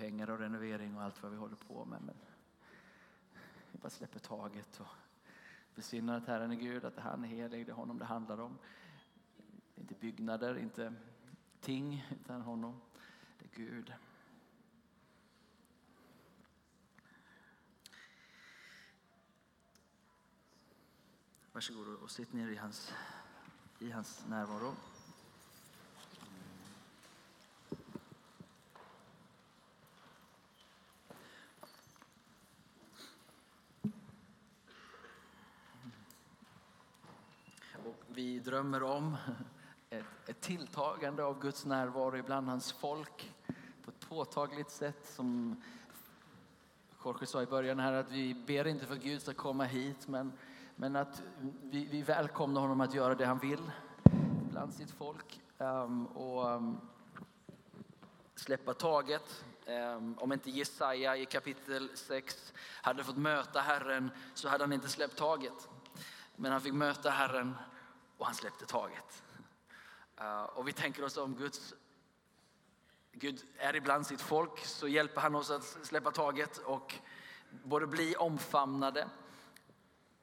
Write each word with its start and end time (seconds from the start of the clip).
pengar 0.00 0.30
och 0.30 0.38
renovering 0.38 0.96
och 0.96 1.02
allt 1.02 1.22
vad 1.22 1.32
vi 1.32 1.38
håller 1.38 1.56
på 1.56 1.84
med. 1.84 2.02
Men 2.02 2.14
vi 3.72 3.78
bara 3.78 3.90
släpper 3.90 4.18
taget 4.18 4.80
och 4.80 4.86
besinnar 5.74 6.16
att 6.16 6.26
Herren 6.26 6.50
är 6.50 6.56
Gud, 6.56 6.84
att 6.84 6.96
han 6.96 7.24
är 7.24 7.28
helig, 7.28 7.66
det 7.66 7.72
är 7.72 7.76
honom 7.76 7.98
det 7.98 8.04
handlar 8.04 8.40
om. 8.40 8.58
Inte 9.76 9.94
byggnader, 9.94 10.58
inte 10.58 10.94
ting, 11.60 12.06
utan 12.10 12.42
honom. 12.42 12.80
Det 13.38 13.44
är 13.44 13.66
Gud. 13.66 13.92
Varsågod 21.52 21.88
och 21.88 22.10
sitt 22.10 22.32
ner 22.32 22.48
i 22.48 22.56
hans, 22.56 22.92
i 23.78 23.90
hans 23.90 24.24
närvaro. 24.28 24.74
Och 37.84 38.04
vi 38.08 38.39
drömmer 38.50 38.82
om 38.82 39.16
ett, 39.90 40.04
ett 40.26 40.40
tilltagande 40.40 41.24
av 41.24 41.40
Guds 41.40 41.64
närvaro 41.64 42.16
ibland 42.16 42.48
hans 42.48 42.72
folk 42.72 43.34
på 43.84 43.90
ett 43.90 44.08
påtagligt 44.08 44.70
sätt 44.70 45.06
som 45.14 45.62
Jorge 47.04 47.26
sa 47.26 47.42
i 47.42 47.46
början 47.46 47.78
här 47.78 47.92
att 47.92 48.10
vi 48.10 48.34
ber 48.34 48.66
inte 48.66 48.86
för 48.86 48.96
Gud 48.96 49.28
att 49.28 49.36
komma 49.36 49.64
hit 49.64 50.08
men, 50.08 50.32
men 50.76 50.96
att 50.96 51.22
vi, 51.62 51.84
vi 51.84 52.02
välkomnar 52.02 52.60
honom 52.60 52.80
att 52.80 52.94
göra 52.94 53.14
det 53.14 53.26
han 53.26 53.38
vill 53.38 53.70
bland 54.50 54.74
sitt 54.74 54.90
folk 54.90 55.40
um, 55.58 56.06
och 56.06 56.46
um, 56.46 56.80
släppa 58.34 58.74
taget. 58.74 59.44
Um, 59.66 60.18
om 60.18 60.32
inte 60.32 60.50
Jesaja 60.50 61.16
i 61.16 61.26
kapitel 61.26 61.90
6 61.94 62.52
hade 62.82 63.04
fått 63.04 63.16
möta 63.16 63.60
Herren 63.60 64.10
så 64.34 64.48
hade 64.48 64.64
han 64.64 64.72
inte 64.72 64.88
släppt 64.88 65.16
taget. 65.16 65.68
Men 66.36 66.52
han 66.52 66.60
fick 66.60 66.74
möta 66.74 67.10
Herren 67.10 67.54
och 68.20 68.26
han 68.26 68.34
släppte 68.34 68.66
taget. 68.66 69.22
Uh, 70.20 70.42
och 70.42 70.68
vi 70.68 70.72
tänker 70.72 71.04
oss 71.04 71.16
om 71.16 71.34
Guds 71.34 71.74
Gud 73.12 73.42
är 73.58 73.76
ibland 73.76 74.06
sitt 74.06 74.20
folk 74.20 74.58
så 74.64 74.88
hjälper 74.88 75.20
han 75.20 75.34
oss 75.34 75.50
att 75.50 75.64
släppa 75.82 76.10
taget 76.10 76.58
och 76.58 76.94
både 77.50 77.86
bli 77.86 78.16
omfamnade 78.16 79.08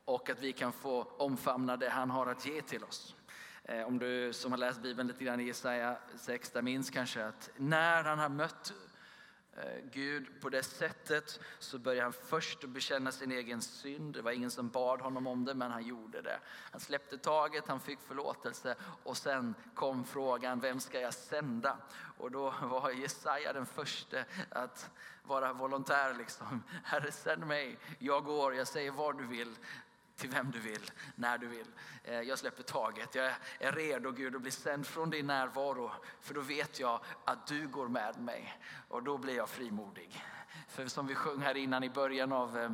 och 0.06 0.30
att 0.30 0.42
vi 0.42 0.54
kan 0.54 0.72
få 0.72 1.04
omfamna 1.18 1.78
det 1.78 1.90
han 1.90 2.10
har 2.10 2.28
att 2.28 2.46
ge 2.46 2.62
till 2.62 2.84
oss. 2.84 3.16
Eh, 3.64 3.88
om 3.88 4.00
du 4.00 4.34
som 4.34 4.52
har 4.52 4.58
läst 4.58 4.82
Bibeln 4.82 5.08
lite 5.08 5.24
grann 5.24 5.40
i 5.40 5.44
Jesaja 5.44 5.98
6, 6.18 6.52
där 6.52 6.62
minns 6.62 6.90
kanske 6.90 7.26
att 7.26 7.50
när 7.58 8.04
han 8.04 8.20
har 8.20 8.30
mött 8.30 8.74
Eh, 9.58 9.84
Gud 9.92 10.42
på 10.42 10.50
det 10.50 10.64
sättet 10.64 11.40
så 11.60 11.80
började 11.80 12.04
han 12.04 12.14
först 12.14 12.64
bekänna 12.64 13.12
sin 13.12 13.32
egen 13.32 13.62
synd. 13.62 14.14
Det 14.14 14.22
var 14.22 14.32
ingen 14.32 14.52
som 14.52 14.70
bad 14.70 15.02
honom 15.02 15.28
om 15.28 15.46
det, 15.46 15.54
men 15.54 15.72
han 15.72 15.88
gjorde 15.88 16.22
det. 16.22 16.40
Han 16.72 16.82
släppte 16.82 17.18
taget, 17.18 17.68
han 17.68 17.80
fick 17.80 18.00
förlåtelse 18.00 18.76
och 19.04 19.18
sen 19.18 19.56
kom 19.76 20.06
frågan, 20.06 20.60
vem 20.60 20.80
ska 20.80 21.00
jag 21.00 21.14
sända? 21.14 21.78
Och 22.18 22.32
då 22.32 22.54
var 22.62 22.92
Jesaja 22.92 23.54
den 23.54 23.66
första 23.66 24.18
att 24.50 24.90
vara 25.24 25.54
volontär. 25.54 26.14
Liksom. 26.14 26.64
Herre, 26.84 27.12
sänd 27.12 27.48
mig, 27.48 27.78
jag 28.00 28.24
går, 28.24 28.56
jag 28.56 28.68
säger 28.68 28.92
vad 28.92 29.18
du 29.18 29.28
vill 29.28 29.56
till 30.18 30.30
vem 30.30 30.52
du 30.52 30.60
vill, 30.60 30.92
när 31.16 31.38
du 31.38 31.48
vill. 31.48 31.68
Eh, 32.04 32.22
jag 32.22 32.40
släpper 32.40 32.64
taget. 32.64 33.16
Jag 33.16 33.34
är 33.60 33.72
redo 33.72 34.12
Gud 34.12 34.36
att 34.36 34.42
bli 34.42 34.52
sänd 34.52 34.88
från 34.88 35.10
din 35.10 35.28
närvaro. 35.28 35.92
För 36.22 36.34
då 36.34 36.42
vet 36.42 36.80
jag 36.80 37.00
att 37.26 37.48
du 37.48 37.68
går 37.68 37.88
med 37.88 38.20
mig 38.20 38.54
och 38.88 39.04
då 39.04 39.18
blir 39.18 39.36
jag 39.36 39.50
frimodig. 39.50 40.24
För 40.68 40.88
som 40.88 41.08
vi 41.08 41.16
sjöng 41.16 41.42
här 41.42 41.58
innan 41.58 41.84
i 41.84 41.90
början 41.90 42.32
av, 42.32 42.58
eh, 42.58 42.72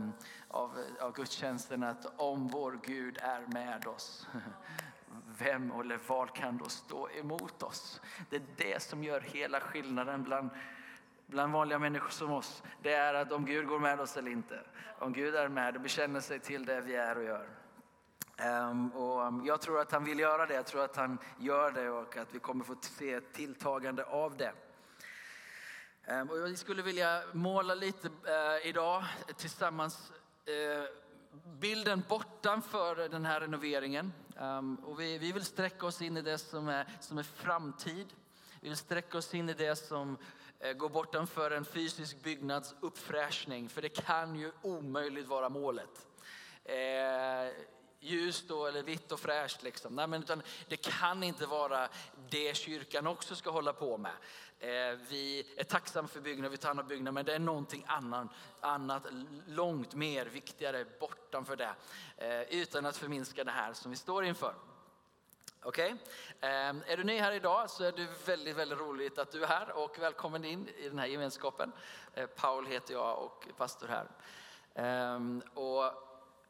av, 0.47 0.85
av 0.99 1.13
gudstjänsten 1.13 1.83
att 1.83 2.19
om 2.19 2.47
vår 2.47 2.79
Gud 2.83 3.17
är 3.21 3.41
med 3.47 3.87
oss 3.87 4.27
vem 5.37 5.71
eller 5.71 5.99
vad 6.07 6.35
kan 6.35 6.57
då 6.57 6.69
stå 6.69 7.09
emot 7.09 7.63
oss? 7.63 8.01
Det 8.29 8.35
är 8.35 8.43
det 8.57 8.83
som 8.83 9.03
gör 9.03 9.21
hela 9.21 9.59
skillnaden 9.59 10.23
bland 10.23 10.49
bland 11.33 11.53
vanliga 11.53 11.79
människor 11.79 12.09
som 12.09 12.31
oss, 12.31 12.63
det 12.81 12.93
är 12.93 13.13
att 13.13 13.31
om 13.31 13.45
Gud 13.45 13.67
går 13.67 13.79
med 13.79 13.99
oss 13.99 14.17
eller 14.17 14.31
inte. 14.31 14.59
Om 14.99 15.13
Gud 15.13 15.35
är 15.35 15.47
med 15.47 15.75
och 15.75 15.81
bekänner 15.81 16.19
sig 16.19 16.39
till 16.39 16.65
det 16.65 16.81
vi 16.81 16.95
är 16.95 17.17
och 17.17 17.23
gör. 17.23 17.47
Um, 18.69 18.89
och 18.89 19.25
ehm, 19.25 19.45
jag 19.45 19.61
tror 19.61 19.81
att 19.81 19.91
han 19.91 20.03
vill 20.03 20.19
göra 20.19 20.45
det, 20.45 20.53
jag 20.53 20.65
tror 20.65 20.83
att 20.83 20.95
han 20.95 21.17
gör 21.39 21.71
det 21.71 21.89
och 21.89 22.17
att 22.17 22.35
vi 22.35 22.39
kommer 22.39 22.63
få 22.63 22.75
se 22.81 23.13
ett 23.13 23.33
tilltagande 23.33 24.03
av 24.03 24.37
det. 24.37 24.53
Um, 26.07 26.29
och 26.29 26.37
jag 26.37 26.57
skulle 26.57 26.81
vilja 26.81 27.23
måla 27.31 27.75
lite 27.75 28.07
uh, 28.07 28.67
idag 28.67 29.03
tillsammans 29.37 30.11
uh, 30.49 30.85
bilden 31.59 32.03
bortanför 32.09 33.09
den 33.09 33.25
här 33.25 33.41
renoveringen. 33.41 34.13
Um, 34.37 34.75
och 34.75 34.99
vi, 34.99 35.17
vi 35.17 35.31
vill 35.31 35.45
sträcka 35.45 35.85
oss 35.85 36.01
in 36.01 36.17
i 36.17 36.21
det 36.21 36.37
som 36.37 36.67
är, 36.67 36.87
som 36.99 37.17
är 37.17 37.23
framtid. 37.23 38.07
Vi 38.61 38.69
vill 38.69 38.77
sträcka 38.77 39.17
oss 39.17 39.33
in 39.33 39.49
i 39.49 39.53
det 39.53 39.75
som 39.75 40.17
Eh, 40.63 40.73
gå 40.73 40.89
bortanför 40.89 41.51
en 41.51 41.65
fysisk 41.65 42.23
byggnads 42.23 42.75
uppfräschning, 42.79 43.69
för 43.69 43.81
det 43.81 43.89
kan 43.89 44.35
ju 44.35 44.51
omöjligt 44.61 45.27
vara 45.27 45.49
målet. 45.49 46.07
Eh, 46.63 46.75
ljust 47.99 48.47
då, 48.47 48.65
eller 48.65 48.83
vitt 48.83 49.11
och 49.11 49.19
fräscht. 49.19 49.63
Liksom. 49.63 49.95
Nej, 49.95 50.07
men 50.07 50.23
utan 50.23 50.41
det 50.67 50.77
kan 50.77 51.23
inte 51.23 51.45
vara 51.45 51.89
det 52.29 52.57
kyrkan 52.57 53.07
också 53.07 53.35
ska 53.35 53.49
hålla 53.49 53.73
på 53.73 53.97
med. 53.97 54.11
Eh, 54.59 54.99
vi 55.09 55.53
är 55.57 55.63
tacksamma 55.63 56.07
för 56.07 56.21
byggnad, 56.21 56.51
vi 56.51 56.57
tar 56.57 56.67
hand 56.67 56.79
om 56.79 56.87
byggnad, 56.87 57.13
men 57.13 57.25
det 57.25 57.35
är 57.35 57.39
någonting 57.39 57.85
annat, 57.87 58.27
annat 58.59 59.03
långt 59.47 59.95
mer 59.95 60.25
viktigare 60.25 60.85
bortanför 60.99 61.55
det. 61.55 61.75
Eh, 62.17 62.41
utan 62.41 62.85
att 62.85 62.97
förminska 62.97 63.43
det 63.43 63.51
här 63.51 63.73
som 63.73 63.91
vi 63.91 63.97
står 63.97 64.25
inför. 64.25 64.53
Okej? 65.65 65.93
Okay? 65.93 65.99
Är 66.87 66.97
du 66.97 67.03
ny 67.03 67.17
här 67.17 67.31
idag 67.31 67.69
så 67.69 67.83
är 67.83 67.91
det 67.91 68.07
väldigt, 68.25 68.57
väldigt 68.57 68.79
roligt 68.79 69.17
att 69.17 69.31
du 69.31 69.43
är 69.43 69.47
här 69.47 69.77
och 69.77 69.99
välkommen 69.99 70.45
in 70.45 70.67
i 70.67 70.89
den 70.89 70.99
här 70.99 71.07
gemenskapen. 71.07 71.71
Eh, 72.13 72.25
Paul 72.25 72.65
heter 72.65 72.93
jag 72.93 73.23
och 73.23 73.47
är 73.49 73.53
pastor 73.53 73.87
här. 73.87 74.07
Ehm, 74.75 75.41
och, 75.53 75.83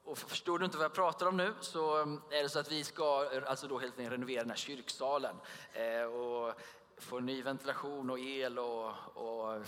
och 0.04 0.18
förstår 0.18 0.60
du 0.60 0.66
inte 0.66 0.78
vad 0.78 0.86
jag 0.86 0.94
pratar 0.94 1.26
om 1.26 1.38
nu 1.38 1.54
så 1.62 2.00
eh, 2.00 2.08
är 2.40 2.44
det 2.44 2.50
så 2.50 2.60
att 2.60 2.72
vi 2.72 2.84
ska 2.84 3.30
alltså 3.46 3.68
då 3.68 3.80
helt 3.80 4.00
enkelt 4.00 4.14
renovera 4.14 4.42
den 4.42 4.50
här 4.50 4.58
kyrksalen 4.58 5.36
eh, 5.74 6.04
och 6.04 6.54
få 6.98 7.20
ny 7.20 7.44
ventilation 7.44 8.10
och 8.10 8.20
el 8.20 8.60
och, 8.60 8.92
och 9.14 9.64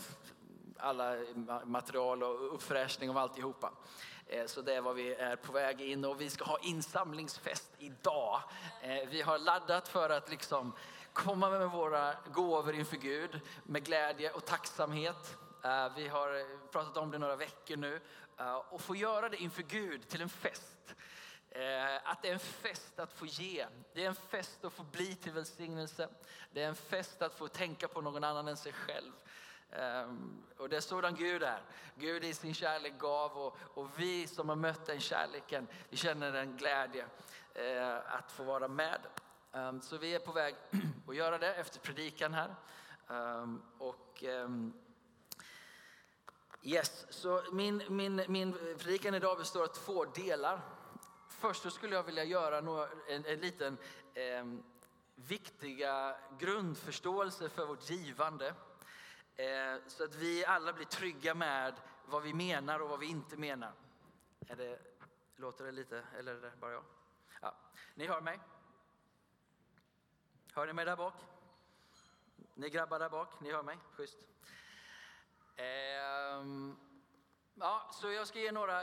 alla 0.78 1.16
material 1.63 2.23
och 2.23 2.53
uppfräschning 2.53 3.09
av 3.09 3.17
alltihopa. 3.17 3.67
Eh, 3.67 4.15
Eh, 4.28 4.46
så 4.46 4.62
det 4.62 4.74
är 4.74 4.81
vad 4.81 4.96
vi 4.96 5.16
är 5.16 5.36
på 5.36 5.52
väg 5.52 5.81
in 5.81 6.06
och 6.06 6.22
vi 6.22 6.30
ska 6.30 6.46
ha 6.46 6.59
insamlingsfest 6.59 7.69
idag. 7.78 8.41
Eh, 8.81 9.09
vi 9.09 9.22
har 9.22 9.40
laddat 9.40 9.88
för 9.88 10.09
att 10.09 10.30
liksom 10.30 10.74
komma 11.13 11.50
med 11.50 11.72
våra 11.72 12.16
gåvor 12.34 12.75
inför 12.75 12.97
Gud 12.97 13.41
med 13.64 13.85
glädje 13.85 14.31
och 14.31 14.46
tacksamhet. 14.46 15.38
Eh, 15.64 15.96
vi 15.96 16.08
har 16.08 16.69
pratat 16.72 16.97
om 16.97 17.12
det 17.12 17.18
några 17.18 17.35
veckor 17.35 17.75
nu 17.75 18.02
och 18.69 18.81
få 18.81 18.96
göra 18.96 19.30
det 19.30 19.38
inför 19.38 19.64
Gud 19.64 20.08
till 20.08 20.22
en 20.22 20.30
fest. 20.30 20.96
Att 22.03 22.22
det 22.22 22.30
är 22.30 22.34
en 22.34 22.40
fest 22.40 23.00
att 23.00 23.14
få 23.14 23.25
ge. 23.25 23.66
Det 23.94 24.03
är 24.03 24.08
en 24.08 24.16
fest 24.16 24.66
att 24.66 24.74
få 24.74 24.84
bli 24.84 25.16
till 25.16 25.31
välsignelse. 25.31 26.09
Det 26.52 26.64
är 26.64 26.68
en 26.68 26.75
fest 26.75 27.22
att 27.22 27.34
få 27.34 27.47
tänka 27.47 27.88
på 27.88 28.02
någon 28.02 28.24
annan 28.24 28.47
än 28.47 28.58
sig 28.58 28.74
själv. 28.74 29.12
Ehm, 29.72 30.44
och 30.58 30.70
det 30.70 30.78
är 30.78 30.81
sådan 30.81 31.16
Gud 31.16 31.44
är. 31.44 31.62
Gud 31.96 32.24
i 32.24 32.34
sin 32.34 32.53
kärlek 32.53 32.94
gav 32.98 33.38
och, 33.38 33.58
och 33.74 33.90
vi 34.00 34.28
som 34.28 34.50
har 34.50 34.56
mött 34.56 34.86
den 34.86 35.00
kärleken, 35.00 35.68
vi 35.90 35.98
känner 35.98 36.34
en 36.34 36.58
glädje 36.58 37.06
eh, 37.53 37.98
att 38.16 38.31
få 38.31 38.44
vara 38.44 38.68
med. 38.68 39.00
Ehm, 39.53 39.81
så 39.81 39.98
vi 39.98 40.16
är 40.16 40.20
på 40.20 40.31
väg 40.31 40.56
att 41.08 41.16
göra 41.16 41.38
det 41.38 41.53
efter 41.53 41.80
predikan 41.80 42.34
här. 42.34 42.56
Ehm, 43.09 43.62
och 43.78 44.24
Yes, 46.68 47.06
så 47.09 47.44
min, 47.52 47.84
min, 47.90 48.23
min 48.28 48.53
predikan 48.53 49.16
idag 49.16 49.38
består 49.38 49.64
av 49.64 49.68
två 49.68 50.06
delar. 50.06 50.61
Först 51.29 51.61
så 51.61 51.70
skulle 51.70 51.96
jag 51.96 52.03
vilja 52.03 52.23
göra 52.23 52.61
några, 52.61 52.88
en, 53.09 53.26
en 53.26 53.40
liten 53.40 53.78
eh, 54.14 54.46
viktiga 55.16 56.16
grundförståelse 56.40 57.50
för 57.50 57.66
vårt 57.66 57.90
givande. 57.90 58.53
Eh, 59.35 59.78
så 59.87 60.03
att 60.03 60.16
vi 60.16 60.46
alla 60.46 60.73
blir 60.73 60.85
trygga 60.85 61.34
med 61.34 61.73
vad 62.05 62.23
vi 62.23 62.34
menar 62.34 62.79
och 62.79 62.90
vad 62.90 62.99
vi 62.99 63.05
inte 63.05 63.37
menar. 63.37 63.73
Är 64.47 64.55
det, 64.55 64.79
låter 65.35 65.66
det 65.66 65.72
lite, 65.72 66.03
eller 66.17 66.35
är 66.35 66.41
det 66.41 66.52
bara 66.59 66.72
jag? 66.72 66.84
Ja. 67.41 67.55
Ni 67.96 68.08
hör 68.08 68.22
mig? 68.22 68.40
Hör 70.53 70.67
ni 70.67 70.73
mig 70.73 70.85
där 70.85 70.96
bak? 70.96 71.14
Ni 72.53 72.70
grabbar 72.70 72.99
där 72.99 73.09
bak, 73.09 73.40
ni 73.40 73.52
hör 73.52 73.64
mig? 73.64 73.78
Schysst. 73.91 74.17
Ehm, 75.55 76.78
Ja, 77.59 77.90
så 77.91 78.11
jag 78.11 78.28
ska 78.28 78.40
ge 78.40 78.52
några 78.52 78.81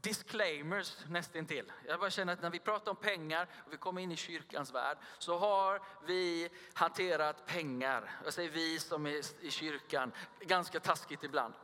disclaimers 0.00 0.96
nästintill. 1.08 1.72
Jag 1.86 2.00
bara 2.00 2.10
känner 2.10 2.32
att 2.32 2.42
när 2.42 2.50
vi 2.50 2.58
pratar 2.58 2.90
om 2.90 2.96
pengar 2.96 3.48
och 3.66 3.72
vi 3.72 3.76
kommer 3.76 4.00
in 4.00 4.12
i 4.12 4.16
kyrkans 4.16 4.74
värld 4.74 4.98
så 5.18 5.38
har 5.38 5.82
vi 6.06 6.48
hanterat 6.72 7.46
pengar, 7.46 8.10
jag 8.24 8.32
säger 8.32 8.50
vi 8.50 8.78
som 8.78 9.06
är 9.06 9.44
i 9.44 9.50
kyrkan, 9.50 10.12
ganska 10.40 10.80
taskigt 10.80 11.24
ibland. 11.24 11.54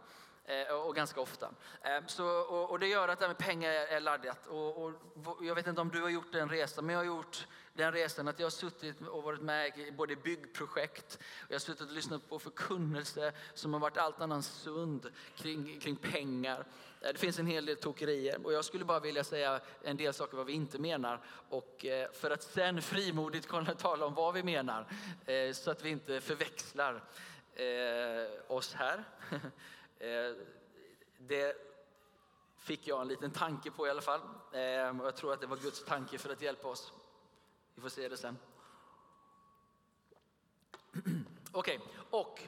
Eh, 0.50 0.74
och 0.74 0.96
ganska 0.96 1.20
ofta. 1.20 1.50
Eh, 1.82 2.06
så, 2.06 2.26
och, 2.26 2.70
och, 2.70 2.78
det 2.78 2.86
gör 2.86 3.08
att 3.08 3.18
det 3.18 3.24
här 3.24 3.28
med 3.28 3.38
pengar 3.38 3.70
är 3.70 4.00
laddat. 4.00 4.46
Och, 4.46 4.84
och, 4.84 4.92
jag 5.42 5.54
vet 5.54 5.66
inte 5.66 5.80
om 5.80 5.88
du 5.88 6.02
har 6.02 6.08
gjort 6.08 6.32
den 6.32 6.48
resan, 6.48 6.86
men 6.86 6.92
jag 6.92 7.00
har 7.00 7.06
gjort 7.06 7.46
den 7.74 7.92
resan 7.92 8.28
att 8.28 8.38
jag 8.38 8.46
har 8.46 8.50
suttit 8.50 9.00
och 9.00 9.22
varit 9.22 9.40
med 9.40 9.78
i 9.78 9.92
både 9.92 10.16
byggprojekt 10.16 11.18
och 11.42 11.46
jag 11.48 11.54
har 11.54 11.60
suttit 11.60 11.88
och 11.88 11.92
lyssnat 11.92 12.28
på 12.28 12.38
förkunnelse 12.38 13.32
som 13.54 13.72
har 13.72 13.80
varit 13.80 13.96
allt 13.96 14.20
annat 14.20 14.44
sund 14.44 15.10
kring, 15.36 15.80
kring 15.80 15.96
pengar. 15.96 16.66
Eh, 17.00 17.12
det 17.12 17.18
finns 17.18 17.38
en 17.38 17.46
hel 17.46 17.66
del 17.66 17.76
tokerier 17.76 18.46
och 18.46 18.52
jag 18.52 18.64
skulle 18.64 18.84
bara 18.84 19.00
vilja 19.00 19.24
säga 19.24 19.60
en 19.82 19.96
del 19.96 20.14
saker 20.14 20.36
vad 20.36 20.46
vi 20.46 20.52
inte 20.52 20.78
menar 20.78 21.20
och 21.48 21.86
för 22.12 22.30
att 22.30 22.42
sen 22.42 22.82
frimodigt 22.82 23.48
kunna 23.48 23.74
tala 23.74 24.06
om 24.06 24.14
vad 24.14 24.34
vi 24.34 24.42
menar 24.42 24.86
så 25.52 25.70
att 25.70 25.84
vi 25.84 25.90
inte 25.90 26.20
förväxlar 26.20 27.04
oss 28.48 28.74
här. 28.74 29.04
Eh, 30.00 30.36
det 31.18 31.56
fick 32.56 32.86
jag 32.86 33.00
en 33.00 33.08
liten 33.08 33.30
tanke 33.30 33.70
på 33.70 33.86
i 33.86 33.90
alla 33.90 34.00
fall. 34.00 34.20
Eh, 34.52 35.00
och 35.00 35.06
jag 35.06 35.16
tror 35.16 35.32
att 35.32 35.40
det 35.40 35.46
var 35.46 35.56
Guds 35.56 35.84
tanke 35.84 36.18
för 36.18 36.32
att 36.32 36.42
hjälpa 36.42 36.68
oss. 36.68 36.92
Vi 37.74 37.82
får 37.82 37.88
se 37.88 38.08
det 38.08 38.16
sen. 38.16 38.38
Okej, 41.52 41.78
okay. 41.78 41.78
och 42.10 42.40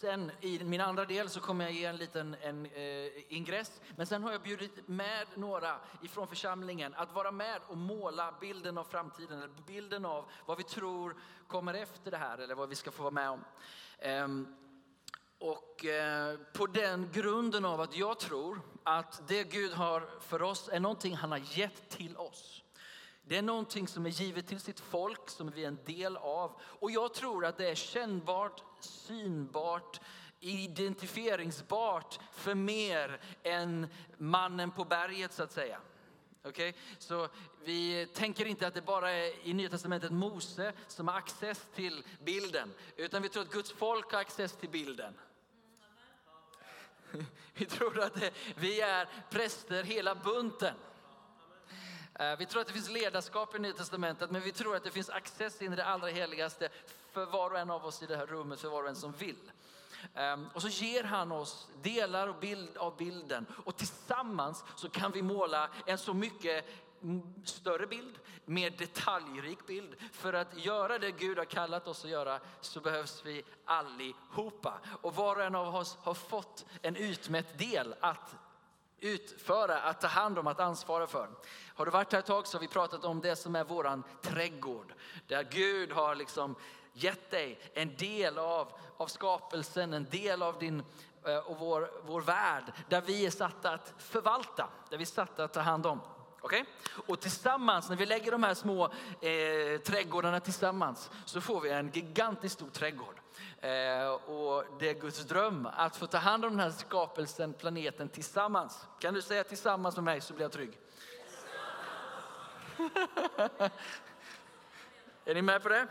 sen 0.00 0.30
i 0.40 0.64
min 0.64 0.80
andra 0.80 1.04
del 1.04 1.30
så 1.30 1.40
kommer 1.40 1.64
jag 1.64 1.72
ge 1.72 1.84
en 1.84 1.96
liten 1.96 2.36
en, 2.40 2.66
eh, 2.66 3.32
ingress. 3.32 3.80
Men 3.96 4.06
sen 4.06 4.22
har 4.22 4.32
jag 4.32 4.42
bjudit 4.42 4.88
med 4.88 5.26
några 5.34 5.80
ifrån 6.02 6.28
församlingen 6.28 6.94
att 6.94 7.14
vara 7.14 7.30
med 7.30 7.60
och 7.66 7.76
måla 7.76 8.34
bilden 8.40 8.78
av 8.78 8.84
framtiden, 8.84 9.38
eller 9.38 9.62
bilden 9.66 10.04
av 10.04 10.24
vad 10.46 10.56
vi 10.56 10.64
tror 10.64 11.16
kommer 11.46 11.74
efter 11.74 12.10
det 12.10 12.16
här 12.16 12.38
eller 12.38 12.54
vad 12.54 12.68
vi 12.68 12.74
ska 12.74 12.90
få 12.90 13.02
vara 13.02 13.10
med 13.10 13.30
om. 13.30 13.44
Eh, 13.98 14.28
och 15.40 15.84
eh, 15.84 16.38
på 16.52 16.66
den 16.66 17.08
grunden 17.12 17.64
av 17.64 17.80
att 17.80 17.96
jag 17.96 18.18
tror 18.18 18.60
att 18.82 19.28
det 19.28 19.44
Gud 19.44 19.72
har 19.72 20.08
för 20.20 20.42
oss 20.42 20.68
är 20.72 20.80
någonting 20.80 21.16
han 21.16 21.30
har 21.30 21.58
gett 21.58 21.88
till 21.88 22.16
oss. 22.16 22.62
Det 23.22 23.36
är 23.36 23.42
någonting 23.42 23.88
som 23.88 24.06
är 24.06 24.10
givet 24.10 24.46
till 24.46 24.60
sitt 24.60 24.80
folk, 24.80 25.30
som 25.30 25.50
vi 25.50 25.64
är 25.64 25.68
en 25.68 25.78
del 25.84 26.16
av. 26.16 26.60
Och 26.62 26.90
jag 26.90 27.14
tror 27.14 27.46
att 27.46 27.56
det 27.56 27.70
är 27.70 27.74
kännbart, 27.74 28.62
synbart, 28.80 30.00
identifieringsbart 30.40 32.18
för 32.32 32.54
mer 32.54 33.20
än 33.42 33.86
mannen 34.18 34.70
på 34.70 34.84
berget 34.84 35.32
så 35.32 35.42
att 35.42 35.52
säga. 35.52 35.80
Okay? 36.44 36.72
Så 36.98 37.28
vi 37.64 38.06
tänker 38.06 38.46
inte 38.46 38.66
att 38.66 38.74
det 38.74 38.82
bara 38.82 39.10
är 39.10 39.48
i 39.48 39.54
Nya 39.54 39.68
Testamentet 39.68 40.12
Mose 40.12 40.72
som 40.88 41.08
har 41.08 41.18
access 41.18 41.66
till 41.74 42.04
bilden, 42.24 42.72
utan 42.96 43.22
vi 43.22 43.28
tror 43.28 43.42
att 43.42 43.52
Guds 43.52 43.72
folk 43.72 44.12
har 44.12 44.20
access 44.20 44.52
till 44.52 44.70
bilden. 44.70 45.14
Vi 47.54 47.66
tror 47.66 48.02
att 48.02 48.22
vi 48.56 48.80
är 48.80 49.08
präster 49.30 49.82
hela 49.82 50.14
bunten. 50.14 50.74
Eh, 52.14 52.36
vi 52.38 52.46
tror 52.46 52.60
att 52.60 52.66
det 52.66 52.72
finns 52.72 52.90
ledarskap 52.90 53.54
i 53.54 53.58
Nya 53.58 53.72
Testamentet, 53.72 54.30
men 54.30 54.42
vi 54.42 54.52
tror 54.52 54.76
att 54.76 54.84
det 54.84 54.90
finns 54.90 55.10
access 55.10 55.62
in 55.62 55.72
i 55.72 55.76
det 55.76 55.84
allra 55.84 56.08
heligaste 56.08 56.68
för 57.12 57.26
var 57.26 57.50
och 57.50 57.58
en 57.58 57.70
av 57.70 57.84
oss 57.84 58.02
i 58.02 58.06
det 58.06 58.16
här 58.16 58.26
rummet, 58.26 58.60
för 58.60 58.68
var 58.68 58.82
och 58.82 58.88
en 58.88 58.96
som 58.96 59.12
vill. 59.12 59.52
Ehm, 60.14 60.48
och 60.54 60.62
så 60.62 60.68
ger 60.68 61.04
han 61.04 61.32
oss 61.32 61.68
delar 61.82 62.28
och 62.28 62.40
bild 62.40 62.76
av 62.76 62.96
bilden 62.96 63.46
och 63.64 63.76
tillsammans 63.76 64.64
så 64.76 64.90
kan 64.90 65.12
vi 65.12 65.22
måla 65.22 65.68
en 65.86 65.98
så 65.98 66.14
mycket 66.14 66.64
större 67.44 67.86
bild, 67.86 68.18
mer 68.44 68.70
detaljrik 68.70 69.66
bild. 69.66 69.94
För 70.12 70.32
att 70.32 70.64
göra 70.64 70.98
det 70.98 71.10
Gud 71.10 71.38
har 71.38 71.44
kallat 71.44 71.88
oss 71.88 72.04
att 72.04 72.10
göra 72.10 72.40
så 72.60 72.80
behövs 72.80 73.22
vi 73.24 73.42
allihopa. 73.64 74.80
Och 75.02 75.14
var 75.14 75.36
och 75.36 75.42
en 75.42 75.54
av 75.54 75.74
oss 75.74 75.98
har 76.02 76.14
fått 76.14 76.66
en 76.82 76.96
utmätt 76.96 77.58
del 77.58 77.94
att 78.00 78.36
utföra, 79.00 79.80
att 79.80 80.00
ta 80.00 80.06
hand 80.06 80.38
om, 80.38 80.46
att 80.46 80.60
ansvara 80.60 81.06
för. 81.06 81.28
Har 81.74 81.84
du 81.84 81.90
varit 81.90 82.12
här 82.12 82.18
ett 82.18 82.26
tag 82.26 82.46
så 82.46 82.56
har 82.56 82.60
vi 82.60 82.68
pratat 82.68 83.04
om 83.04 83.20
det 83.20 83.36
som 83.36 83.56
är 83.56 83.64
våran 83.64 84.02
trädgård. 84.22 84.94
Där 85.26 85.48
Gud 85.50 85.92
har 85.92 86.14
liksom 86.14 86.56
gett 86.92 87.30
dig 87.30 87.60
en 87.74 87.96
del 87.96 88.38
av, 88.38 88.72
av 88.96 89.06
skapelsen, 89.06 89.94
en 89.94 90.04
del 90.04 90.42
av 90.42 90.58
din 90.58 90.82
eh, 91.24 91.36
och 91.36 91.58
vår, 91.58 91.90
vår 92.06 92.20
värld. 92.20 92.72
Där 92.88 93.00
vi 93.00 93.26
är 93.26 93.30
satta 93.30 93.70
att 93.70 93.94
förvalta, 93.98 94.68
där 94.90 94.96
vi 94.96 95.02
är 95.02 95.06
satta 95.06 95.44
att 95.44 95.52
ta 95.52 95.60
hand 95.60 95.86
om. 95.86 96.00
Okay? 96.40 96.64
Och 97.06 97.20
tillsammans, 97.20 97.88
när 97.88 97.96
vi 97.96 98.06
lägger 98.06 98.30
de 98.30 98.42
här 98.42 98.54
små 98.54 98.84
eh, 99.20 99.80
trädgårdarna 99.80 100.40
tillsammans, 100.40 101.10
så 101.24 101.40
får 101.40 101.60
vi 101.60 101.70
en 101.70 101.90
gigantiskt 101.90 102.54
stor 102.54 102.70
trädgård. 102.70 103.20
Eh, 103.60 104.08
och 104.08 104.64
det 104.78 104.88
är 104.88 104.94
Guds 105.00 105.24
dröm 105.24 105.68
att 105.72 105.96
få 105.96 106.06
ta 106.06 106.18
hand 106.18 106.44
om 106.44 106.50
den 106.50 106.60
här 106.60 106.70
skapelsen, 106.70 107.52
planeten 107.52 108.08
tillsammans. 108.08 108.86
Kan 108.98 109.14
du 109.14 109.22
säga 109.22 109.44
tillsammans 109.44 109.96
med 109.96 110.04
mig 110.04 110.20
så 110.20 110.34
blir 110.34 110.44
jag 110.44 110.52
trygg? 110.52 110.78
är 115.24 115.34
ni 115.34 115.42
med 115.42 115.62
på 115.62 115.68
det? 115.68 115.86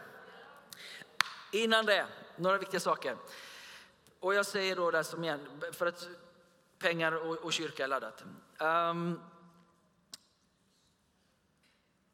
Innan 1.52 1.86
det, 1.86 2.06
några 2.36 2.57
viktiga 2.57 2.80
saker. 2.80 3.18
Och 4.19 4.34
jag 4.34 4.45
säger 4.45 4.75
då 4.75 4.92
det 4.92 5.04
som 5.04 5.24
igen, 5.24 5.62
för 5.72 5.86
att 5.86 6.07
pengar 6.80 7.12
och, 7.12 7.38
och 7.38 7.54
kyrka 7.54 7.84
är 7.84 7.88
laddat. 7.88 8.24
Um, 8.60 9.22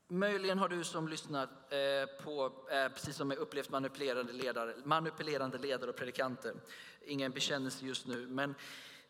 Möjligen 0.07 0.59
har 0.59 0.69
du 0.69 0.83
som 0.83 1.07
lyssnar 1.07 1.43
eh, 1.43 2.23
på, 2.23 2.51
eh, 2.71 2.89
precis 2.93 3.15
som 3.15 3.31
jag 3.31 3.39
upplevt 3.39 3.69
manipulerande 3.69 4.33
ledare, 4.33 4.73
manipulerande 4.83 5.57
ledare 5.57 5.89
och 5.89 5.95
predikanter. 5.95 6.53
Ingen 7.05 7.31
bekännelse 7.31 7.85
just 7.85 8.07
nu, 8.07 8.27
men 8.27 8.55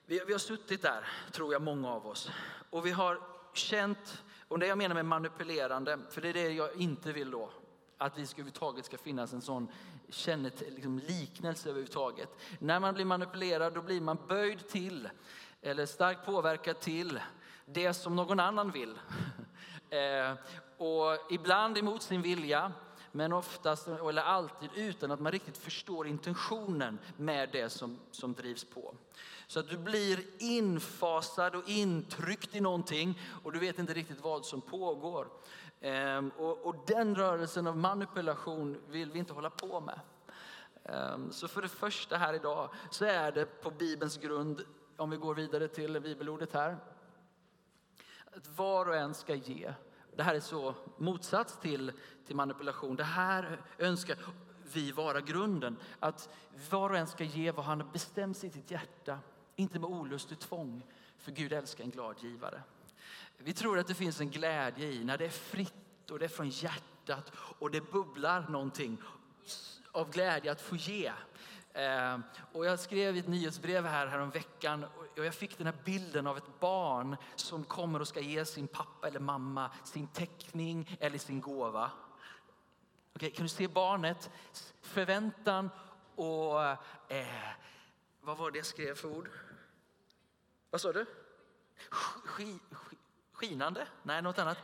vi, 0.05 0.21
vi 0.27 0.31
har 0.31 0.39
suttit 0.39 0.81
där, 0.81 1.07
tror 1.31 1.53
jag, 1.53 1.61
många 1.61 1.91
av 1.91 2.07
oss. 2.07 2.31
Och 2.69 2.85
vi 2.85 2.91
har 2.91 3.21
känt, 3.53 4.23
och 4.47 4.59
det 4.59 4.67
jag 4.67 4.77
menar 4.77 4.95
med 4.95 5.05
manipulerande, 5.05 5.99
för 6.09 6.21
det 6.21 6.29
är 6.29 6.33
det 6.33 6.49
jag 6.49 6.75
inte 6.75 7.11
vill 7.11 7.31
då, 7.31 7.49
att 7.97 8.15
det 8.15 8.21
överhuvudtaget 8.21 8.85
ska 8.85 8.97
finnas 8.97 9.33
en 9.33 9.41
sån 9.41 9.71
kännet, 10.09 10.59
liksom 10.59 10.99
liknelse 10.99 11.69
överhuvudtaget. 11.69 12.29
När 12.59 12.79
man 12.79 12.93
blir 12.93 13.05
manipulerad 13.05 13.73
då 13.73 13.81
blir 13.81 14.01
man 14.01 14.17
böjd 14.27 14.67
till, 14.67 15.09
eller 15.61 15.85
starkt 15.85 16.25
påverkad 16.25 16.79
till, 16.79 17.19
det 17.65 17.93
som 17.93 18.15
någon 18.15 18.39
annan 18.39 18.71
vill. 18.71 18.99
Eh, 19.89 20.33
och 20.77 21.31
ibland 21.31 21.77
emot 21.77 22.01
sin 22.01 22.21
vilja, 22.21 22.71
men 23.11 23.33
oftast, 23.33 23.87
eller 23.87 24.21
alltid 24.21 24.69
utan 24.75 25.11
att 25.11 25.19
man 25.19 25.31
riktigt 25.31 25.57
förstår 25.57 26.07
intentionen 26.07 26.99
med 27.17 27.49
det 27.51 27.69
som, 27.69 27.99
som 28.11 28.33
drivs 28.33 28.63
på. 28.63 28.95
Så 29.47 29.59
att 29.59 29.69
du 29.69 29.77
blir 29.77 30.19
infasad 30.39 31.55
och 31.55 31.69
intryckt 31.69 32.55
i 32.55 32.61
någonting 32.61 33.19
och 33.43 33.51
du 33.51 33.59
vet 33.59 33.79
inte 33.79 33.93
riktigt 33.93 34.21
vad 34.21 34.45
som 34.45 34.61
pågår. 34.61 35.27
Ehm, 35.81 36.29
och, 36.37 36.65
och, 36.65 36.75
den 36.87 37.15
rörelsen 37.15 37.67
av 37.67 37.77
manipulation 37.77 38.81
vill 38.87 39.11
vi 39.11 39.19
inte 39.19 39.33
hålla 39.33 39.49
på 39.49 39.79
med. 39.79 39.99
Ehm, 40.83 41.31
så 41.31 41.47
för 41.47 41.61
det 41.61 41.67
första 41.67 42.17
här 42.17 42.33
idag 42.33 42.69
så 42.91 43.05
är 43.05 43.31
det 43.31 43.45
på 43.45 43.69
Bibelns 43.69 44.17
grund, 44.17 44.61
om 44.97 45.09
vi 45.09 45.17
går 45.17 45.35
vidare 45.35 45.67
till 45.67 46.01
bibelordet 46.01 46.53
här, 46.53 46.77
att 48.35 48.47
var 48.57 48.85
och 48.85 48.95
en 48.95 49.13
ska 49.13 49.35
ge 49.35 49.73
det 50.15 50.23
här 50.23 50.35
är 50.35 50.39
så 50.39 50.75
motsats 50.97 51.59
till, 51.59 51.91
till 52.25 52.35
manipulation. 52.35 52.95
Det 52.95 53.03
här 53.03 53.61
önskar 53.77 54.17
vi 54.73 54.91
vara 54.91 55.21
grunden. 55.21 55.77
Att 55.99 56.29
var 56.69 56.89
och 56.89 56.97
en 56.97 57.07
ska 57.07 57.23
ge 57.23 57.51
vad 57.51 57.65
han 57.65 57.81
har 57.81 57.91
bestämt 57.91 58.37
sig 58.37 58.49
i 58.49 58.53
sitt 58.53 58.71
hjärta. 58.71 59.19
Inte 59.55 59.79
med 59.79 59.89
olust 59.89 60.31
och 60.31 60.39
tvång. 60.39 60.83
För 61.17 61.31
Gud 61.31 61.53
älskar 61.53 61.83
en 61.83 61.89
glad 61.89 62.15
givare. 62.19 62.61
Vi 63.37 63.53
tror 63.53 63.79
att 63.79 63.87
det 63.87 63.93
finns 63.93 64.21
en 64.21 64.29
glädje 64.29 64.87
i 64.87 65.03
när 65.03 65.17
det 65.17 65.25
är 65.25 65.29
fritt 65.29 66.11
och 66.11 66.19
det 66.19 66.25
är 66.25 66.29
från 66.29 66.49
hjärtat 66.49 67.31
och 67.35 67.71
det 67.71 67.91
bubblar 67.91 68.49
någonting 68.49 68.97
av 69.91 70.11
glädje 70.11 70.51
att 70.51 70.61
få 70.61 70.75
ge. 70.75 71.11
Ehm, 71.77 72.23
och 72.53 72.65
jag 72.65 72.79
skrev 72.79 73.17
ett 73.17 73.27
nyhetsbrev 73.27 73.85
här, 73.85 74.07
här 74.07 74.19
om 74.19 74.29
veckan 74.29 74.85
och 75.15 75.25
jag 75.25 75.33
fick 75.33 75.57
den 75.57 75.67
här 75.67 75.75
bilden 75.85 76.27
av 76.27 76.37
ett 76.37 76.59
barn 76.59 77.17
som 77.35 77.63
kommer 77.63 77.99
och 77.99 78.07
ska 78.07 78.19
ge 78.19 78.45
sin 78.45 78.67
pappa 78.67 79.07
eller 79.07 79.19
mamma 79.19 79.71
sin 79.83 80.07
teckning 80.07 80.97
eller 80.99 81.17
sin 81.17 81.41
gåva. 81.41 81.91
Okay, 83.15 83.31
kan 83.31 83.43
du 83.43 83.49
se 83.49 83.67
barnet? 83.67 84.31
Förväntan 84.81 85.69
och 86.15 86.61
eh, 87.11 87.27
vad 88.21 88.37
var 88.37 88.51
det 88.51 88.57
jag 88.57 88.65
skrev 88.65 88.95
för 88.95 89.07
ord? 89.07 89.29
Vad 90.69 90.81
sa 90.81 90.91
du? 90.91 91.05
Sk, 91.91 92.39
sk, 92.71 92.97
skinande? 93.31 93.87
Nej, 94.03 94.21
något 94.21 94.39
annat. 94.39 94.57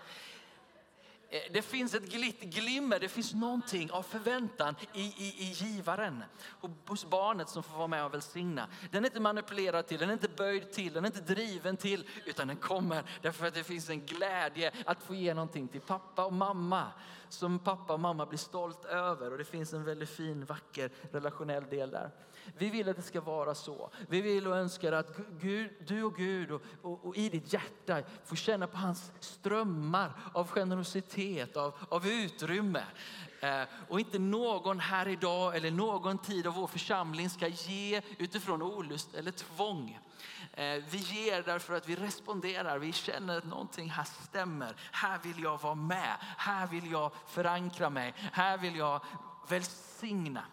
Eh, 1.34 1.42
det 1.52 1.62
finns 1.62 1.94
ett 1.94 2.12
glitt, 2.12 2.42
glimmer, 2.42 3.00
det 3.00 3.08
finns 3.08 3.34
någonting 3.34 3.92
av 3.92 4.04
förväntan 4.04 4.76
i, 4.94 5.02
i, 5.02 5.36
i 5.40 5.52
givaren. 5.52 6.24
Och 6.44 6.70
hos 6.86 7.06
barnet 7.06 7.50
som 7.50 7.64
får 7.64 7.78
vara 7.78 7.88
med 7.88 8.06
och 8.06 8.14
välsigna. 8.14 8.68
Den 8.92 9.04
är 9.04 9.10
inte 9.10 9.20
manipulerad 9.20 9.88
till, 9.88 10.00
den 10.00 10.10
är 10.10 10.14
inte 10.14 10.30
böjd 10.38 10.72
till, 10.72 10.94
den 10.94 11.06
är 11.06 11.08
inte 11.08 11.34
driven 11.34 11.78
till. 11.78 12.08
Utan 12.26 12.48
den 12.48 12.58
kommer 12.58 13.04
därför 13.22 13.48
att 13.48 13.54
det 13.54 13.64
finns 13.64 13.90
en 13.90 14.06
glädje 14.06 14.72
att 14.86 15.04
få 15.04 15.16
ge 15.16 15.34
någonting 15.34 15.68
till 15.68 15.82
pappa 15.82 16.26
och 16.26 16.34
mamma. 16.34 16.88
Som 17.30 17.60
pappa 17.60 17.94
och 17.94 18.00
mamma 18.00 18.26
blir 18.26 18.40
stolt 18.40 18.86
över. 18.86 19.32
Och 19.32 19.38
det 19.38 19.46
finns 19.46 19.74
en 19.74 19.84
väldigt 19.84 20.10
fin, 20.10 20.46
vacker 20.46 20.92
relationell 21.12 21.64
del 21.70 21.92
där. 21.92 22.10
Vi 22.58 22.70
vill 22.70 22.90
att 22.90 22.96
det 22.96 23.02
ska 23.02 23.22
vara 23.22 23.56
så. 23.56 23.90
Vi 24.10 24.22
vill 24.22 24.48
och 24.48 24.58
önskar 24.58 24.92
att 24.92 25.18
Gud, 25.40 25.72
du 25.88 26.04
och 26.04 26.16
Gud 26.16 26.52
och, 26.52 26.62
och, 26.82 27.06
och 27.06 27.18
i 27.18 27.30
ditt 27.30 27.54
hjärta 27.54 28.02
får 28.26 28.36
känna 28.36 28.68
på 28.68 28.78
hans 28.78 29.12
strömmar 29.20 30.12
av 30.34 30.48
generositet, 30.48 31.58
av, 31.58 31.74
av 31.90 32.08
utrymme. 32.08 32.84
Eh, 33.42 33.64
och 33.90 34.00
inte 34.00 34.20
någon 34.20 34.80
här 34.80 35.08
idag 35.08 35.56
eller 35.56 35.72
någon 35.72 36.18
tid 36.18 36.48
av 36.48 36.54
vår 36.54 36.68
församling 36.68 37.30
ska 37.30 37.48
ge 37.48 38.02
utifrån 38.18 38.62
olust 38.62 39.14
eller 39.14 39.32
tvång. 39.32 40.00
Eh, 40.54 40.84
vi 40.90 40.98
ger 40.98 41.44
därför 41.44 41.74
att 41.74 41.90
vi 41.90 41.96
responderar, 41.96 42.80
vi 42.80 42.94
känner 42.94 43.38
att 43.38 43.46
någonting 43.46 43.90
här 43.90 44.08
stämmer. 44.30 44.76
Här 44.92 45.20
vill 45.24 45.44
jag 45.44 45.62
vara 45.62 45.76
med, 45.76 46.16
här 46.38 46.68
vill 46.68 46.92
jag 46.92 47.12
förankra 47.28 47.90
mig, 47.90 48.14
här 48.32 48.58
vill 48.58 48.76
jag 48.76 49.02
välsigna. 49.50 50.44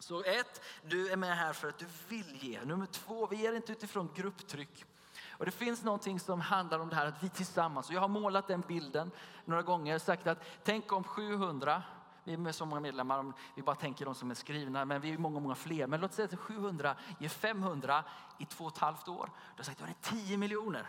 Så 0.00 0.22
ett, 0.22 0.62
du 0.82 1.08
är 1.08 1.16
med 1.16 1.36
här 1.36 1.52
för 1.52 1.68
att 1.68 1.78
du 1.78 1.86
vill 2.08 2.44
ge. 2.44 2.64
Nummer 2.64 2.86
två, 2.86 3.26
vi 3.26 3.36
ger 3.36 3.52
inte 3.52 3.72
utifrån 3.72 4.10
grupptryck. 4.14 4.84
Och 5.30 5.44
det 5.44 5.50
finns 5.50 5.82
någonting 5.82 6.20
som 6.20 6.40
handlar 6.40 6.78
om 6.78 6.88
det 6.88 6.96
här 6.96 7.06
att 7.06 7.22
vi 7.22 7.28
tillsammans, 7.28 7.88
och 7.88 7.94
jag 7.94 8.00
har 8.00 8.08
målat 8.08 8.48
den 8.48 8.60
bilden 8.60 9.10
några 9.44 9.62
gånger, 9.62 9.98
sagt 9.98 10.26
att 10.26 10.44
tänk 10.64 10.92
om 10.92 11.04
700 11.04 11.82
vi 12.24 12.32
är 12.32 12.52
så 12.52 12.66
många 12.66 12.80
medlemmar, 12.80 13.18
om 13.18 13.32
vi 13.54 13.62
bara 13.62 13.76
tänker 13.76 14.04
de 14.04 14.14
som 14.14 14.30
är 14.30 14.34
skrivna, 14.34 14.84
men 14.84 15.00
vi 15.00 15.12
är 15.12 15.18
många, 15.18 15.40
många 15.40 15.54
fler. 15.54 15.86
Men 15.86 16.00
låt 16.00 16.12
säga 16.12 16.28
att 16.32 16.38
700 16.38 16.96
ger 17.18 17.28
500 17.28 18.04
i 18.38 18.44
två 18.44 18.64
och 18.64 18.72
ett 18.72 18.78
halvt 18.78 19.08
år. 19.08 19.14
Då 19.14 19.22
har 19.22 19.54
jag 19.56 19.66
sagt 19.66 19.82
att 19.82 19.86
det 19.86 20.16
är 20.16 20.24
10 20.26 20.36
miljoner. 20.36 20.86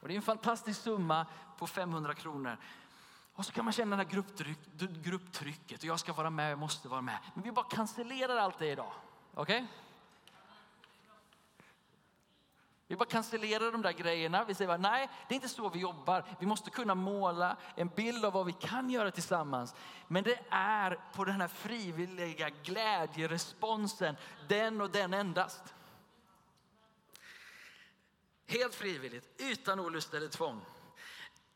Och 0.00 0.08
det 0.08 0.14
är 0.14 0.16
en 0.16 0.22
fantastisk 0.22 0.80
summa 0.80 1.26
på 1.58 1.66
500 1.66 2.14
kronor. 2.14 2.58
Och 3.34 3.46
så 3.46 3.52
kan 3.52 3.64
man 3.64 3.72
känna 3.72 3.96
det 3.96 4.02
här 4.02 4.10
grupptryck, 4.10 4.58
grupptrycket 4.78 5.78
och 5.78 5.84
jag 5.84 6.00
ska 6.00 6.12
vara 6.12 6.30
med, 6.30 6.50
jag 6.50 6.58
måste 6.58 6.88
vara 6.88 7.00
med. 7.00 7.18
Men 7.34 7.44
vi 7.44 7.52
bara 7.52 7.68
cancellerar 7.68 8.36
allt 8.36 8.58
det 8.58 8.66
idag. 8.66 8.92
Okej? 9.34 9.56
Okay? 9.56 9.66
Vi 12.92 12.96
bara 12.96 13.08
cancellerar 13.08 13.72
de 13.72 13.82
där 13.82 13.92
grejerna. 13.92 14.44
Vi 14.44 14.54
säger 14.54 14.68
bara, 14.68 14.90
nej, 14.90 15.08
det 15.28 15.34
är 15.34 15.36
inte 15.36 15.48
så 15.48 15.68
vi 15.68 15.78
jobbar. 15.78 16.24
Vi 16.38 16.46
måste 16.46 16.70
kunna 16.70 16.94
måla 16.94 17.56
en 17.74 17.88
bild 17.88 18.24
av 18.24 18.32
vad 18.32 18.46
vi 18.46 18.52
kan 18.52 18.90
göra 18.90 19.10
tillsammans. 19.10 19.74
Men 20.08 20.24
det 20.24 20.40
är 20.50 21.00
på 21.14 21.24
den 21.24 21.40
här 21.40 21.48
frivilliga 21.48 22.50
glädjeresponsen, 22.62 24.16
den 24.48 24.80
och 24.80 24.90
den 24.90 25.14
endast. 25.14 25.74
Helt 28.46 28.74
frivilligt, 28.74 29.28
utan 29.38 29.80
olust 29.80 30.14
eller 30.14 30.28
tvång. 30.28 30.60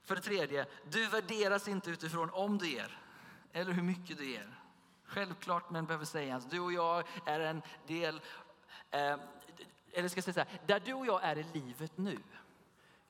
För 0.06 0.14
det 0.14 0.20
tredje, 0.20 0.66
du 0.90 1.06
värderas 1.06 1.68
inte 1.68 1.90
utifrån 1.90 2.30
om 2.30 2.58
du 2.58 2.68
ger 2.68 2.98
eller 3.52 3.72
hur 3.72 3.82
mycket 3.82 4.18
du 4.18 4.30
ger. 4.30 4.60
Självklart, 5.04 5.70
men 5.70 5.86
behöver 5.86 6.04
sägas. 6.04 6.44
Du 6.44 6.60
och 6.60 6.72
jag 6.72 7.04
är 7.24 7.40
en 7.40 7.62
del, 7.86 8.20
eh, 8.90 9.16
eller 9.92 10.08
ska 10.08 10.18
jag 10.18 10.24
säga 10.24 10.34
så 10.34 10.40
här, 10.40 10.60
där 10.66 10.80
du 10.80 10.94
och 10.94 11.06
jag 11.06 11.24
är 11.24 11.38
i 11.38 11.46
livet 11.52 11.98
nu. 11.98 12.18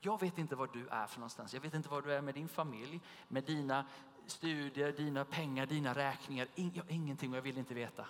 Jag 0.01 0.21
vet 0.21 0.39
inte 0.39 0.57
var 0.57 0.69
du 0.73 0.89
är 0.89 1.07
för 1.07 1.19
någonstans. 1.19 1.55
Jag 1.55 1.61
vet 1.61 1.75
inte 1.75 1.89
var 1.89 2.03
du 2.03 2.13
är 2.13 2.21
med 2.21 2.35
din 2.35 2.49
familj, 2.49 3.01
med 3.29 3.45
dina 3.45 3.87
studier, 4.27 4.93
dina 4.93 5.25
pengar, 5.25 5.67
dina 5.67 5.95
räkningar. 5.95 6.49
In, 6.55 6.83
ingenting 6.89 7.31
och 7.31 7.37
jag 7.37 7.43
vill 7.43 7.59
inte 7.59 7.75
veta. 7.75 8.07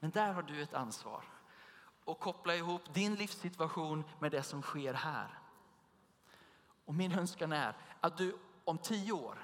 Men 0.00 0.10
där 0.10 0.32
har 0.32 0.42
du 0.42 0.62
ett 0.62 0.74
ansvar. 0.74 1.24
Och 2.04 2.18
koppla 2.18 2.56
ihop 2.56 2.94
din 2.94 3.14
livssituation 3.14 4.04
med 4.18 4.32
det 4.32 4.42
som 4.42 4.62
sker 4.62 4.94
här. 4.94 5.38
Och 6.88 6.94
min 6.94 7.12
önskan 7.12 7.52
är 7.52 7.76
att 8.00 8.16
du 8.16 8.36
om 8.64 8.78
tio 8.78 9.12
år 9.12 9.38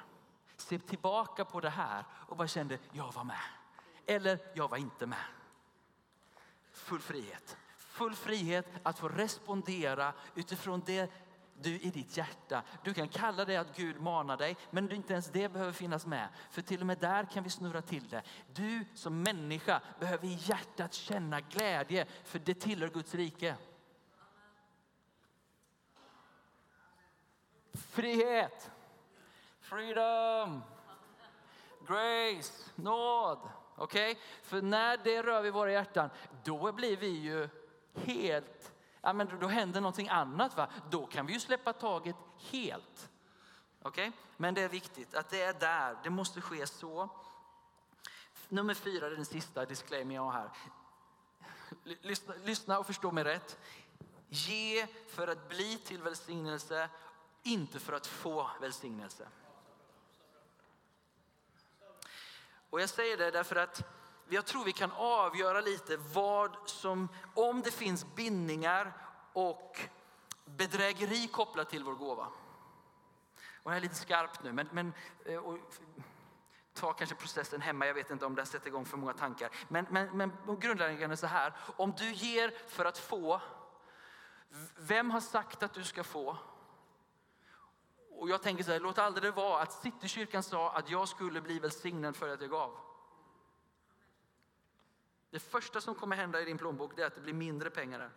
ser 0.57 0.79
tillbaka 0.79 1.45
på 1.45 1.61
det 1.61 1.71
här 1.71 2.05
och 2.11 2.37
bara 2.37 2.49
kände, 2.49 2.79
jag 2.93 3.13
var 3.13 3.25
med. 3.25 3.41
Eller, 4.07 4.39
jag 4.55 4.69
var 4.69 4.77
inte 4.77 5.07
med. 5.07 5.25
Full 6.73 7.01
frihet. 7.01 7.57
Full 7.77 8.15
frihet 8.15 8.67
att 8.83 8.99
få 8.99 9.09
respondera 9.09 10.13
utifrån 10.35 10.83
det 10.87 11.13
du 11.63 11.79
i 11.79 11.91
ditt 11.91 12.17
hjärta. 12.17 12.63
Du 12.85 12.95
kan 12.95 13.09
kalla 13.09 13.45
det 13.45 13.57
att 13.57 13.77
Gud 13.77 14.01
manar 14.01 14.37
dig, 14.37 14.57
men 14.71 14.93
inte 14.93 15.13
ens 15.13 15.31
det 15.31 15.49
behöver 15.49 15.73
finnas 15.73 16.07
med. 16.07 16.29
För 16.51 16.63
till 16.63 16.81
och 16.81 16.87
med 16.87 16.99
där 16.99 17.25
kan 17.25 17.45
vi 17.45 17.51
snurra 17.51 17.83
till 17.83 18.09
det. 18.09 18.23
Du 18.55 18.85
som 18.95 19.23
människa 19.23 19.81
behöver 20.01 20.27
i 20.27 20.39
hjärtat 20.41 20.95
känna 20.95 21.41
glädje, 21.41 22.07
för 22.25 22.39
det 22.39 22.55
tillhör 22.55 22.89
Guds 22.89 23.15
rike. 23.15 23.57
Frihet. 27.95 28.71
Freedom. 29.61 30.63
Grace. 31.87 32.71
Nåd. 32.75 33.39
Okej? 33.77 34.11
Okay? 34.13 34.23
För 34.43 34.63
när 34.63 34.97
det 34.97 35.23
rör 35.23 35.43
vid 35.43 35.53
våra 35.53 35.73
hjärtan, 35.73 36.11
då 36.45 36.73
blir 36.73 36.97
vi 36.97 37.09
ju 37.09 37.49
helt... 37.95 38.73
Ja, 39.01 39.13
men 39.13 39.41
då 39.41 39.47
händer 39.47 39.81
någonting 39.81 40.09
annat. 40.09 40.57
Va? 40.57 40.69
Då 40.91 41.07
kan 41.07 41.27
vi 41.27 41.33
ju 41.33 41.41
släppa 41.41 41.73
taget 41.73 42.17
helt. 42.51 43.11
Okej? 43.83 44.09
Okay? 44.09 44.21
Men 44.37 44.55
det 44.55 44.63
är 44.63 44.69
viktigt 44.69 45.15
att 45.15 45.31
det 45.31 45.43
är 45.43 45.55
där. 45.55 45.97
Det 46.03 46.11
måste 46.11 46.41
ske 46.41 46.67
så. 46.67 47.09
Nummer 48.49 48.75
fyra, 48.75 49.09
den 49.09 49.25
sista 49.25 49.65
disclaimer 49.65 50.15
jag 50.15 50.23
har 50.23 50.33
här. 50.33 50.51
Lyssna, 51.85 52.35
lyssna 52.45 52.79
och 52.79 52.87
förstå 52.87 53.11
mig 53.11 53.25
rätt. 53.25 53.59
Ge 54.29 54.87
för 54.87 55.29
att 55.29 55.49
bli 55.49 55.79
till 55.79 56.03
välsignelse 56.03 56.89
inte 57.45 57.81
för 57.81 57.93
att 57.93 58.07
få 58.07 58.51
välsignelse. 58.61 59.29
Och 62.71 62.81
jag 62.81 62.89
säger 62.89 63.17
det 63.17 63.31
därför 63.31 63.57
att 63.57 63.83
jag 64.29 64.47
tror 64.47 64.65
vi 64.65 64.73
kan 64.73 64.93
avgöra 64.93 65.61
lite 65.61 65.97
vad 65.97 66.57
som, 66.67 67.09
om 67.35 67.63
det 67.63 67.71
finns 67.71 68.07
bindningar 68.15 68.93
och 69.33 69.81
bedrägeri 70.45 71.29
kopplat 71.29 71.71
till 71.71 71.85
vår 71.85 71.95
gåva. 71.95 72.27
Och 73.63 73.71
jag 73.71 73.77
är 73.77 73.81
lite 73.81 73.95
skarpt 73.95 74.43
nu, 74.43 74.53
men, 74.53 74.69
men 74.73 74.93
eh, 75.25 75.39
och, 75.39 75.59
ta 76.75 76.93
kanske 76.93 77.17
processen 77.17 77.61
hemma. 77.61 77.87
Jag 77.87 77.95
vet 77.95 78.11
inte 78.11 78.27
om 78.27 78.35
det 78.35 78.41
har 78.41 78.47
sätter 78.47 78.67
igång 78.67 78.85
för 78.85 78.97
många 78.97 79.13
tankar. 79.13 79.51
Men, 79.69 79.87
men, 79.91 80.17
men 80.17 80.33
grundläggande 80.61 81.15
är 81.15 81.17
så 81.17 81.27
här. 81.27 81.53
Om 81.77 81.95
du 81.99 82.13
ger 82.13 82.53
för 82.69 82.85
att 82.85 82.99
få, 82.99 83.41
vem 84.77 85.11
har 85.11 85.21
sagt 85.21 85.63
att 85.63 85.75
du 85.75 85.85
ska 85.85 86.05
få? 86.05 86.37
Och 88.25 88.31
jag 88.31 88.43
tänker 88.43 88.65
så 88.65 88.73
här, 88.73 88.81
låt 88.81 88.99
aldrig 88.99 89.23
det 89.23 89.31
vara 89.31 89.63
att 89.63 89.73
Citykyrkan 89.73 90.43
sa 90.43 90.73
att 90.73 90.91
jag 90.91 91.09
skulle 91.09 91.41
bli 91.41 91.59
välsignad 91.59 92.17
för 92.17 92.29
att 92.29 92.41
jag 92.41 92.51
gav. 92.51 92.79
Det 95.31 95.39
första 95.39 95.81
som 95.81 95.95
kommer 95.95 96.17
hända 96.17 96.41
i 96.41 96.45
din 96.45 96.59
plånbok 96.59 96.99
är 96.99 97.07
att 97.07 97.15
det 97.15 97.21
blir 97.21 97.33
mindre 97.35 97.71
pengar 97.71 97.99
där. 97.99 98.11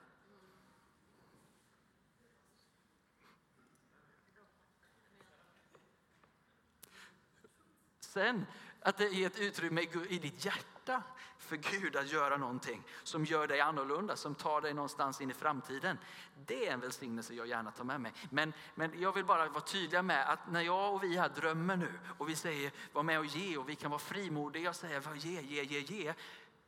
Sen 8.00 8.46
att 8.82 8.98
det 8.98 9.06
är 9.06 9.28
ett 9.28 9.40
utrymme 9.40 9.82
i 10.10 10.20
ditt 10.20 10.46
hjärta 10.46 11.04
för 11.48 11.56
Gud 11.56 11.96
att 11.96 12.12
göra 12.12 12.38
någonting 12.38 12.84
som 13.04 13.26
gör 13.26 13.48
dig 13.48 13.60
annorlunda, 13.60 14.16
som 14.16 14.36
tar 14.36 14.62
dig 14.62 14.74
någonstans 14.74 15.22
in 15.22 15.32
i 15.32 15.34
framtiden. 15.34 15.98
Det 16.46 16.68
är 16.68 16.74
en 16.74 16.80
välsignelse 16.80 17.34
jag 17.34 17.48
gärna 17.48 17.72
tar 17.72 17.84
med 17.84 18.02
mig. 18.02 18.14
Men, 18.30 18.54
men 18.76 19.02
jag 19.02 19.14
vill 19.14 19.26
bara 19.26 19.50
vara 19.50 19.62
tydlig 19.62 20.04
med 20.04 20.30
att 20.30 20.52
när 20.52 20.62
jag 20.62 20.94
och 20.94 21.04
vi 21.04 21.18
här 21.18 21.30
drömmer 21.30 21.76
nu 21.76 22.00
och 22.18 22.30
vi 22.30 22.36
säger 22.36 22.72
var 22.94 23.04
med 23.04 23.20
och 23.20 23.26
ge 23.26 23.58
och 23.58 23.70
vi 23.70 23.76
kan 23.76 23.92
vara 23.92 24.00
frimodiga 24.00 24.70
och 24.70 24.76
säga 24.76 25.02
ge, 25.16 25.42
ge, 25.42 25.64
ge, 25.64 25.80
ge. 25.80 26.14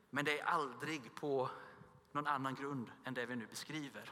Men 0.09 0.25
det 0.25 0.39
är 0.39 0.45
aldrig 0.45 1.15
på 1.15 1.49
någon 2.11 2.27
annan 2.27 2.55
grund 2.55 2.91
än 3.03 3.13
det 3.13 3.25
vi 3.25 3.35
nu 3.35 3.45
beskriver. 3.45 4.11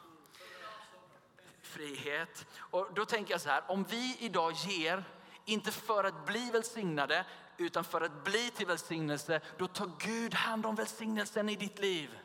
Frihet. 1.62 2.46
Och 2.58 2.90
då 2.94 3.06
tänker 3.06 3.34
jag 3.34 3.42
så 3.42 3.50
här, 3.50 3.64
om 3.68 3.84
vi 3.84 4.18
idag 4.20 4.54
ger, 4.54 5.04
inte 5.46 5.72
för 5.72 6.04
att 6.04 6.26
bli 6.26 6.50
välsignade, 6.52 7.26
utan 7.58 7.84
för 7.84 8.02
att 8.02 8.24
bli 8.24 8.50
till 8.50 8.68
välsignelse, 8.68 9.42
då 9.58 9.68
tar 9.68 9.92
Gud 10.00 10.34
hand 10.34 10.66
om 10.66 10.76
välsignelsen 10.76 11.50
i 11.50 11.56
ditt 11.56 11.80
liv. 11.80 12.20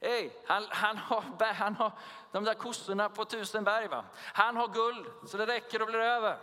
Hey, 0.00 0.30
han, 0.46 0.66
han, 0.70 0.98
har, 0.98 1.52
han 1.54 1.76
har 1.76 1.92
de 2.32 2.44
där 2.44 2.54
kossorna 2.54 3.08
på 3.08 3.24
tusen 3.24 3.64
berg. 3.64 3.88
Va? 3.88 4.04
Han 4.14 4.56
har 4.56 4.68
guld 4.68 5.06
så 5.26 5.36
det 5.36 5.46
räcker 5.46 5.82
och 5.82 5.88
blir 5.88 5.98
över. 5.98 6.38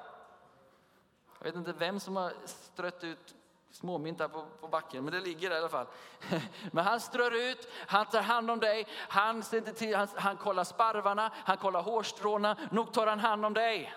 Jag 1.38 1.46
vet 1.46 1.55
inte 1.55 1.74
vem 1.74 2.00
som 2.00 2.15
har 2.15 2.34
strött 2.46 3.03
ut 3.03 3.36
småmynt 3.72 4.20
här 4.20 4.27
på, 4.27 4.46
på 4.62 4.67
backen, 4.67 5.03
men 5.03 5.13
det 5.13 5.20
ligger 5.20 5.50
där 5.50 5.55
i 5.55 5.60
alla 5.60 5.70
fall. 5.70 5.88
Men 6.72 6.86
han 6.86 7.00
strör 7.00 7.31
ut, 7.31 7.67
han 7.88 8.05
tar 8.05 8.22
hand 8.22 8.51
om 8.51 8.60
dig, 8.60 8.88
han, 8.91 9.41
till, 9.41 9.96
han, 9.96 10.08
han 10.15 10.38
kollar 10.38 10.63
sparvarna, 10.63 11.31
han 11.36 11.58
kollar 11.58 11.81
hårstråna. 11.81 12.58
Nog 12.72 12.93
tar 12.93 13.08
han 13.08 13.20
hand 13.20 13.46
om 13.46 13.53
dig. 13.53 13.93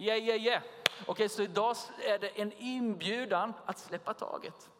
Yeah, 0.00 0.18
yeah, 0.18 0.40
yeah. 0.40 0.62
Okej, 1.00 1.04
okay, 1.06 1.28
så 1.28 1.42
idag 1.42 1.76
är 2.04 2.18
det 2.18 2.28
en 2.28 2.52
inbjudan 2.52 3.52
att 3.66 3.78
släppa 3.78 4.14
taget. 4.14 4.70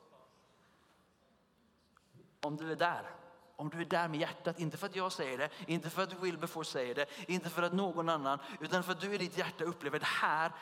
Om 2.41 2.57
du 2.57 2.73
är 2.73 2.77
där. 2.77 3.11
Om 3.57 3.69
du 3.69 3.81
är 3.81 3.85
där 3.85 4.09
med 4.09 4.21
hjärtat, 4.21 4.61
inte 4.61 4.77
för 4.77 4.87
att 4.87 4.97
jag 4.97 5.13
säger 5.13 5.39
det, 5.39 5.51
inte 5.67 5.91
för 5.91 6.03
att 6.03 6.23
Wilberforce 6.23 6.71
säger 6.71 6.95
det, 6.95 7.07
inte 7.27 7.51
för 7.51 7.63
att 7.63 7.73
någon 7.73 8.09
annan, 8.09 8.39
utan 8.61 8.83
för 8.83 8.93
att 8.93 9.01
du 9.01 9.15
i 9.15 9.19
ditt 9.19 9.39
hjärta 9.39 9.65
upplever 9.65 9.99
det 9.99 10.07
här 10.07 10.53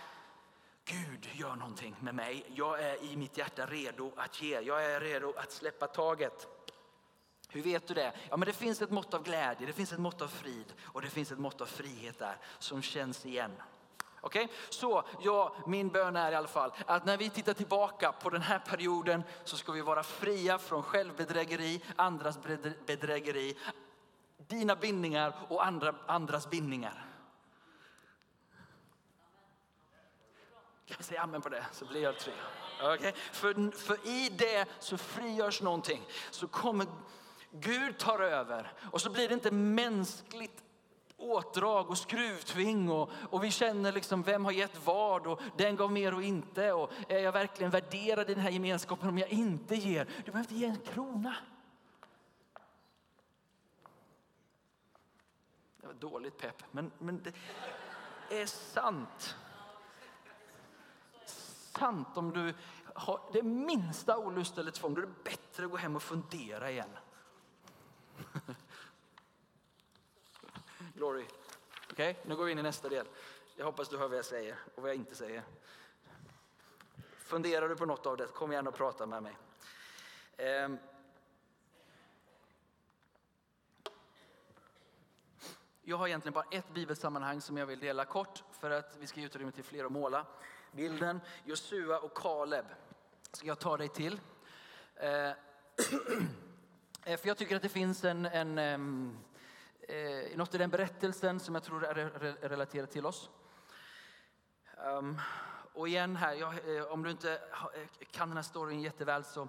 Gud 0.85 1.29
gör 1.33 1.57
någonting 1.57 1.97
med 2.01 2.15
mig. 2.15 2.45
Jag 2.55 2.83
är 2.83 3.05
i 3.05 3.17
mitt 3.17 3.39
hjärta 3.39 3.67
redo 3.67 4.13
att 4.17 4.43
ge. 4.43 4.61
Jag 4.61 4.85
är 4.85 5.01
redo 5.01 5.35
att 5.37 5.53
släppa 5.53 5.87
taget. 5.87 6.47
Hur 7.49 7.63
vet 7.63 7.87
du 7.87 7.95
det? 7.95 8.13
Ja, 8.31 8.37
men 8.37 8.47
det 8.47 8.53
finns 8.53 8.83
ett 8.83 8.91
mått 8.91 9.15
av 9.15 9.23
glädje, 9.23 9.67
det 9.67 9.73
finns 9.73 9.93
ett 9.93 9.99
mått 9.99 10.23
av 10.23 10.29
frid 10.29 10.73
och 10.83 11.03
det 11.03 11.11
finns 11.11 11.33
ett 11.33 11.39
mått 11.39 11.61
av 11.61 11.67
frihet 11.67 12.19
där 12.19 12.37
som 12.59 12.83
känns 12.83 13.27
igen. 13.27 13.53
Okej, 14.29 14.45
okay? 14.45 14.57
så 14.69 15.05
ja, 15.21 15.57
min 15.67 15.89
bön 15.89 16.17
är 16.17 16.33
i 16.33 16.35
alla 16.35 16.49
fall 16.49 16.73
att 16.87 17.05
när 17.05 17.17
vi 17.17 17.31
tittar 17.31 17.55
tillbaka 17.55 18.13
på 18.13 18.31
den 18.31 18.43
här 18.43 18.59
perioden 18.59 19.23
så 19.45 19.57
ska 19.57 19.73
vi 19.73 19.81
vara 19.81 20.03
fria 20.03 20.59
från 20.59 20.83
självbedrägeri, 20.83 21.83
andras 21.97 22.39
bedrägeri, 22.87 23.57
dina 24.37 24.77
bindningar 24.77 25.35
och 25.49 25.67
andra, 25.67 25.95
andras 26.07 26.51
bindningar. 26.51 27.07
Kan 30.87 30.97
vi 30.99 31.05
säga 31.05 31.23
amen 31.23 31.43
på 31.43 31.49
det 31.49 31.67
så 31.73 31.87
blir 31.87 32.03
jag 32.03 32.19
trygg? 32.19 32.37
Okay? 32.95 33.13
För, 33.33 33.77
för 33.79 34.09
i 34.09 34.29
det 34.29 34.69
så 34.79 34.99
frigörs 34.99 35.63
någonting. 35.63 36.03
Så 36.31 36.49
kommer 36.49 36.87
Gud 37.51 37.99
tar 37.99 38.21
över 38.21 38.73
och 38.91 39.01
så 39.01 39.11
blir 39.11 39.29
det 39.29 39.35
inte 39.35 39.51
mänskligt 39.51 40.63
åtdrag 41.19 41.91
och 41.91 41.99
skruvtving 41.99 42.91
och, 42.91 43.11
och 43.31 43.45
vi 43.45 43.51
känner 43.51 43.93
liksom 43.93 44.23
vem 44.23 44.45
har 44.45 44.53
gett 44.53 44.87
vad 44.87 45.27
och 45.27 45.41
den 45.57 45.77
gav 45.77 45.93
mer 45.93 46.15
och 46.15 46.23
inte 46.23 46.73
och 46.73 46.93
är 47.09 47.19
jag 47.19 47.33
verkligen 47.33 47.71
värderad 47.71 48.31
i 48.31 48.35
den 48.35 48.43
här 48.43 48.51
gemenskapen 48.51 49.09
om 49.09 49.19
jag 49.19 49.29
inte 49.29 49.75
ger? 49.75 50.05
Du 50.05 50.31
behöver 50.33 50.39
inte 50.39 50.55
ge 50.55 50.67
en 50.67 50.81
krona. 50.81 51.35
Det 55.81 55.87
var 55.87 55.95
dåligt 55.95 56.39
pepp, 56.39 56.63
men, 56.71 56.91
men 56.99 57.23
det 57.23 57.33
är 58.41 58.47
sant 58.47 59.37
sant 61.79 62.17
om 62.17 62.33
du 62.33 62.55
har 62.95 63.21
det 63.33 63.43
minsta 63.43 64.19
olust 64.19 64.59
eller 64.59 64.71
tvång. 64.71 64.95
Då 64.95 65.01
är 65.01 65.07
det 65.07 65.25
bättre 65.25 65.65
att 65.65 65.71
gå 65.71 65.77
hem 65.77 65.97
och 65.97 66.03
fundera 66.03 66.71
igen. 66.71 66.91
Glory. 70.99 71.25
Okej, 71.91 72.11
okay, 72.11 72.15
nu 72.29 72.37
går 72.37 72.45
vi 72.45 72.53
in 72.53 72.59
i 72.59 72.63
nästa 72.63 72.89
del. 72.89 73.07
Jag 73.57 73.65
hoppas 73.65 73.89
du 73.89 73.99
hör 73.99 74.09
vad 74.09 74.19
jag 74.19 74.25
säger 74.25 74.57
och 74.75 74.83
vad 74.83 74.91
jag 74.91 74.97
inte 74.97 75.15
säger. 75.15 75.43
Funderar 77.19 77.69
du 77.69 77.77
på 77.77 77.87
något 77.87 78.07
av 78.07 78.17
det, 78.17 78.27
kom 78.27 78.53
gärna 78.53 78.71
och 78.71 78.77
prata 78.77 79.07
med 79.07 79.23
mig. 79.23 79.37
Um. 80.65 80.79
Jag 85.83 85.97
har 85.97 86.07
egentligen 86.07 86.35
bara 86.35 86.47
ett 86.51 86.75
bibelsammanhang 86.75 87.41
som 87.41 87.57
jag 87.57 87.67
vill 87.67 87.81
dela 87.81 88.05
kort 88.05 88.45
för 88.53 88.71
att 88.71 88.97
vi 89.01 89.07
ska 89.07 89.21
ge 89.21 89.27
utrymme 89.27 89.53
till 89.53 89.65
fler 89.65 89.85
att 89.85 89.93
måla 89.93 90.27
bilden. 90.73 91.21
Josua 91.45 91.99
och 91.99 92.15
Kaleb 92.15 92.67
ska 93.33 93.47
jag 93.47 93.59
ta 93.59 93.77
dig 93.77 93.89
till. 93.89 94.21
Eh, 94.95 95.11
eh 97.05 97.17
för 97.21 97.29
jag 97.29 97.37
tycker 97.37 97.57
att 97.57 97.63
det 97.63 97.69
finns 97.69 98.05
en, 98.05 98.27
en, 98.27 98.59
ehm, 98.59 99.19
eh, 99.89 100.37
något 100.37 100.55
i 100.55 100.59
den 100.59 100.71
berättelsen 100.71 101.41
som 101.41 101.55
jag 101.55 101.65
tror 101.65 101.85
är 101.85 102.49
relaterat 102.49 102.91
till 102.91 103.07
oss. 103.07 103.31
Um, 104.87 105.21
och 105.73 105.89
igen 105.89 106.17
här, 106.17 106.35
jag, 106.35 106.77
eh, 106.77 106.85
om 106.85 107.03
du 107.03 107.11
inte 107.11 107.33
eh, 107.33 108.07
kan 108.11 108.29
den 108.29 108.37
här 108.37 108.43
storyn 108.43 108.81
jätteväl 108.81 109.25
så 109.25 109.43
eh, 109.43 109.49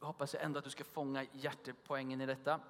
hoppas 0.00 0.34
jag 0.34 0.42
ändå 0.42 0.58
att 0.58 0.64
du 0.64 0.70
ska 0.70 0.84
fånga 0.84 1.26
hjärtepoängen 1.32 2.20
i 2.20 2.26
detta. 2.26 2.60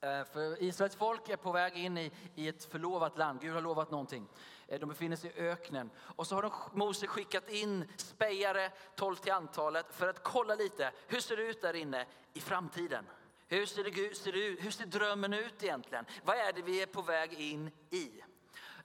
Eh, 0.00 0.24
för 0.24 0.62
Israels 0.62 0.96
folk 0.96 1.28
är 1.28 1.36
på 1.36 1.52
väg 1.52 1.76
in 1.76 1.98
i, 1.98 2.12
i 2.34 2.48
ett 2.48 2.64
förlovat 2.64 3.18
land. 3.18 3.40
Gud 3.40 3.54
har 3.54 3.60
lovat 3.60 3.90
någonting. 3.90 4.28
De 4.66 4.88
befinner 4.88 5.16
sig 5.16 5.30
i 5.30 5.40
öknen. 5.40 5.90
Och 5.98 6.26
så 6.26 6.34
har 6.34 6.42
de, 6.42 6.52
Mose 6.72 7.06
skickat 7.06 7.48
in 7.48 7.84
spejare, 7.96 8.72
12 8.96 9.16
till 9.16 9.32
antalet, 9.32 9.86
för 9.90 10.08
att 10.08 10.22
kolla 10.22 10.54
lite. 10.54 10.92
Hur 11.06 11.20
ser 11.20 11.36
det 11.36 11.42
ut 11.42 11.62
där 11.62 11.74
inne 11.74 12.06
i 12.32 12.40
framtiden? 12.40 13.06
Hur 13.52 13.66
ser, 13.66 13.84
det, 13.84 14.16
ser 14.16 14.32
det, 14.32 14.60
hur 14.60 14.70
ser 14.70 14.86
drömmen 14.86 15.32
ut 15.32 15.62
egentligen? 15.62 16.04
Vad 16.24 16.36
är 16.36 16.52
det 16.52 16.62
vi 16.62 16.82
är 16.82 16.86
på 16.86 17.02
väg 17.02 17.32
in 17.32 17.70
i? 17.90 18.22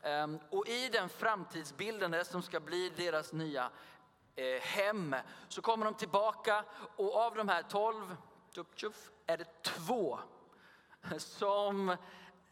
Um, 0.04 0.40
och 0.50 0.68
i 0.68 0.90
den 0.90 1.10
framtidsbilden 1.10 2.26
som 2.26 2.42
ska 2.42 2.60
bli 2.60 2.92
deras 2.96 3.34
nya 3.34 3.70
eh, 4.36 4.62
hem 4.62 5.16
så 5.50 5.62
kommer 5.62 5.86
de 5.86 5.94
tillbaka 5.94 6.64
och 6.96 7.16
av 7.16 7.36
de 7.36 7.50
här 7.50 7.64
12 7.64 8.16
är 9.28 9.38
det 9.38 9.64
två 9.64 10.20
som 11.18 11.96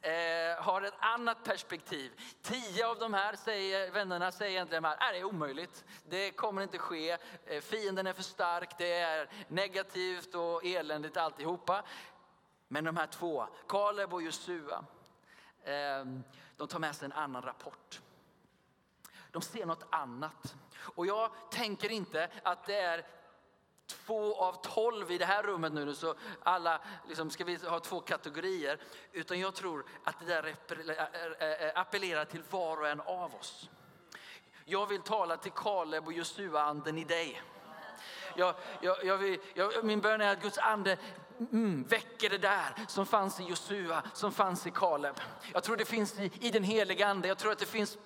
eh, 0.04 0.64
har 0.64 0.82
ett 0.82 0.94
annat 1.00 1.44
perspektiv. 1.44 2.12
Tio 2.42 2.88
av 2.88 3.00
de 3.00 3.14
här 3.14 3.36
säger, 3.36 3.92
vännerna 3.92 4.32
säger 4.32 4.52
egentligen 4.52 4.86
att 4.86 5.02
äh, 5.02 5.08
det 5.12 5.18
är 5.18 5.24
omöjligt. 5.24 5.86
Det 6.10 6.32
kommer 6.32 6.62
inte 6.62 6.78
ske. 6.78 7.18
Eh, 7.46 7.62
fienden 7.62 8.08
är 8.08 8.14
för 8.14 8.24
stark. 8.24 8.78
Det 8.78 8.94
är 8.94 9.30
negativt 9.48 10.36
och 10.36 10.66
eländigt 10.66 11.18
alltihopa. 11.18 11.84
Men 12.68 12.84
de 12.84 12.98
här 12.98 13.08
två, 13.08 13.48
Kaleb 13.68 14.14
och 14.14 14.22
Josua, 14.22 14.86
eh, 15.64 16.06
de 16.58 16.68
tar 16.68 16.80
med 16.80 16.96
sig 16.96 17.06
en 17.06 17.12
annan 17.12 17.42
rapport. 17.42 18.02
De 19.32 19.42
ser 19.42 19.66
något 19.66 19.86
annat. 19.90 20.56
Och 20.76 21.06
jag 21.06 21.32
tänker 21.52 21.92
inte 21.92 22.30
att 22.44 22.66
det 22.66 22.80
är 22.80 23.06
två 24.06 24.36
av 24.36 24.54
tolv 24.54 25.12
i 25.12 25.18
det 25.18 25.26
här 25.26 25.44
rummet 25.44 25.74
nu, 25.74 25.96
så 25.96 26.16
alla 26.44 26.82
liksom, 27.08 27.30
ska 27.30 27.44
vi 27.44 27.58
ha 27.68 27.80
två 27.80 28.00
kategorier. 28.00 28.80
Utan 29.12 29.40
jag 29.40 29.56
tror 29.56 29.86
att 30.04 30.20
det 30.20 30.26
där 30.26 30.56
appellerar 31.76 32.26
till 32.26 32.44
var 32.50 32.78
och 32.78 32.88
en 32.88 33.02
av 33.02 33.36
oss. 33.36 33.70
Jag 34.66 34.86
vill 34.86 35.02
tala 35.02 35.38
till 35.38 35.52
Kaleb 35.52 36.08
och 36.08 36.14
Josua-anden 36.14 36.98
i 36.98 37.04
dig. 37.04 37.42
Jag, 38.36 38.56
jag, 38.82 39.06
jag 39.06 39.18
vill, 39.18 39.40
min 39.84 40.02
bön 40.02 40.22
är 40.22 40.32
att 40.32 40.42
Guds 40.42 40.58
ande 40.58 40.98
mm, 41.40 41.84
väcker 41.84 42.30
det 42.30 42.38
där 42.38 42.86
som 42.88 43.06
fanns 43.06 43.40
i 43.40 43.44
Josua, 43.44 44.04
som 44.14 44.32
fanns 44.32 44.68
i 44.68 44.72
Kaleb. 44.72 45.16
Jag 45.54 45.64
tror 45.64 45.78
det 45.78 45.86
finns 45.86 46.20
i, 46.20 46.32
i 46.40 46.50
den 46.50 46.64
heliga 46.64 47.08
ande. 47.08 47.28
Jag 47.28 47.38
tror 47.38 47.52
att 47.52 47.60
det 47.60 47.66
finns 47.66 47.98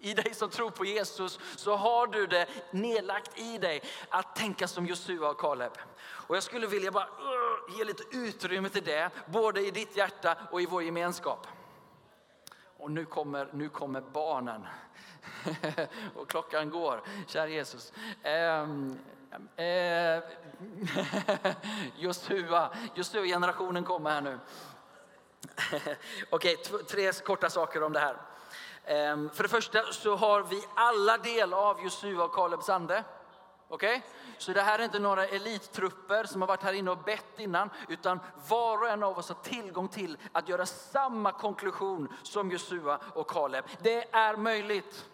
i 0.00 0.14
dig 0.14 0.34
som 0.34 0.50
tror 0.50 0.70
på 0.70 0.84
Jesus 0.84 1.40
så 1.56 1.76
har 1.76 2.06
du 2.06 2.26
det 2.26 2.46
nedlagt 2.70 3.38
i 3.38 3.58
dig 3.58 3.82
att 4.08 4.36
tänka 4.36 4.68
som 4.68 4.86
Josua 4.86 5.30
och 5.30 5.40
Kaleb. 5.40 5.72
Och 6.00 6.36
jag 6.36 6.42
skulle 6.42 6.66
vilja 6.66 6.90
bara 6.90 7.04
uh, 7.06 7.78
ge 7.78 7.84
lite 7.84 8.02
utrymme 8.10 8.68
till 8.68 8.84
det, 8.84 9.10
både 9.26 9.60
i 9.60 9.70
ditt 9.70 9.96
hjärta 9.96 10.36
och 10.50 10.62
i 10.62 10.66
vår 10.66 10.82
gemenskap. 10.82 11.46
Och 12.76 12.90
nu 12.90 13.04
kommer, 13.04 13.48
nu 13.52 13.68
kommer 13.68 14.00
barnen. 14.00 14.66
och 16.14 16.28
klockan 16.30 16.70
går, 16.70 17.02
kära 17.26 17.48
Jesus. 17.48 17.92
Um, 18.24 18.98
uh, 19.58 20.22
Josua, 21.96 22.70
Josua-generationen 22.94 23.84
kommer 23.84 24.10
här 24.10 24.20
nu. 24.20 24.38
Okej, 26.30 26.56
okay, 26.56 26.82
tre 26.88 27.12
korta 27.12 27.50
saker 27.50 27.82
om 27.82 27.92
det 27.92 28.00
här. 28.00 28.16
Ehm, 28.88 29.30
för 29.30 29.42
det 29.42 29.48
första 29.48 29.92
så 29.92 30.16
har 30.16 30.42
vi 30.42 30.64
alla 30.74 31.18
del 31.18 31.54
av 31.54 31.84
Josua 31.84 32.24
och 32.24 32.34
Kalebs 32.34 32.68
ande. 32.68 33.04
Okay? 33.68 34.00
Så 34.38 34.52
det 34.52 34.62
här 34.62 34.78
är 34.78 34.84
inte 34.84 34.98
några 34.98 35.26
elittrupper 35.26 36.24
som 36.24 36.42
har 36.42 36.48
varit 36.48 36.62
här 36.62 36.72
inne 36.72 36.90
och 36.90 36.98
bett 36.98 37.38
innan, 37.38 37.70
utan 37.88 38.20
var 38.48 38.78
och 38.82 38.88
en 38.88 39.02
av 39.02 39.18
oss 39.18 39.28
har 39.28 39.36
tillgång 39.42 39.88
till 39.88 40.16
att 40.32 40.48
göra 40.48 40.66
samma 40.66 41.32
konklusion 41.32 42.08
som 42.22 42.50
Josua 42.50 42.98
och 43.14 43.30
Kaleb. 43.30 43.64
Det 43.82 44.14
är 44.14 44.36
möjligt 44.36 45.06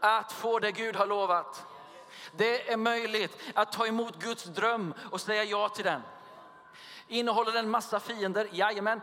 att 0.00 0.32
få 0.32 0.58
det 0.58 0.72
Gud 0.72 0.96
har 0.96 1.06
lovat. 1.06 1.66
Det 2.32 2.72
är 2.72 2.76
möjligt 2.76 3.36
att 3.54 3.72
ta 3.72 3.86
emot 3.86 4.16
Guds 4.16 4.44
dröm 4.44 4.94
och 5.10 5.20
säga 5.20 5.44
ja 5.44 5.68
till 5.68 5.84
den. 5.84 6.02
Innehåller 7.08 7.52
den 7.52 7.70
massa 7.70 8.00
fiender? 8.00 8.48
Jajamän. 8.52 9.00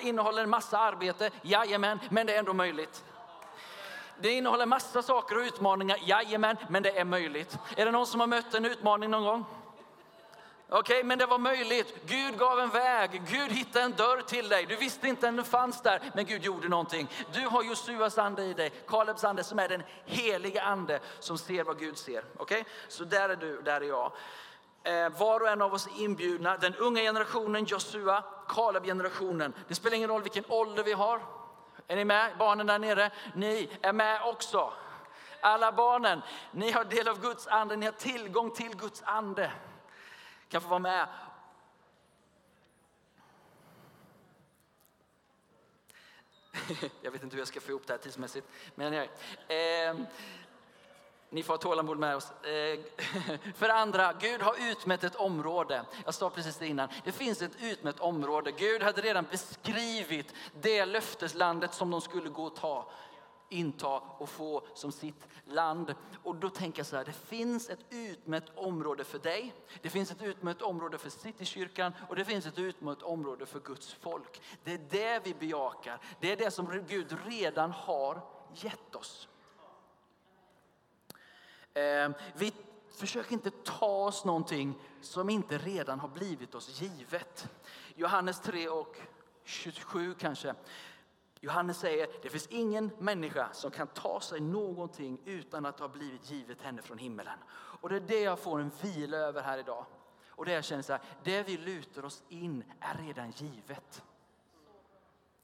Innehåller 0.00 0.40
den 0.40 0.50
massa 0.50 0.78
arbete? 0.78 1.30
Jajamän. 1.42 2.00
Men 2.10 2.26
det 2.26 2.34
är 2.34 2.38
ändå 2.38 2.52
möjligt. 2.52 3.04
Det 4.20 4.32
innehåller 4.32 4.66
massa 4.66 5.02
saker 5.02 5.36
och 5.36 5.42
utmaningar, 5.42 5.98
jajamän, 6.04 6.56
men 6.68 6.82
det 6.82 6.98
är 6.98 7.04
möjligt. 7.04 7.58
Är 7.76 7.84
det 7.84 7.90
någon 7.90 8.06
som 8.06 8.20
har 8.20 8.26
mött 8.26 8.54
en 8.54 8.64
utmaning 8.64 9.10
någon 9.10 9.24
gång? 9.24 9.44
Okej, 10.72 11.04
men 11.04 11.18
det 11.18 11.26
var 11.26 11.38
möjligt. 11.38 12.06
Gud 12.06 12.38
gav 12.38 12.60
en 12.60 12.68
väg. 12.68 13.22
Gud 13.30 13.52
hittade 13.52 13.84
en 13.84 13.92
dörr 13.92 14.22
till 14.22 14.48
dig. 14.48 14.66
Du 14.66 14.76
visste 14.76 15.08
inte 15.08 15.28
att 15.28 15.36
den 15.36 15.44
fanns 15.44 15.82
där, 15.82 16.10
men 16.14 16.26
Gud 16.26 16.44
gjorde 16.44 16.68
någonting. 16.68 17.08
Du 17.32 17.40
har 17.40 17.62
Josuas 17.62 18.18
ande 18.18 18.44
i 18.44 18.54
dig, 18.54 18.70
Kalebs 18.86 19.24
ande 19.24 19.44
som 19.44 19.58
är 19.58 19.68
den 19.68 19.82
heliga 20.04 20.62
ande 20.62 21.00
som 21.18 21.38
ser 21.38 21.64
vad 21.64 21.78
Gud 21.78 21.98
ser. 21.98 22.24
Okej, 22.36 22.64
så 22.88 23.04
där 23.04 23.28
är 23.28 23.36
du, 23.36 23.62
där 23.62 23.80
är 23.80 23.84
jag. 23.84 24.12
Eh, 24.82 25.18
var 25.18 25.40
och 25.40 25.48
en 25.48 25.62
av 25.62 25.74
oss 25.74 25.86
är 25.86 26.04
inbjudna. 26.04 26.56
Den 26.56 26.74
unga 26.74 27.00
generationen, 27.00 27.64
Josua, 27.64 28.24
Kaleb-generationen. 28.48 29.52
Det 29.68 29.74
spelar 29.74 29.96
ingen 29.96 30.10
roll 30.10 30.22
vilken 30.22 30.44
ålder 30.48 30.82
vi 30.82 30.92
har. 30.92 31.20
Är 31.90 31.96
ni 31.96 32.04
med? 32.04 32.38
Barnen 32.38 32.66
där 32.66 32.78
nere, 32.78 33.10
ni 33.34 33.70
är 33.82 33.92
med 33.92 34.22
också. 34.22 34.72
Alla 35.40 35.72
barnen, 35.72 36.22
ni 36.52 36.70
har 36.70 36.84
del 36.84 37.08
av 37.08 37.20
Guds 37.20 37.46
ande, 37.46 37.76
ni 37.76 37.86
har 37.86 37.92
tillgång 37.92 38.50
till 38.50 38.76
Guds 38.76 39.02
ande 39.02 39.52
kan 40.48 40.60
få 40.60 40.68
vara 40.68 40.78
med. 40.78 41.08
Jag 47.02 47.10
vet 47.10 47.22
inte 47.22 47.36
hur 47.36 47.40
jag 47.40 47.48
ska 47.48 47.60
få 47.60 47.70
ihop 47.70 47.86
det 47.86 47.92
här 47.92 47.98
tidsmässigt. 47.98 48.46
Men 48.74 48.92
eh, 48.92 49.08
ni 51.30 51.42
får 51.42 51.52
ha 51.52 51.58
tålamod 51.58 51.98
med 51.98 52.16
oss. 52.16 52.30
Eh, 52.30 52.80
för 53.54 53.68
andra, 53.68 54.12
Gud 54.20 54.42
har 54.42 54.70
utmätt 54.70 55.04
ett 55.04 55.16
område. 55.16 55.84
Jag 56.04 56.14
sa 56.14 56.30
precis 56.30 56.56
det 56.56 56.66
innan. 56.66 56.88
Det 57.04 57.12
finns 57.12 57.42
ett 57.42 57.62
utmätt 57.62 58.00
område. 58.00 58.52
Gud 58.52 58.82
hade 58.82 59.02
redan 59.02 59.26
beskrivit 59.30 60.34
det 60.60 60.84
löfteslandet 60.84 61.74
som 61.74 61.90
de 61.90 62.00
skulle 62.00 62.28
gå 62.28 62.44
och 62.44 62.56
ta 62.56 62.90
inta 63.50 63.98
och 63.98 64.28
få 64.28 64.62
som 64.74 64.92
sitt 64.92 65.28
land. 65.44 65.94
Och 66.22 66.36
då 66.36 66.50
tänker 66.50 66.78
jag 66.78 66.86
så 66.86 66.96
här, 66.96 67.04
det 67.04 67.12
finns 67.12 67.70
ett 67.70 67.84
utmätt 67.90 68.44
område 68.54 69.04
för 69.04 69.18
dig. 69.18 69.54
Det 69.82 69.90
finns 69.90 70.10
ett 70.10 70.22
utmätt 70.22 70.62
område 70.62 70.98
för 70.98 71.10
Citykyrkan 71.10 71.92
och 72.08 72.16
det 72.16 72.24
finns 72.24 72.46
ett 72.46 72.58
utmätt 72.58 73.02
område 73.02 73.46
för 73.46 73.60
Guds 73.60 73.92
folk. 73.92 74.42
Det 74.64 74.72
är 74.72 74.80
det 74.90 75.20
vi 75.24 75.34
bejakar. 75.34 76.00
Det 76.20 76.32
är 76.32 76.36
det 76.36 76.50
som 76.50 76.84
Gud 76.88 77.16
redan 77.26 77.70
har 77.70 78.20
gett 78.54 78.94
oss. 78.94 79.28
Ehm, 81.74 82.14
vi 82.34 82.52
försöker 82.90 83.32
inte 83.32 83.50
ta 83.50 84.06
oss 84.06 84.24
någonting 84.24 84.74
som 85.00 85.30
inte 85.30 85.58
redan 85.58 86.00
har 86.00 86.08
blivit 86.08 86.54
oss 86.54 86.80
givet. 86.82 87.48
Johannes 87.94 88.40
3 88.40 88.68
och 88.68 88.96
27 89.44 90.14
kanske. 90.14 90.54
Johannes 91.40 91.78
säger 91.78 92.08
det 92.22 92.28
finns 92.28 92.46
ingen 92.46 92.90
människa 92.98 93.48
som 93.52 93.70
kan 93.70 93.86
ta 93.86 94.20
sig 94.20 94.40
någonting 94.40 95.20
utan 95.24 95.66
att 95.66 95.80
ha 95.80 95.88
blivit 95.88 96.30
givet 96.30 96.62
henne 96.62 96.82
från 96.82 96.98
himmelen. 96.98 97.38
Och 97.52 97.88
det 97.88 97.96
är 97.96 98.00
det 98.00 98.20
jag 98.20 98.38
får 98.38 98.60
en 98.60 98.70
vila 98.82 99.16
över 99.16 99.42
här 99.42 99.58
idag. 99.58 99.86
Och 100.28 100.44
det 100.44 100.52
jag 100.52 100.64
känner 100.64 100.82
så 100.82 100.92
här, 100.92 101.02
det 101.24 101.42
vi 101.42 101.56
lutar 101.56 102.04
oss 102.04 102.22
in 102.28 102.64
är 102.80 102.94
redan 103.06 103.30
givet. 103.30 104.02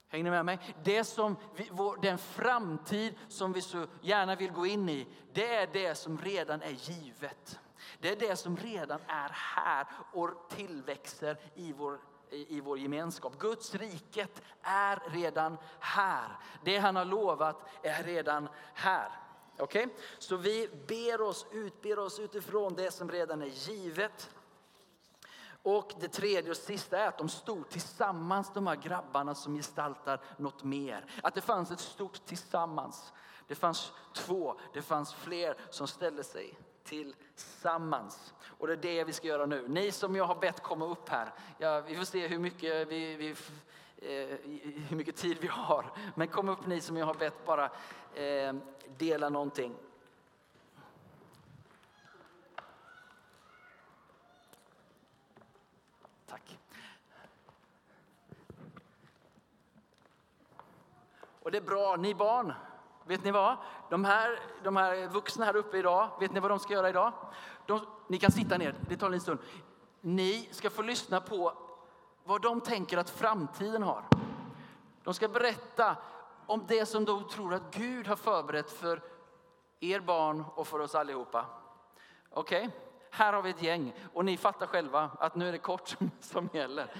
Hänger 0.09 0.23
ni 0.23 0.29
med 0.29 0.45
mig? 0.45 0.59
Det 0.83 1.03
som 1.03 1.35
vi, 1.55 1.69
vår, 1.71 1.97
den 2.01 2.17
framtid 2.17 3.15
som 3.27 3.53
vi 3.53 3.61
så 3.61 3.85
gärna 4.01 4.35
vill 4.35 4.51
gå 4.51 4.65
in 4.65 4.89
i, 4.89 5.07
det 5.33 5.55
är 5.55 5.67
det 5.73 5.95
som 5.95 6.17
redan 6.17 6.61
är 6.61 6.69
givet. 6.69 7.59
Det 7.99 8.09
är 8.09 8.15
det 8.15 8.35
som 8.35 8.57
redan 8.57 8.99
är 9.07 9.29
här 9.33 9.87
och 10.13 10.49
tillväxer 10.49 11.37
i 11.55 11.73
vår 11.73 11.99
i, 12.29 12.61
vår 12.61 12.79
gemenskap. 12.79 13.39
Guds 13.39 13.75
riket 13.75 14.41
är 14.61 14.99
redan 15.09 15.57
här. 15.79 16.37
Det 16.63 16.77
han 16.77 16.95
har 16.95 17.05
lovat 17.05 17.69
är 17.81 18.03
redan 18.03 18.49
här. 18.73 19.09
Okej? 19.57 19.85
Okay? 19.85 19.95
Så 20.19 20.35
vi 20.35 20.69
ber 20.87 21.21
oss, 21.21 21.45
utber 21.51 21.99
oss 21.99 22.19
utifrån 22.19 22.73
det 22.73 22.91
som 22.91 23.11
redan 23.11 23.41
är 23.41 23.45
givet. 23.45 24.29
Och 25.69 25.93
det 25.99 26.07
tredje 26.07 26.51
och 26.51 26.57
sista 26.57 26.99
är 26.99 27.07
att 27.07 27.17
de 27.17 27.29
stod 27.29 27.69
tillsammans, 27.69 28.51
de 28.53 28.67
här 28.67 28.75
grabbarna 28.75 29.35
som 29.35 29.55
gestaltar 29.55 30.21
något 30.37 30.63
mer. 30.63 31.05
Att 31.23 31.35
det 31.35 31.41
fanns 31.41 31.71
ett 31.71 31.79
stort 31.79 32.25
tillsammans. 32.25 33.13
Det 33.47 33.55
fanns 33.55 33.91
två, 34.13 34.59
det 34.73 34.81
fanns 34.81 35.13
fler 35.13 35.55
som 35.69 35.87
ställde 35.87 36.23
sig 36.23 36.53
tillsammans. 36.83 38.33
Och 38.57 38.67
det 38.67 38.73
är 38.73 38.77
det 38.77 39.03
vi 39.03 39.13
ska 39.13 39.27
göra 39.27 39.45
nu. 39.45 39.67
Ni 39.67 39.91
som 39.91 40.15
jag 40.15 40.25
har 40.25 40.35
bett 40.35 40.63
komma 40.63 40.85
upp 40.85 41.09
här, 41.09 41.33
ja, 41.57 41.81
vi 41.81 41.95
får 41.95 42.03
se 42.03 42.27
hur 42.27 42.39
mycket, 42.39 42.87
vi, 42.87 43.15
vi 43.15 43.29
eh, 43.97 44.37
hur 44.89 44.95
mycket 44.95 45.15
tid 45.15 45.37
vi 45.41 45.47
har. 45.47 45.93
Men 46.15 46.27
kom 46.27 46.49
upp 46.49 46.67
ni 46.67 46.81
som 46.81 46.97
jag 46.97 47.05
har 47.05 47.13
bett 47.13 47.45
bara 47.45 47.69
eh, 48.15 48.55
dela 48.97 49.29
någonting. 49.29 49.75
Tack. 56.27 56.59
Och 61.47 61.51
det 61.51 61.57
är 61.57 61.61
bra, 61.61 61.95
ni 61.95 62.15
barn. 62.15 62.53
Vet 63.05 63.23
ni 63.23 63.31
vad? 63.31 63.57
De 63.89 64.05
här, 64.05 64.39
de 64.63 64.75
här 64.75 65.07
vuxna 65.07 65.45
här 65.45 65.55
uppe 65.55 65.77
idag, 65.77 66.09
vet 66.19 66.31
ni 66.31 66.39
vad 66.39 66.51
de 66.51 66.59
ska 66.59 66.73
göra 66.73 66.89
idag? 66.89 67.13
De, 67.65 67.79
ni 68.07 68.17
kan 68.17 68.31
sitta 68.31 68.57
ner, 68.57 68.75
det 68.89 68.97
tar 68.97 69.11
en 69.11 69.21
stund. 69.21 69.39
Ni 70.01 70.49
ska 70.51 70.69
få 70.69 70.81
lyssna 70.81 71.21
på 71.21 71.53
vad 72.23 72.41
de 72.41 72.61
tänker 72.61 72.97
att 72.97 73.09
framtiden 73.09 73.83
har. 73.83 74.03
De 75.03 75.13
ska 75.13 75.27
berätta 75.27 75.95
om 76.45 76.63
det 76.67 76.85
som 76.85 77.05
de 77.05 77.29
tror 77.29 77.53
att 77.53 77.75
Gud 77.75 78.07
har 78.07 78.15
förberett 78.15 78.71
för 78.71 79.01
er 79.79 79.99
barn 79.99 80.45
och 80.55 80.67
för 80.67 80.79
oss 80.79 80.95
allihopa. 80.95 81.45
Okej? 82.29 82.65
Okay? 82.67 82.79
Här 83.11 83.33
har 83.33 83.41
vi 83.41 83.49
ett 83.49 83.61
gäng 83.61 83.93
och 84.13 84.25
ni 84.25 84.37
fattar 84.37 84.67
själva 84.67 85.11
att 85.19 85.35
nu 85.35 85.47
är 85.47 85.51
det 85.51 85.57
kort 85.57 85.97
som 86.19 86.49
gäller. 86.53 86.91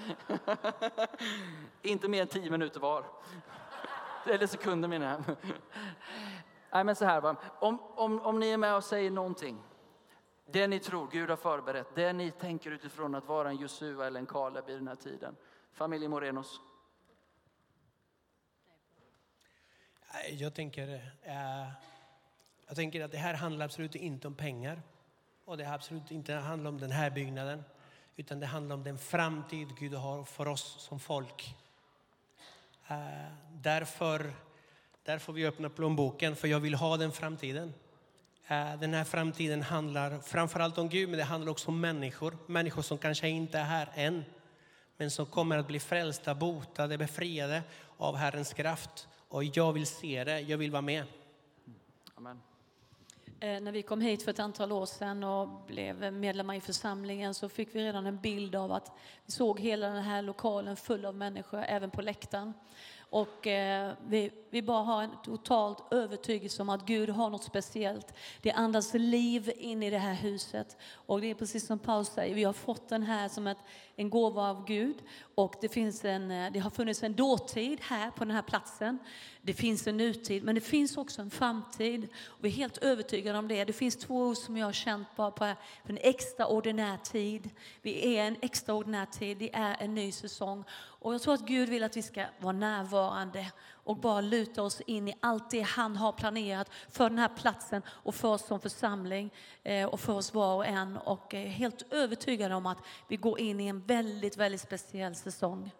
Inte 1.82 2.08
mer 2.08 2.22
än 2.22 2.28
tio 2.28 2.50
minuter 2.50 2.80
var. 2.80 3.04
Eller 4.28 4.46
sekunder 4.46 4.88
menar 4.88 5.06
jag. 5.06 5.36
Nej, 6.72 6.84
men 6.84 6.96
så 6.96 7.04
här, 7.04 7.20
va? 7.20 7.36
Om, 7.60 7.80
om, 7.80 8.20
om 8.20 8.40
ni 8.40 8.50
är 8.50 8.56
med 8.56 8.74
och 8.74 8.84
säger 8.84 9.10
någonting, 9.10 9.62
det 10.46 10.66
ni 10.66 10.80
tror 10.80 11.08
Gud 11.10 11.30
har 11.30 11.36
förberett, 11.36 11.86
det 11.94 12.12
ni 12.12 12.30
tänker 12.30 12.70
utifrån 12.70 13.14
att 13.14 13.26
vara 13.26 13.48
en 13.48 13.56
Josua 13.56 14.06
eller 14.06 14.20
en 14.20 14.26
Kaleb 14.26 14.68
i 14.68 14.72
den 14.72 14.88
här 14.88 14.94
tiden. 14.94 15.36
Familjen 15.72 16.10
Morenos. 16.10 16.60
Jag 20.30 20.54
tänker, 20.54 20.88
eh, 21.22 21.68
jag 22.66 22.76
tänker 22.76 23.04
att 23.04 23.10
det 23.10 23.18
här 23.18 23.34
handlar 23.34 23.64
absolut 23.64 23.94
inte 23.94 24.28
om 24.28 24.34
pengar. 24.34 24.82
Och 25.44 25.56
det 25.56 25.72
absolut 25.72 26.10
inte 26.10 26.34
handlar 26.34 26.70
om 26.70 26.80
den 26.80 26.90
här 26.90 27.10
byggnaden. 27.10 27.64
Utan 28.16 28.40
det 28.40 28.46
handlar 28.46 28.76
om 28.76 28.84
den 28.84 28.98
framtid 28.98 29.68
Gud 29.78 29.94
har 29.94 30.24
för 30.24 30.48
oss 30.48 30.76
som 30.78 31.00
folk. 31.00 31.56
Eh, 32.90 32.96
därför, 33.52 34.18
därför, 34.18 34.32
därför 35.02 35.32
vi 35.32 35.46
öppna 35.46 35.68
plånboken, 35.68 36.36
för 36.36 36.48
jag 36.48 36.60
vill 36.60 36.74
ha 36.74 36.96
den 36.96 37.12
framtiden. 37.12 37.74
Eh, 38.46 38.76
den 38.80 38.94
här 38.94 39.04
framtiden 39.04 39.62
handlar 39.62 40.20
framförallt 40.20 40.78
om 40.78 40.88
Gud, 40.88 41.08
men 41.08 41.18
det 41.18 41.24
handlar 41.24 41.52
också 41.52 41.68
om 41.68 41.80
människor. 41.80 42.36
Människor 42.46 42.82
som 42.82 42.98
kanske 42.98 43.28
inte 43.28 43.58
är 43.58 43.64
här 43.64 43.88
än, 43.94 44.24
men 44.96 45.10
som 45.10 45.26
kommer 45.26 45.58
att 45.58 45.66
bli 45.66 45.80
frälsta, 45.80 46.34
botade, 46.34 46.98
befriade 46.98 47.62
av 47.96 48.16
Herrens 48.16 48.52
kraft. 48.52 49.08
Och 49.28 49.44
jag 49.44 49.72
vill 49.72 49.86
se 49.86 50.24
det, 50.24 50.40
jag 50.40 50.58
vill 50.58 50.70
vara 50.70 50.82
med. 50.82 51.04
Amen. 52.14 52.40
Eh, 53.40 53.60
när 53.60 53.72
vi 53.72 53.82
kom 53.82 54.00
hit 54.00 54.22
för 54.22 54.30
ett 54.30 54.38
antal 54.38 54.72
år 54.72 54.86
sedan 54.86 55.24
och 55.24 55.48
blev 55.66 56.12
medlemmar 56.12 56.54
i 56.54 56.60
församlingen 56.60 57.34
så 57.34 57.48
fick 57.48 57.74
vi 57.74 57.84
redan 57.84 58.06
en 58.06 58.18
bild 58.20 58.54
av 58.54 58.72
att 58.72 58.92
vi 59.26 59.32
såg 59.32 59.60
hela 59.60 59.88
den 59.88 60.02
här 60.02 60.22
lokalen 60.22 60.76
full 60.76 61.04
av 61.04 61.14
människor, 61.14 61.64
även 61.68 61.90
på 61.90 62.02
läktaren. 62.02 62.52
Och 63.10 63.46
eh, 63.46 63.92
vi, 64.06 64.30
vi 64.50 64.62
bara 64.62 64.82
har 64.82 65.02
en 65.02 65.10
totalt 65.24 65.92
övertygelse 65.92 66.62
om 66.62 66.68
att 66.68 66.86
Gud 66.86 67.08
har 67.08 67.30
något 67.30 67.44
speciellt. 67.44 68.14
Det 68.42 68.52
andas 68.52 68.94
liv 68.94 69.52
in 69.56 69.82
i 69.82 69.90
det 69.90 69.98
här 69.98 70.14
huset. 70.14 70.76
Och 70.92 71.20
det 71.20 71.30
är 71.30 71.34
precis 71.34 71.66
som 71.66 71.78
Paul 71.78 72.04
säger, 72.04 72.34
vi 72.34 72.44
har 72.44 72.52
fått 72.52 72.88
den 72.88 73.02
här 73.02 73.28
som 73.28 73.46
ett, 73.46 73.58
en 73.98 74.10
gåva 74.10 74.42
av 74.42 74.64
Gud. 74.64 74.96
Och 75.34 75.54
det, 75.60 75.68
finns 75.68 76.04
en, 76.04 76.30
eh, 76.30 76.52
det 76.52 76.58
har 76.58 76.70
funnits 76.70 77.02
en 77.02 77.14
dåtid 77.14 77.78
här 77.82 78.10
på 78.10 78.24
den 78.24 78.34
här 78.34 78.42
platsen. 78.42 78.98
Det 79.42 79.52
finns 79.52 79.86
en 79.86 79.96
nutid, 79.96 80.44
men 80.44 80.54
det 80.54 80.60
finns 80.60 80.96
också 80.96 81.22
en 81.22 81.30
framtid. 81.30 82.08
Och 82.26 82.44
vi 82.44 82.48
är 82.48 82.52
helt 82.52 82.78
övertygade 82.78 83.38
om 83.38 83.48
det. 83.48 83.64
Det 83.64 83.72
finns 83.72 83.96
två 83.96 84.26
ord 84.26 84.36
som 84.36 84.56
jag 84.56 84.66
har 84.66 84.72
känt 84.72 85.08
bara 85.16 85.30
på 85.30 85.44
en 85.82 85.98
extraordinär 86.00 86.96
tid. 86.96 87.50
Vi 87.82 88.16
är 88.16 88.24
en 88.24 88.36
extraordinär 88.42 89.06
tid, 89.06 89.38
det 89.38 89.54
är 89.54 89.76
en 89.80 89.94
ny 89.94 90.12
säsong. 90.12 90.64
Och 90.70 91.14
jag 91.14 91.22
tror 91.22 91.34
att 91.34 91.46
Gud 91.46 91.68
vill 91.68 91.84
att 91.84 91.96
vi 91.96 92.02
ska 92.02 92.24
vara 92.38 92.52
närvarande 92.52 93.52
och 93.88 93.96
bara 93.96 94.20
luta 94.20 94.62
oss 94.62 94.80
in 94.80 95.08
i 95.08 95.14
allt 95.20 95.50
det 95.50 95.60
han 95.60 95.96
har 95.96 96.12
planerat 96.12 96.70
för 96.90 97.10
den 97.10 97.18
här 97.18 97.28
platsen 97.28 97.82
och 97.88 98.14
för 98.14 98.28
oss 98.28 98.46
som 98.46 98.60
församling 98.60 99.30
eh, 99.62 99.88
och 99.88 100.00
för 100.00 100.12
oss 100.12 100.34
var 100.34 100.56
och 100.56 100.66
en. 100.66 100.96
Och 100.96 101.34
är 101.34 101.46
helt 101.46 101.92
övertygade 101.92 102.54
om 102.54 102.66
att 102.66 102.78
vi 103.08 103.16
går 103.16 103.40
in 103.40 103.60
i 103.60 103.66
en 103.66 103.80
väldigt, 103.80 104.36
väldigt 104.36 104.60
speciell 104.60 105.14
säsong. 105.14 105.70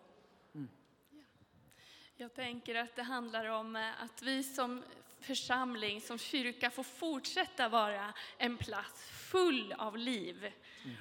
Jag 2.16 2.34
tänker 2.34 2.74
att 2.74 2.96
det 2.96 3.02
handlar 3.02 3.44
om 3.44 3.76
eh, 3.76 4.02
att 4.02 4.22
vi 4.22 4.42
som 4.42 4.82
församling, 5.20 6.00
som 6.00 6.18
kyrka 6.18 6.70
får 6.70 6.82
fortsätta 6.82 7.68
vara 7.68 8.12
en 8.38 8.56
plats 8.56 9.10
full 9.10 9.74
av 9.78 9.96
liv. 9.96 10.52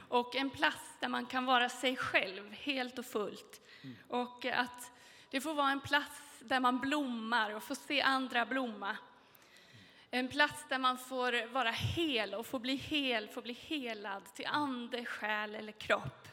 Och 0.10 0.36
en 0.36 0.50
plats 0.50 0.98
där 1.00 1.08
man 1.08 1.26
kan 1.26 1.46
vara 1.46 1.70
sig 1.70 1.96
själv 1.96 2.52
helt 2.52 3.00
och 3.00 3.06
fullt. 3.06 3.62
Och 4.08 4.46
att 4.46 4.92
det 5.32 5.42
får 5.42 5.54
vara 5.54 5.72
en 5.72 5.82
plats 5.82 6.27
där 6.40 6.60
man 6.60 6.80
blommar 6.80 7.56
och 7.56 7.64
får 7.64 7.76
se 7.76 8.02
andra 8.02 8.46
blomma. 8.46 8.98
En 10.12 10.28
plats 10.28 10.66
där 10.70 10.78
man 10.78 10.98
får 10.98 11.48
vara 11.48 11.72
hel 11.72 12.34
och 12.34 12.46
få 12.46 12.60
bli 12.60 12.76
hel, 12.76 13.28
får 13.28 13.42
bli 13.42 13.54
helad 13.54 14.24
till 14.34 14.46
ande, 14.46 15.06
själ 15.06 15.56
eller 15.56 15.72
kropp. 15.72 16.28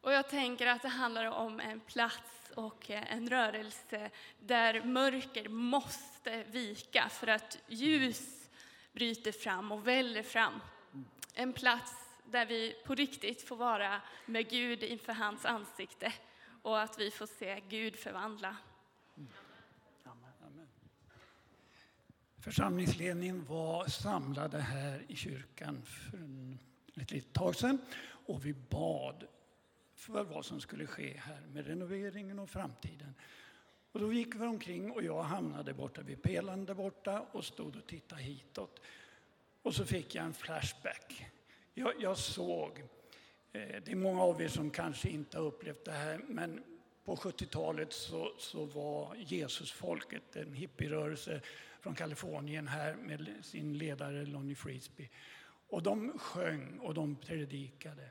Och 0.00 0.12
jag 0.12 0.28
tänker 0.28 0.66
att 0.66 0.82
det 0.82 0.88
handlar 0.88 1.24
om 1.24 1.60
en 1.60 1.80
plats 1.80 2.52
och 2.54 2.90
en 2.90 3.30
rörelse 3.30 4.10
där 4.38 4.82
mörker 4.82 5.48
måste 5.48 6.42
vika 6.42 7.08
för 7.08 7.26
att 7.26 7.58
ljus 7.66 8.48
bryter 8.92 9.32
fram 9.32 9.72
och 9.72 9.86
väller 9.86 10.22
fram. 10.22 10.60
En 11.34 11.52
plats 11.52 11.92
där 12.24 12.46
vi 12.46 12.76
på 12.86 12.94
riktigt 12.94 13.48
får 13.48 13.56
vara 13.56 14.00
med 14.26 14.48
Gud 14.50 14.82
inför 14.82 15.12
hans 15.12 15.44
ansikte 15.44 16.12
och 16.62 16.80
att 16.80 16.98
vi 16.98 17.10
får 17.10 17.26
se 17.26 17.60
Gud 17.68 17.96
förvandla. 17.96 18.56
Församlingsledningen 22.38 23.44
var 23.44 23.86
samlade 23.86 24.60
här 24.60 25.04
i 25.08 25.16
kyrkan 25.16 25.82
för 25.82 26.18
ett 27.02 27.10
litet 27.10 27.32
tag 27.32 27.56
sedan 27.56 27.78
och 28.26 28.46
vi 28.46 28.52
bad 28.52 29.26
för 29.94 30.24
vad 30.24 30.44
som 30.44 30.60
skulle 30.60 30.86
ske 30.86 31.20
här 31.24 31.40
med 31.52 31.66
renoveringen 31.66 32.38
och 32.38 32.50
framtiden. 32.50 33.14
Och 33.92 34.00
då 34.00 34.12
gick 34.12 34.34
vi 34.34 34.46
omkring 34.46 34.90
och 34.90 35.02
jag 35.02 35.22
hamnade 35.22 35.74
borta 35.74 36.02
vid 36.02 36.22
pelaren 36.22 36.64
där 36.64 36.74
borta 36.74 37.26
och 37.32 37.44
stod 37.44 37.76
och 37.76 37.86
tittade 37.86 38.22
hitåt. 38.22 38.80
Och 39.62 39.74
så 39.74 39.84
fick 39.84 40.14
jag 40.14 40.24
en 40.24 40.34
flashback. 40.34 41.26
Jag, 41.74 41.94
jag 41.98 42.18
såg, 42.18 42.82
Eh, 43.52 43.82
det 43.84 43.92
är 43.92 43.96
många 43.96 44.22
av 44.22 44.42
er 44.42 44.48
som 44.48 44.70
kanske 44.70 45.08
inte 45.08 45.38
har 45.38 45.44
upplevt 45.44 45.84
det 45.84 45.92
här, 45.92 46.20
men 46.28 46.62
på 47.04 47.16
70-talet 47.16 47.92
så, 47.92 48.32
så 48.38 48.64
var 48.64 49.14
Jesusfolket 49.16 50.36
en 50.36 50.52
hippierörelse 50.52 51.40
från 51.80 51.94
Kalifornien 51.94 52.68
här 52.68 52.94
med 52.94 53.34
sin 53.42 53.78
ledare 53.78 54.26
Lonnie 54.26 54.54
Frisbee. 54.54 55.08
Och 55.68 55.82
de 55.82 56.18
sjöng 56.18 56.78
och 56.78 56.94
de 56.94 57.16
predikade. 57.16 58.10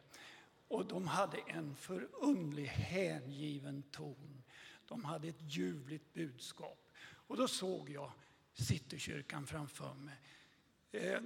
Och 0.67 0.85
de 0.85 1.07
hade 1.07 1.37
en 1.47 1.75
förundlig 1.75 2.65
hängiven 2.65 3.83
ton. 3.91 4.43
De 4.87 5.05
hade 5.05 5.27
ett 5.27 5.41
ljuvligt 5.41 6.13
budskap. 6.13 6.91
Och 7.27 7.37
då 7.37 7.47
såg 7.47 7.89
jag 7.89 8.11
Citykyrkan 8.53 9.47
framför 9.47 9.93
mig. 9.93 10.15
Eh, 10.91 11.19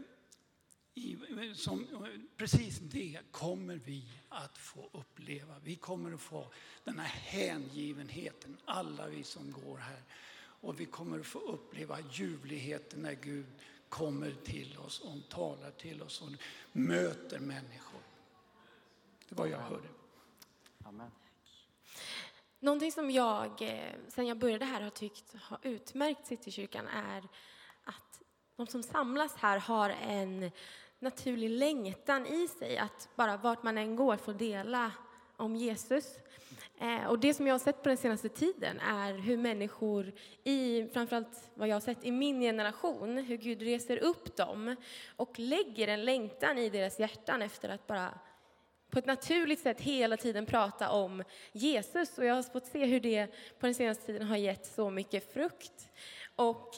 i, 0.95 1.17
som, 1.56 1.88
precis 2.38 2.79
det 2.79 3.19
kommer 3.32 3.75
vi 3.86 4.03
att 4.29 4.58
få 4.58 4.89
uppleva. 4.91 5.56
Vi 5.63 5.75
kommer 5.75 6.13
att 6.13 6.21
få 6.21 6.47
den 6.84 6.99
här 6.99 7.08
hängivenheten, 7.08 8.58
alla 8.65 9.08
vi 9.08 9.23
som 9.23 9.51
går 9.51 9.77
här. 9.77 10.01
Och 10.36 10.79
vi 10.79 10.86
kommer 10.86 11.19
att 11.19 11.25
få 11.25 11.39
uppleva 11.39 11.97
ljuvligheten 12.12 13.01
när 13.01 13.13
Gud 13.13 13.45
kommer 13.89 14.32
till 14.43 14.77
oss 14.77 14.99
och 14.99 15.29
talar 15.29 15.71
till 15.71 16.01
oss 16.01 16.21
och 16.21 16.29
möter 16.71 17.39
människor. 17.39 18.01
Det 19.29 19.36
var 19.36 19.45
jag 19.45 19.60
hörde. 19.60 19.88
Amen. 20.84 21.12
Någonting 22.60 22.91
som 22.91 23.12
jag, 23.12 23.62
eh, 23.62 23.93
sen 24.08 24.27
jag 24.27 24.38
började 24.38 24.65
här, 24.65 24.82
har 24.82 24.89
tyckt 24.89 25.36
har 25.36 25.60
utmärkt 25.62 26.27
Citykyrkan 26.27 26.88
är 26.88 27.23
att 27.84 28.21
de 28.56 28.67
som 28.67 28.84
samlas 28.84 29.36
här 29.36 29.60
har 29.60 29.89
en 29.89 30.51
naturlig 31.04 31.50
längtan 31.50 32.26
i 32.26 32.48
sig 32.48 32.78
att 32.78 33.10
bara 33.16 33.38
vart 33.38 33.63
man 33.63 33.78
än 33.78 33.96
går 33.96 34.18
få 34.18 34.32
dela 34.32 34.92
om 35.38 35.56
Jesus. 35.56 36.18
Eh, 36.80 37.06
och 37.06 37.20
det 37.20 37.34
som 37.34 37.48
jag 37.48 37.54
har 37.54 37.60
sett 37.60 37.84
på 37.84 37.89
den 37.89 37.98
senaste 37.98 38.30
tiden 38.30 38.80
är 38.80 39.13
hur 39.13 39.38
människor, 39.38 40.12
i, 40.44 40.88
framförallt 40.94 41.52
vad 41.54 41.68
jag 41.68 41.76
har 41.76 41.82
sett 41.82 42.06
i 42.06 42.12
min 42.12 42.42
generation, 42.42 43.18
hur 43.18 43.38
Gud 43.38 43.62
reser 43.62 43.98
upp 43.98 44.38
dem 44.38 44.76
och 45.16 45.39
lägger 45.39 45.88
en 45.88 46.06
längtan 46.06 46.58
i 46.58 46.70
deras 46.70 47.00
hjärtan 47.00 47.42
efter 47.42 47.70
att 47.70 47.88
bara 47.88 48.20
på 48.89 49.00
ett 49.00 49.06
naturligt 49.06 49.60
sätt 49.60 49.82
hela 49.82 50.18
tiden 50.18 50.46
prata 50.46 50.89
om 50.89 51.24
Jesus. 51.52 52.18
Och 52.18 52.26
jag 52.26 52.36
har 52.36 52.44
fått 52.44 52.66
se 52.66 52.86
hur 52.86 53.00
det 53.00 53.28
på 53.60 53.66
den 53.66 53.76
senaste 53.76 54.06
tiden 54.06 54.28
har 54.28 54.38
gett 54.38 54.66
så 54.66 54.89
mycket 54.89 55.34
frukt. 55.34 55.89
Och 56.36 56.74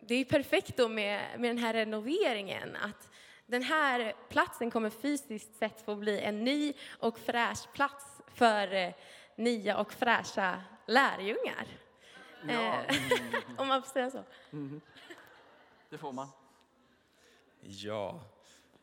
det 0.00 0.14
är 0.14 0.24
perfekt 0.24 0.76
då 0.76 0.88
med, 0.88 1.20
med 1.38 1.50
den 1.50 1.58
här 1.58 1.74
renoveringen, 1.74 2.76
att 2.76 3.09
den 3.50 3.62
här 3.62 4.14
platsen 4.28 4.70
kommer 4.70 4.90
fysiskt 4.90 5.54
sett 5.58 5.80
få 5.80 5.96
bli 5.96 6.20
en 6.20 6.44
ny 6.44 6.72
och 6.98 7.18
fräsch 7.18 7.72
plats 7.72 8.20
för 8.26 8.74
eh, 8.74 8.92
nya 9.36 9.78
och 9.78 9.92
fräscha 9.92 10.62
lärjungar. 10.86 11.66
Ja. 12.48 12.82
Eh, 12.82 12.96
Om 13.56 13.68
man 13.68 13.82
får 13.82 13.90
säga 13.90 14.10
så. 14.10 14.24
Det 15.90 15.98
får 15.98 16.12
man. 16.12 16.28
Ja, 17.60 18.20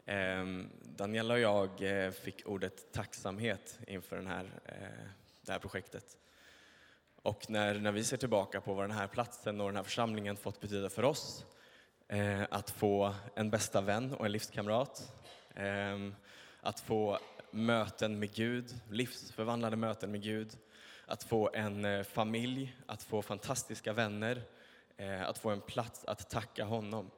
ehm, 0.05 0.69
Daniela 0.83 1.33
och 1.33 1.39
jag 1.39 1.81
eh, 1.81 2.11
fick 2.11 2.47
ordet 2.47 2.91
tacksamhet 2.91 3.79
inför 3.87 4.15
den 4.15 4.27
här, 4.27 4.51
eh, 4.65 5.09
det 5.41 5.51
här 5.51 5.59
projektet. 5.59 6.17
Och 7.21 7.49
när, 7.49 7.73
när 7.73 7.91
vi 7.91 8.03
ser 8.03 8.17
tillbaka 8.17 8.61
på 8.61 8.73
vad 8.73 8.83
den 8.83 8.97
här 8.97 9.07
platsen 9.07 9.61
och 9.61 9.67
den 9.67 9.75
här 9.75 9.83
församlingen 9.83 10.37
fått 10.37 10.59
betyda 10.59 10.89
för 10.89 11.03
oss, 11.03 11.45
eh, 12.07 12.41
att 12.49 12.69
få 12.69 13.15
en 13.35 13.49
bästa 13.49 13.81
vän 13.81 14.13
och 14.13 14.25
en 14.25 14.31
livskamrat, 14.31 15.13
ehm, 15.55 16.15
att 16.61 16.79
få 16.79 17.19
möten 17.51 18.19
med 18.19 18.33
Gud, 18.33 18.75
livsförvandlade 18.89 19.75
möten 19.75 20.11
med 20.11 20.23
Gud, 20.23 20.57
att 21.05 21.23
få 21.23 21.49
en 21.53 21.85
eh, 21.85 22.03
familj, 22.03 22.75
att 22.85 23.03
få 23.03 23.21
fantastiska 23.21 23.93
vänner, 23.93 24.41
eh, 24.97 25.29
att 25.29 25.37
få 25.37 25.49
en 25.49 25.61
plats 25.61 26.05
att 26.05 26.29
tacka 26.29 26.65
honom. 26.65 27.11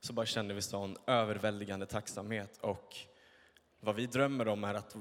Så 0.00 0.12
bara 0.12 0.26
känner 0.26 0.54
vi 0.54 0.62
sån 0.62 0.96
överväldigande 1.06 1.86
tacksamhet 1.86 2.58
och 2.60 2.96
vad 3.80 3.94
vi 3.94 4.06
drömmer 4.06 4.48
om 4.48 4.64
är 4.64 4.74
att 4.74 4.96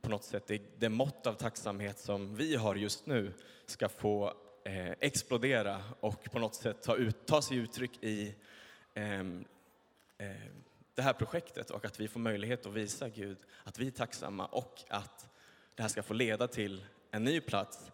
på 0.00 0.10
något 0.10 0.24
sätt 0.24 0.46
det, 0.46 0.62
det 0.80 0.88
mått 0.88 1.26
av 1.26 1.34
tacksamhet 1.34 1.98
som 1.98 2.36
vi 2.36 2.56
har 2.56 2.74
just 2.74 3.06
nu 3.06 3.32
ska 3.66 3.88
få 3.88 4.34
eh, 4.64 4.90
explodera 5.00 5.82
och 6.00 6.24
på 6.24 6.38
något 6.38 6.54
sätt 6.54 6.82
ta, 6.82 6.96
ut, 6.96 7.26
ta 7.26 7.42
sig 7.42 7.56
uttryck 7.56 8.02
i 8.02 8.34
det 10.94 11.02
här 11.02 11.12
projektet 11.12 11.70
och 11.70 11.84
att 11.84 12.00
vi 12.00 12.08
får 12.08 12.20
möjlighet 12.20 12.66
att 12.66 12.72
visa 12.72 13.08
Gud 13.08 13.38
att 13.64 13.78
vi 13.78 13.86
är 13.86 13.90
tacksamma 13.90 14.46
och 14.46 14.82
att 14.88 15.28
det 15.74 15.82
här 15.82 15.88
ska 15.88 16.02
få 16.02 16.14
leda 16.14 16.48
till 16.48 16.84
en 17.10 17.24
ny 17.24 17.40
plats 17.40 17.92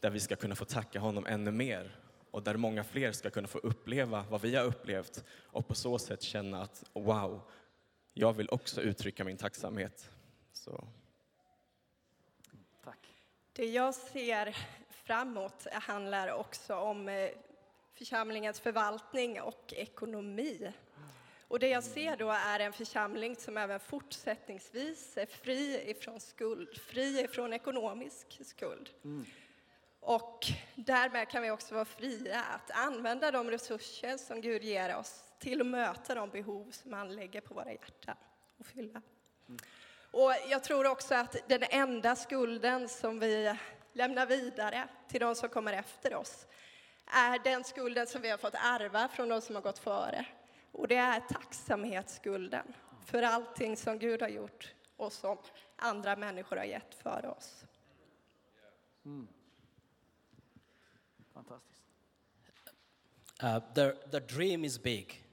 där 0.00 0.10
vi 0.10 0.20
ska 0.20 0.36
kunna 0.36 0.54
få 0.54 0.64
tacka 0.64 1.00
honom 1.00 1.26
ännu 1.26 1.50
mer 1.50 1.96
och 2.30 2.42
där 2.42 2.56
många 2.56 2.84
fler 2.84 3.12
ska 3.12 3.30
kunna 3.30 3.48
få 3.48 3.58
uppleva 3.58 4.24
vad 4.30 4.40
vi 4.40 4.56
har 4.56 4.64
upplevt 4.64 5.24
och 5.30 5.68
på 5.68 5.74
så 5.74 5.98
sätt 5.98 6.22
känna 6.22 6.62
att 6.62 6.84
wow, 6.92 7.42
jag 8.12 8.32
vill 8.32 8.48
också 8.50 8.80
uttrycka 8.80 9.24
min 9.24 9.36
tacksamhet. 9.36 10.10
Så. 10.52 10.88
Tack. 12.84 13.14
Det 13.52 13.64
jag 13.64 13.94
ser 13.94 14.56
framåt 14.90 15.66
handlar 15.72 16.32
också 16.32 16.74
om 16.74 17.08
eh, 17.08 17.30
församlingens 17.98 18.60
förvaltning 18.60 19.40
och 19.40 19.72
ekonomi. 19.76 20.72
Och 21.48 21.58
det 21.58 21.68
jag 21.68 21.84
ser 21.84 22.16
då 22.16 22.30
är 22.30 22.60
en 22.60 22.72
församling 22.72 23.36
som 23.36 23.56
även 23.56 23.80
fortsättningsvis 23.80 25.16
är 25.16 25.26
fri 25.26 25.90
ifrån 25.90 26.20
skuld, 26.20 26.80
fri 26.80 27.20
ifrån 27.20 27.52
ekonomisk 27.52 28.40
skuld. 28.44 28.90
Och 30.00 30.46
därmed 30.74 31.28
kan 31.28 31.42
vi 31.42 31.50
också 31.50 31.74
vara 31.74 31.84
fria 31.84 32.42
att 32.42 32.70
använda 32.70 33.30
de 33.30 33.50
resurser 33.50 34.16
som 34.16 34.40
Gud 34.40 34.64
ger 34.64 34.96
oss 34.96 35.24
till 35.38 35.60
att 35.60 35.66
möta 35.66 36.14
de 36.14 36.30
behov 36.30 36.70
som 36.70 36.92
han 36.92 37.14
lägger 37.14 37.40
på 37.40 37.54
våra 37.54 37.72
hjärtan 37.72 38.16
och 38.58 38.66
fylla. 38.66 39.02
Och 40.10 40.32
jag 40.48 40.64
tror 40.64 40.86
också 40.86 41.14
att 41.14 41.36
den 41.48 41.62
enda 41.70 42.16
skulden 42.16 42.88
som 42.88 43.18
vi 43.18 43.56
lämnar 43.92 44.26
vidare 44.26 44.88
till 45.08 45.20
de 45.20 45.34
som 45.34 45.48
kommer 45.48 45.72
efter 45.72 46.14
oss 46.14 46.46
är 47.10 47.38
den 47.38 47.64
skulden 47.64 48.06
som 48.06 48.22
vi 48.22 48.30
har 48.30 48.38
fått 48.38 48.54
ärva 48.54 49.08
från 49.08 49.28
de 49.28 49.40
som 49.40 49.54
har 49.54 49.62
gått 49.62 49.78
före. 49.78 50.26
Och 50.72 50.88
det 50.88 50.96
är 50.96 51.20
tacksamhetsskulden 51.20 52.74
för 53.06 53.22
allting 53.22 53.76
som 53.76 53.98
Gud 53.98 54.22
har 54.22 54.28
gjort 54.28 54.74
och 54.96 55.12
som 55.12 55.38
andra 55.76 56.16
människor 56.16 56.56
har 56.56 56.64
gett 56.64 56.94
före 56.94 57.28
oss. 57.28 57.64
Fantastiskt. 61.34 61.82
Uh, 63.42 63.58
the, 63.74 63.92
the 64.10 64.20
dream 64.20 64.64
is 64.64 64.82
big 64.82 65.28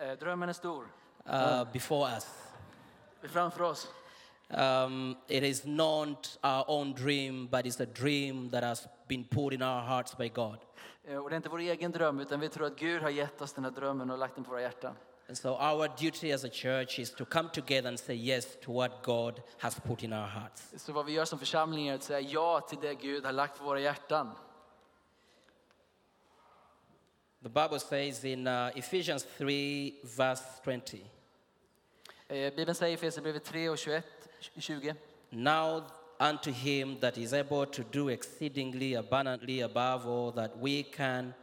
är, 0.00 0.16
drömmen 0.16 0.48
är 0.48 0.52
stor. 0.52 0.88
uh, 1.26 1.64
before 1.72 2.14
us. 2.14 2.26
Det 3.20 3.26
är 3.26 3.30
framför 3.30 3.62
oss. 3.62 3.88
Um, 4.48 5.16
it 5.28 5.42
is 5.42 5.64
not 5.64 6.38
our 6.42 6.64
own 6.70 6.92
dream, 6.92 7.48
but 7.48 7.66
it's 7.66 7.80
a 7.80 7.86
dream 7.86 8.50
that 8.50 8.62
has 8.62 8.86
been 9.08 9.24
put 9.24 9.52
in 9.52 9.62
our 9.62 9.80
hearts 9.80 10.16
by 10.16 10.28
God. 10.28 10.58
Eh, 11.04 11.16
Och 11.16 11.30
det 11.30 11.34
är 11.34 11.36
inte 11.36 11.48
vår 11.48 11.58
egen 11.58 11.92
dröm, 11.92 12.20
utan 12.20 12.40
vi 12.40 12.48
tror 12.48 12.66
att 12.66 12.78
Gud 12.78 13.02
har 13.02 13.10
gett 13.10 13.40
oss 13.40 13.52
den 13.52 13.64
här 13.64 13.70
drömmen 13.70 14.10
och 14.10 14.18
lagt 14.18 14.34
den 14.34 14.44
på 14.44 14.50
våra 14.50 14.60
hjärtan. 14.62 14.96
And 15.28 15.38
so 15.38 15.48
our 15.48 15.88
duty 16.00 16.32
as 16.32 16.44
a 16.44 16.48
church 16.52 16.98
is 16.98 17.14
to 17.14 17.24
come 17.24 17.48
together 17.48 17.88
and 17.88 17.98
say 18.00 18.14
yes 18.16 18.56
to 18.62 18.72
what 18.72 19.02
God 19.02 19.42
has 19.58 19.80
put 19.80 20.02
in 20.02 20.12
our 20.12 20.26
hearts. 20.26 20.74
Så 20.76 20.92
vad 20.92 21.06
vi 21.06 21.12
gör 21.12 21.24
som 21.24 21.38
församling 21.38 21.88
är 21.88 21.94
att 21.94 22.02
säga 22.02 22.20
ja 22.20 22.60
till 22.60 22.78
det 22.80 22.94
Gud 22.94 23.24
har 23.24 23.32
lagt 23.32 23.58
på 23.58 23.64
våra 23.64 23.80
hjärtan. 23.80 24.30
The 27.42 27.48
Bible 27.48 27.78
says 27.80 28.24
in 28.24 28.46
uh, 28.46 28.78
Ephesians 28.78 29.26
3, 29.38 29.92
verse 30.16 30.44
20, 30.64 31.06
Eh, 32.28 32.54
Bibeln 32.54 32.74
säger 32.74 32.90
i 32.90 32.94
Efesierbrevet 32.94 33.44
3 33.44 33.68
och 33.68 33.78
21, 33.78 34.04
20. 34.58 34.94
Now 35.30 35.82
unto 36.20 36.50
him 36.50 37.00
that 37.00 37.18
is 37.18 37.32
able 37.32 37.66
to 37.66 37.82
do 37.92 38.08
exceedingly 38.10 38.94
abundantly 38.96 39.60
above 39.62 40.06
all 40.08 40.32
that 40.32 40.50
we 40.62 40.82
can 40.82 41.34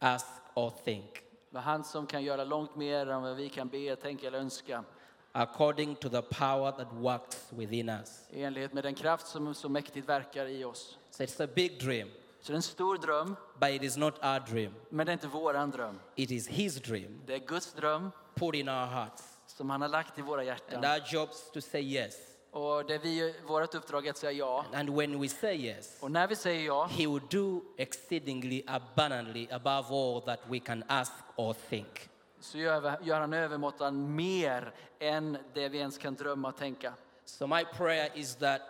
ask 0.00 0.26
or 0.54 0.70
think, 0.84 1.22
han 1.52 1.84
som 1.84 2.06
kan 2.06 2.22
göra 2.24 2.44
långt 2.44 2.76
mer 2.76 3.06
än 3.10 3.22
vad 3.22 3.36
vi 3.36 3.48
kan 3.48 3.68
be, 3.68 3.96
tänka 3.96 4.26
eller 4.26 4.38
önska. 4.38 4.84
according 5.32 5.94
to 5.96 6.08
the 6.08 6.22
power 6.22 6.72
that 6.72 6.92
works 6.92 7.46
within 7.52 7.88
us. 7.88 8.26
I 8.30 8.42
enlighet 8.42 8.72
med 8.72 8.84
den 8.84 8.94
kraft 8.94 9.26
som 9.26 9.54
så 9.54 9.68
mäktigt 9.68 10.08
verkar 10.08 10.46
i 10.46 10.64
oss. 10.64 10.98
So 11.10 11.22
it's 11.22 11.44
a 11.44 11.48
big 11.54 11.80
dream, 11.80 12.08
Så 12.40 12.52
det 12.52 12.54
är 12.54 12.56
en 12.56 12.62
stor 12.62 12.98
dröm, 12.98 13.36
but 13.60 13.68
it 13.70 13.82
is 13.82 13.96
not 13.96 14.14
our 14.24 14.40
dream. 14.40 14.74
men 14.90 15.06
det 15.06 15.10
är 15.12 15.14
inte 15.14 15.26
våran 15.28 15.70
dröm. 15.70 16.00
It 16.14 16.30
is 16.30 16.48
his 16.48 16.74
dream 16.82 17.20
Det 17.26 17.34
är 17.34 17.38
Guds 17.38 17.72
dröm 17.72 18.10
put 18.34 18.54
in 18.54 18.68
our 18.68 18.86
hearts. 18.86 19.22
som 19.46 19.70
han 19.70 19.80
har 19.82 19.88
lagt 19.88 20.18
i 20.18 20.22
våra 20.22 20.40
And 20.40 20.46
hjärtan. 20.48 20.84
our 20.84 21.02
job 21.12 21.28
is 21.30 21.50
to 21.52 21.60
say 21.60 21.82
yes. 21.82 22.14
Och 22.56 22.84
det 22.86 22.98
vi, 22.98 23.34
vårt 23.46 23.74
uppdrag 23.74 24.06
är 24.06 24.10
att 24.10 24.16
säga 24.16 24.32
ja. 24.32 24.64
And 24.74 24.90
when 24.90 25.20
we 25.20 25.28
say 25.28 25.56
yes, 25.56 25.96
Och 26.00 26.10
när 26.10 26.26
vi 26.28 26.36
säger 26.36 26.66
ja, 26.66 26.84
he 26.86 27.06
will 27.06 27.22
do 27.30 27.62
exceedingly 27.76 28.62
abundantly 28.66 29.48
above 29.50 29.88
all 29.90 30.22
that 30.22 30.40
we 30.48 30.58
can 30.58 30.84
ask 30.88 31.12
or 31.36 31.52
think. 31.68 32.08
så 32.40 32.58
gör, 32.58 32.98
gör 33.02 33.20
han 33.20 33.32
övermåttan 33.32 34.14
mer 34.14 34.74
än 34.98 35.38
det 35.54 35.68
vi 35.68 35.78
ens 35.78 35.98
kan 35.98 36.14
drömma 36.14 36.48
och 36.48 36.56
tänka. 36.56 36.92
So 37.24 37.46
my 37.46 37.64
prayer 37.64 38.10
is 38.14 38.36
that 38.36 38.60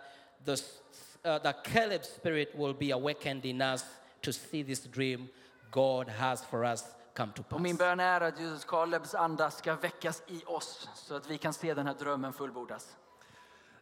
the, 0.45 0.51
uh, 0.51 1.37
the 1.37 1.53
Caleb 1.53 2.03
spirit 2.05 2.55
will 2.55 2.73
be 2.73 2.93
awakened 2.93 3.45
in 3.45 3.61
us 3.61 3.85
to 4.21 4.31
see 4.33 4.63
this 4.63 4.83
dream 4.83 5.27
God 5.71 6.09
has 6.09 6.45
for 6.45 6.65
us 6.65 6.83
come 7.13 7.31
to 7.35 7.43
Och 7.49 7.61
min 7.61 7.77
pass. 7.77 7.79
bön 7.79 7.99
är 7.99 8.21
att 8.21 8.39
Jesus 8.39 8.65
Kalebs 8.65 9.15
anda 9.15 9.51
ska 9.51 9.75
väckas 9.75 10.23
i 10.27 10.43
oss 10.45 10.89
så 10.95 11.15
att 11.15 11.29
vi 11.29 11.37
kan 11.37 11.53
se 11.53 11.73
den 11.73 11.87
här 11.87 11.93
drömmen 11.99 12.33
fullbordas. 12.33 12.97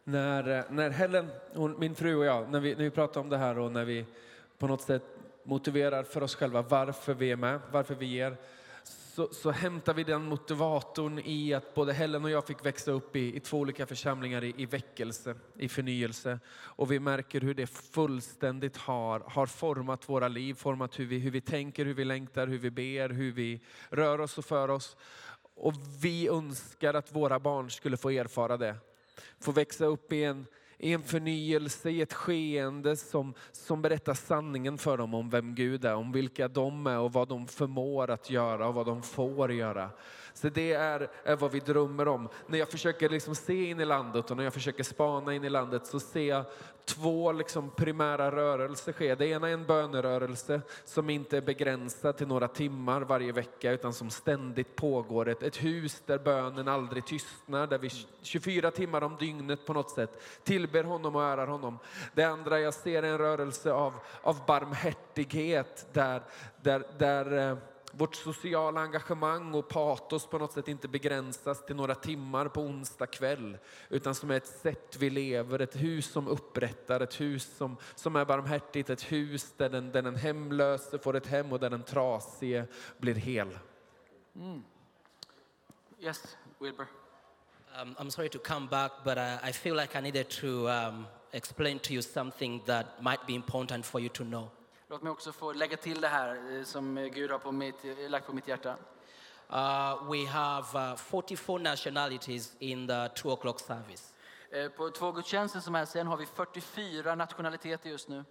När, 0.08 0.58
eh, 0.58 0.64
när 0.70 0.90
Helen, 0.90 1.30
hon, 1.54 1.78
min 1.78 1.94
fru 1.94 2.16
och 2.16 2.24
jag, 2.24 2.50
när 2.50 2.60
vi, 2.60 2.74
när 2.74 2.84
vi 2.84 2.90
pratar 2.90 3.20
om 3.20 3.28
det 3.28 3.36
här 3.36 3.58
och 3.58 3.72
när 3.72 3.84
vi 3.84 4.06
på 4.58 4.66
något 4.66 4.80
sätt 4.80 5.02
motiverar 5.42 6.02
för 6.02 6.22
oss 6.22 6.34
själva 6.34 6.62
varför 6.62 7.14
vi 7.14 7.30
är 7.30 7.36
med, 7.36 7.60
varför 7.70 7.94
vi 7.94 8.06
ger, 8.06 8.36
så, 8.84 9.28
så 9.32 9.50
hämtar 9.50 9.94
vi 9.94 10.04
den 10.04 10.22
motivatorn 10.22 11.18
i 11.18 11.54
att 11.54 11.74
både 11.74 11.92
Helen 11.92 12.24
och 12.24 12.30
jag 12.30 12.46
fick 12.46 12.66
växa 12.66 12.90
upp 12.90 13.16
i, 13.16 13.36
i 13.36 13.40
två 13.40 13.58
olika 13.58 13.86
församlingar 13.86 14.44
i, 14.44 14.54
i 14.56 14.66
väckelse, 14.66 15.34
i 15.58 15.68
förnyelse. 15.68 16.40
Och 16.48 16.92
vi 16.92 17.00
märker 17.00 17.40
hur 17.40 17.54
det 17.54 17.66
fullständigt 17.66 18.76
har, 18.76 19.20
har 19.20 19.46
format 19.46 20.08
våra 20.08 20.28
liv, 20.28 20.54
format 20.54 20.98
hur 20.98 21.06
vi, 21.06 21.18
hur 21.18 21.30
vi 21.30 21.40
tänker, 21.40 21.84
hur 21.84 21.94
vi 21.94 22.04
längtar, 22.04 22.46
hur 22.46 22.58
vi 22.58 22.70
ber, 22.70 23.08
hur 23.08 23.32
vi 23.32 23.60
rör 23.90 24.20
oss 24.20 24.38
och 24.38 24.44
för 24.44 24.68
oss. 24.68 24.96
Och 25.54 25.74
vi 26.02 26.28
önskar 26.28 26.94
att 26.94 27.12
våra 27.12 27.38
barn 27.38 27.70
skulle 27.70 27.96
få 27.96 28.10
erfara 28.10 28.56
det. 28.56 28.76
Få 29.40 29.52
växa 29.52 29.84
upp 29.84 30.12
i 30.12 30.24
en, 30.24 30.46
i 30.78 30.92
en 30.92 31.02
förnyelse, 31.02 31.90
i 31.90 32.02
ett 32.02 32.12
skeende 32.12 32.96
som, 32.96 33.34
som 33.52 33.82
berättar 33.82 34.14
sanningen 34.14 34.78
för 34.78 34.96
dem 34.96 35.14
om 35.14 35.30
vem 35.30 35.54
Gud 35.54 35.84
är, 35.84 35.94
om 35.94 36.12
vilka 36.12 36.48
de 36.48 36.86
är 36.86 36.98
och 36.98 37.12
vad 37.12 37.28
de 37.28 37.46
förmår 37.46 38.10
att 38.10 38.30
göra 38.30 38.68
och 38.68 38.74
vad 38.74 38.86
de 38.86 39.02
får 39.02 39.52
göra. 39.52 39.90
Så 40.34 40.48
det 40.48 40.72
är, 40.72 41.08
är 41.24 41.36
vad 41.36 41.52
vi 41.52 41.60
drömmer 41.60 42.08
om. 42.08 42.28
När 42.46 42.58
jag 42.58 42.68
försöker 42.68 43.08
liksom 43.08 43.34
se 43.34 43.64
in 43.70 43.80
i 43.80 43.84
landet 43.84 44.30
och 44.30 44.36
när 44.36 44.44
jag 44.44 44.54
försöker 44.54 44.84
spana 44.84 45.34
in 45.34 45.44
i 45.44 45.50
landet 45.50 45.86
så 45.86 46.00
ser 46.00 46.28
jag 46.28 46.44
två 46.86 47.32
liksom 47.32 47.70
primära 47.70 48.30
rörelser 48.30 48.92
ske. 48.92 49.14
Det 49.14 49.26
ena 49.26 49.48
är 49.48 49.52
en 49.52 49.66
bönerörelse 49.66 50.60
som 50.84 51.10
inte 51.10 51.36
är 51.36 51.40
begränsad 51.40 52.16
till 52.16 52.26
några 52.26 52.48
timmar 52.48 53.00
varje 53.00 53.32
vecka 53.32 53.72
utan 53.72 53.92
som 53.92 54.10
ständigt 54.10 54.76
pågår. 54.76 55.28
Ett, 55.28 55.42
ett 55.42 55.64
hus 55.64 56.02
där 56.06 56.18
bönen 56.18 56.68
aldrig 56.68 57.06
tystnar, 57.06 57.66
där 57.66 57.78
vi 57.78 57.90
24 58.22 58.70
timmar 58.70 59.02
om 59.02 59.16
dygnet 59.16 59.66
på 59.66 59.72
något 59.72 59.90
sätt 59.90 60.22
tillber 60.44 60.84
honom 60.84 61.16
och 61.16 61.24
ärar 61.24 61.46
honom. 61.46 61.78
Det 62.14 62.24
andra 62.24 62.60
jag 62.60 62.74
ser 62.74 63.02
är 63.02 63.12
en 63.12 63.18
rörelse 63.18 63.72
av, 63.72 63.94
av 64.22 64.46
barmhärtighet 64.46 65.86
där, 65.92 66.22
där, 66.62 66.86
där 66.98 67.50
eh, 67.50 67.56
vårt 67.96 68.14
sociala 68.14 68.80
engagemang 68.80 69.54
och 69.54 69.68
patos 69.68 70.26
på 70.26 70.38
något 70.38 70.52
sätt 70.52 70.68
inte 70.68 70.88
begränsas 70.88 71.66
till 71.66 71.76
några 71.76 71.94
timmar 71.94 72.48
på 72.48 72.60
onsdag 72.60 73.06
kväll. 73.06 73.58
Utan 73.88 74.14
som 74.14 74.30
är 74.30 74.36
ett 74.36 74.46
sätt 74.46 74.96
vi 74.98 75.10
lever, 75.10 75.58
ett 75.58 75.76
hus 75.76 76.06
som 76.06 76.28
upprättar, 76.28 77.00
ett 77.00 77.20
hus 77.20 77.56
som, 77.56 77.76
som 77.94 78.16
är 78.16 78.24
barmhärtigt, 78.24 78.90
ett 78.90 79.12
hus 79.12 79.54
där 79.56 79.68
den, 79.68 79.92
där 79.92 80.02
den 80.02 80.16
hemlöse 80.16 80.98
får 80.98 81.16
ett 81.16 81.26
hem 81.26 81.52
och 81.52 81.60
där 81.60 81.70
den 81.70 81.82
trasige 81.82 82.66
blir 82.98 83.14
hel. 83.14 83.58
Yes, 86.00 86.36
Wilbur. 86.58 86.86
Um, 87.82 87.94
I'm 87.98 88.10
sorry 88.10 88.28
to 88.28 88.38
come 88.38 88.68
back, 88.68 88.92
but 89.04 89.18
uh, 89.18 89.48
I 89.48 89.52
feel 89.52 89.76
like 89.76 89.98
I 89.98 90.00
needed 90.00 90.30
to 90.30 90.68
um, 90.68 91.06
explain 91.32 91.78
to 91.78 91.92
you 91.92 92.02
something 92.02 92.62
that 92.66 93.02
might 93.02 93.26
be 93.26 93.34
important 93.34 93.86
for 93.86 94.00
you 94.00 94.08
to 94.08 94.24
know. 94.24 94.50
Låt 94.88 95.02
mig 95.02 95.10
också 95.10 95.32
få 95.32 95.52
lägga 95.52 95.76
till 95.76 96.00
det 96.00 96.08
här 96.08 96.58
eh, 96.58 96.64
som 96.64 97.10
Gud 97.14 97.30
har 97.30 97.38
på 97.38 97.52
mitt, 97.52 97.84
eh, 97.84 98.10
lagt 98.10 98.26
på 98.26 98.32
mitt 98.32 98.48
hjärta. 98.48 98.76
Uh, 99.50 100.10
we 100.10 100.26
have 100.26 100.90
uh, 100.92 100.96
44 100.96 101.58
nationalities 101.58 102.56
in 102.58 102.88
the 102.88 103.08
2 103.08 103.36
o'clock 103.36 103.58
service. 103.60 104.14
Eh, 104.50 104.68
På 104.68 104.90
två 104.90 105.12
gudstjänster 105.12 105.60
som 105.60 105.74
är 105.74 105.84
sen 105.84 106.06
har 106.06 106.16
vi 106.16 106.26
44 106.26 107.14
nationaliteter 107.14 107.90
just 107.90 108.08
nu. 108.08 108.24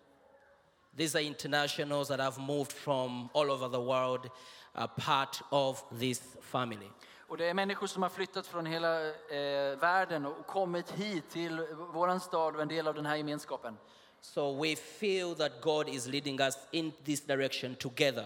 These 0.98 1.18
are 1.18 1.24
internationals 1.24 2.08
that 2.08 2.20
have 2.20 2.42
moved 2.42 2.72
from 2.72 3.30
all 3.34 3.52
over 3.52 3.70
the 3.70 3.78
world, 3.78 4.32
a 4.74 4.88
part 4.88 5.42
of 5.50 5.84
this 6.00 6.38
family. 6.42 6.90
Och 7.28 7.38
det 7.38 7.46
är 7.46 7.54
människor 7.54 7.88
som 7.88 8.04
har 8.04 8.10
flyttat 8.10 8.48
från 8.48 8.66
hela 8.66 9.08
eh, 9.08 9.78
världen 9.78 10.26
och 10.26 10.48
kommit 10.48 10.92
hit 10.92 11.30
till 11.30 11.68
våran 11.94 12.20
stad 12.20 12.56
och 12.56 12.62
en 12.62 12.68
del 12.68 12.88
av 12.88 12.94
den 12.96 13.06
här 13.06 13.16
gemenskapen. 13.16 13.78
So 14.22 14.52
we 14.62 14.76
feel 14.76 15.36
that 15.36 15.52
God 15.62 15.90
is 15.90 16.08
leading 16.08 16.40
us 16.42 16.58
in 16.72 16.92
this 17.06 17.22
direction 17.22 17.76
together. 17.76 18.26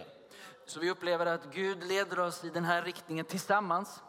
Så 0.66 0.80
vi 0.80 0.90
upplever 0.90 1.26
att 1.26 1.54
Gud 1.54 1.84
leder 1.84 2.20
oss 2.20 2.44
i 2.44 2.48
den 2.50 2.64
här 2.64 2.82
riktningen 2.82 3.24
tillsammans. 3.24 4.00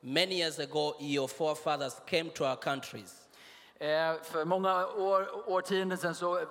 Many 0.00 0.34
years 0.34 0.58
ago, 0.58 0.94
your 1.00 1.28
forefathers 1.28 1.94
came 2.06 2.30
to 2.30 2.44
our 2.44 2.56
countries. 2.56 3.28
Eh, 3.78 4.14
för 4.22 4.44
många 4.44 4.86
år, 4.86 5.48
årtionden 5.50 5.98
sedan 5.98 6.14
så 6.14 6.38
eh, 6.38 6.44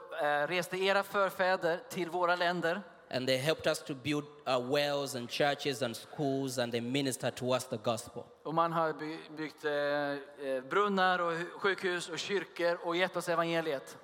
reste 0.47 0.77
era 0.77 1.03
förfäder 1.03 1.79
till 1.89 2.09
våra 2.09 2.35
länder 2.35 2.81
And 3.13 3.27
they 3.27 3.37
helped 3.37 3.67
us 3.67 3.79
to 3.83 3.93
build 3.93 4.23
uh, 4.47 4.71
wells 4.73 5.15
and 5.15 5.29
churches 5.31 5.81
and 5.81 5.95
schools, 5.97 6.57
and 6.57 6.71
they 6.71 6.81
ministered 6.81 7.35
to 7.35 7.45
us 7.53 7.65
the 7.65 7.77
gospel. 7.77 8.23
och 8.43 8.53
man 8.53 8.73
har 8.73 8.93
by- 8.93 9.19
byggt 9.37 9.65
eh, 9.65 10.69
brunnar 10.69 11.19
och 11.19 11.31
hu- 11.31 11.49
sjukhus 11.59 12.09
och 12.09 12.19
kyrkor 12.19 12.79
och 12.83 12.95
gett 12.95 13.15
oss 13.17 13.29
evangeliet. 13.29 13.97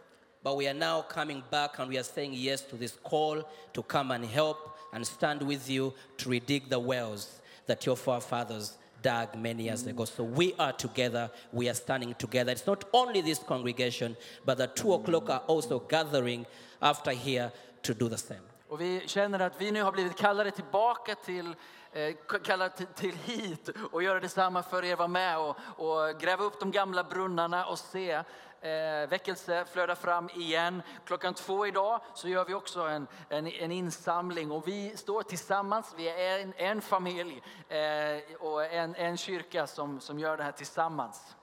But 0.48 0.56
we 0.56 0.66
are 0.70 0.74
now 0.74 1.02
coming 1.02 1.44
back 1.52 1.78
and 1.78 1.90
we 1.90 1.98
are 1.98 2.04
saying 2.04 2.32
yes 2.34 2.62
to 2.70 2.78
this 2.78 2.98
call 3.04 3.44
to 3.74 3.84
come 3.84 4.12
and 4.12 4.24
help 4.24 4.78
and 4.94 5.06
stand 5.06 5.42
with 5.42 5.70
you 5.70 5.94
to 6.20 6.30
redig 6.30 6.70
the 6.70 6.80
wells 6.80 7.42
that 7.66 7.86
your 7.86 7.98
forefathers 7.98 8.78
dug 9.02 9.36
many 9.36 9.64
years 9.64 9.86
ago. 9.86 10.06
So 10.06 10.24
we 10.24 10.54
are 10.58 10.72
together, 10.72 11.30
we 11.52 11.68
are 11.68 11.74
standing 11.74 12.14
together. 12.14 12.54
It's 12.54 12.66
not 12.66 12.86
only 12.94 13.20
this 13.20 13.40
congregation, 13.40 14.16
but 14.46 14.58
the 14.58 14.68
two 14.68 14.94
o'clock 14.94 15.30
are 15.30 15.44
also 15.48 15.80
gathering 15.80 16.46
after 16.82 17.12
here 17.12 17.52
to 17.84 17.94
do 17.94 18.08
the 18.08 18.18
same. 18.18 18.47
Och 18.70 18.82
vi 18.82 19.08
känner 19.08 19.40
att 19.40 19.62
vi 19.62 19.72
nu 19.72 19.84
har 19.84 19.92
blivit 19.92 20.18
kallade 20.18 20.52
tillbaka 20.52 21.16
till 21.16 21.56
eh, 21.92 22.16
kallade 22.44 22.76
till, 22.76 22.88
till 22.88 23.16
hit 23.16 23.70
och 23.92 24.04
göra 24.04 24.20
detsamma 24.20 24.64
för 24.64 24.84
er 24.84 24.96
vara 24.96 25.08
med 25.08 25.38
och, 25.40 25.58
och 25.76 26.20
gräva 26.20 26.44
upp 26.44 26.60
de 26.60 26.72
gamla 26.72 27.04
brunnarna 27.04 27.66
och 27.66 27.80
se 27.80 28.12
eh, 28.12 29.10
väckelse 29.10 29.66
flöda 29.74 29.96
fram 29.96 30.30
igen. 30.30 30.82
Klockan 31.06 31.34
två 31.34 31.68
idag 31.68 32.02
så 32.14 32.28
gör 32.28 32.46
vi 32.46 32.54
också 32.54 32.82
en, 32.82 33.08
en, 33.30 33.48
en 33.48 33.72
insamling 33.72 34.52
och 34.52 34.68
vi 34.68 34.98
står 34.98 35.24
tillsammans, 35.24 35.94
vi 35.98 36.10
är 36.10 36.40
en, 36.40 36.54
en 36.58 36.82
familj 36.82 37.42
eh, 37.70 38.36
och 38.40 38.66
en, 38.66 38.96
en 38.96 39.18
kyrka 39.18 39.68
som, 39.68 40.00
som 40.00 40.20
gör 40.20 40.38
det 40.38 40.44
här 40.44 40.52
tillsammans. 40.52 41.36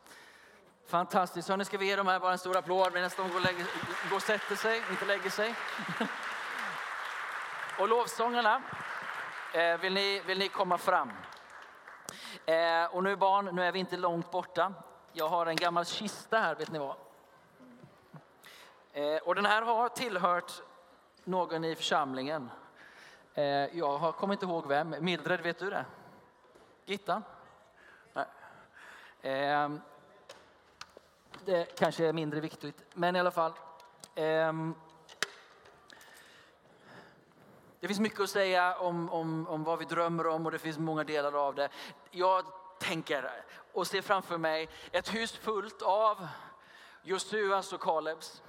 Fantastiskt. 0.86 1.46
Så 1.46 1.56
nu 1.56 1.64
ska 1.64 1.78
vi 1.78 1.86
ge 1.86 1.96
dem 1.96 2.06
här 2.06 2.20
bara 2.20 2.32
en 2.32 2.38
stor 2.38 2.56
applåd 2.56 2.92
medan 2.92 3.10
de 3.16 3.28
går 3.28 3.36
och, 3.36 3.42
lägger, 3.42 3.66
går 4.10 4.16
och 4.16 4.22
sätter 4.22 4.56
sig, 4.56 4.82
inte 4.90 5.04
lägger 5.04 5.30
sig. 5.30 5.54
Och 7.78 7.88
lovsångarna, 7.88 8.62
eh, 9.54 9.76
vill, 9.78 9.94
ni, 9.94 10.20
vill 10.26 10.38
ni 10.38 10.48
komma 10.48 10.78
fram? 10.78 11.12
Eh, 12.46 12.84
och 12.94 13.02
nu 13.02 13.16
barn, 13.16 13.44
nu 13.52 13.64
är 13.64 13.72
vi 13.72 13.78
inte 13.78 13.96
långt 13.96 14.30
borta. 14.30 14.72
Jag 15.12 15.28
har 15.28 15.46
en 15.46 15.56
gammal 15.56 15.84
kista 15.84 16.38
här, 16.38 16.54
vet 16.54 16.70
ni 16.72 16.78
vad? 16.78 16.96
Eh, 18.92 19.16
och 19.22 19.34
den 19.34 19.46
här 19.46 19.62
har 19.62 19.88
tillhört 19.88 20.52
någon 21.24 21.64
i 21.64 21.74
församlingen. 21.74 22.50
Eh, 23.34 23.44
jag 23.78 23.98
har- 23.98 24.12
kommer 24.12 24.34
inte 24.34 24.46
ihåg 24.46 24.66
vem. 24.66 24.94
Mildred, 25.00 25.40
vet 25.40 25.58
du 25.58 25.70
det? 25.70 25.84
Gittan? 26.84 27.22
Nej. 28.12 28.26
Ehm, 29.22 29.80
det 31.44 31.78
kanske 31.78 32.06
är 32.06 32.12
mindre 32.12 32.40
viktigt, 32.40 32.82
men 32.94 33.16
i 33.16 33.20
alla 33.20 33.30
fall. 33.30 33.52
ehm, 34.14 34.74
det 37.84 37.88
finns 37.88 38.00
mycket 38.00 38.20
att 38.20 38.30
säga 38.30 38.76
om, 38.76 39.10
om, 39.10 39.48
om 39.48 39.64
vad 39.64 39.78
vi 39.78 39.84
drömmer 39.84 40.26
om 40.26 40.46
och 40.46 40.52
det 40.52 40.58
finns 40.58 40.78
många 40.78 41.04
delar 41.04 41.46
av 41.46 41.54
det. 41.54 41.68
Jag 42.10 42.44
tänker 42.80 43.30
och 43.72 43.86
ser 43.86 44.02
framför 44.02 44.38
mig 44.38 44.68
ett 44.92 45.14
hus 45.14 45.32
fullt 45.32 45.82
av 45.82 46.26
Josuas 47.02 47.56
alltså 47.56 47.74
och 47.74 47.80
Kalebs. 47.80 48.42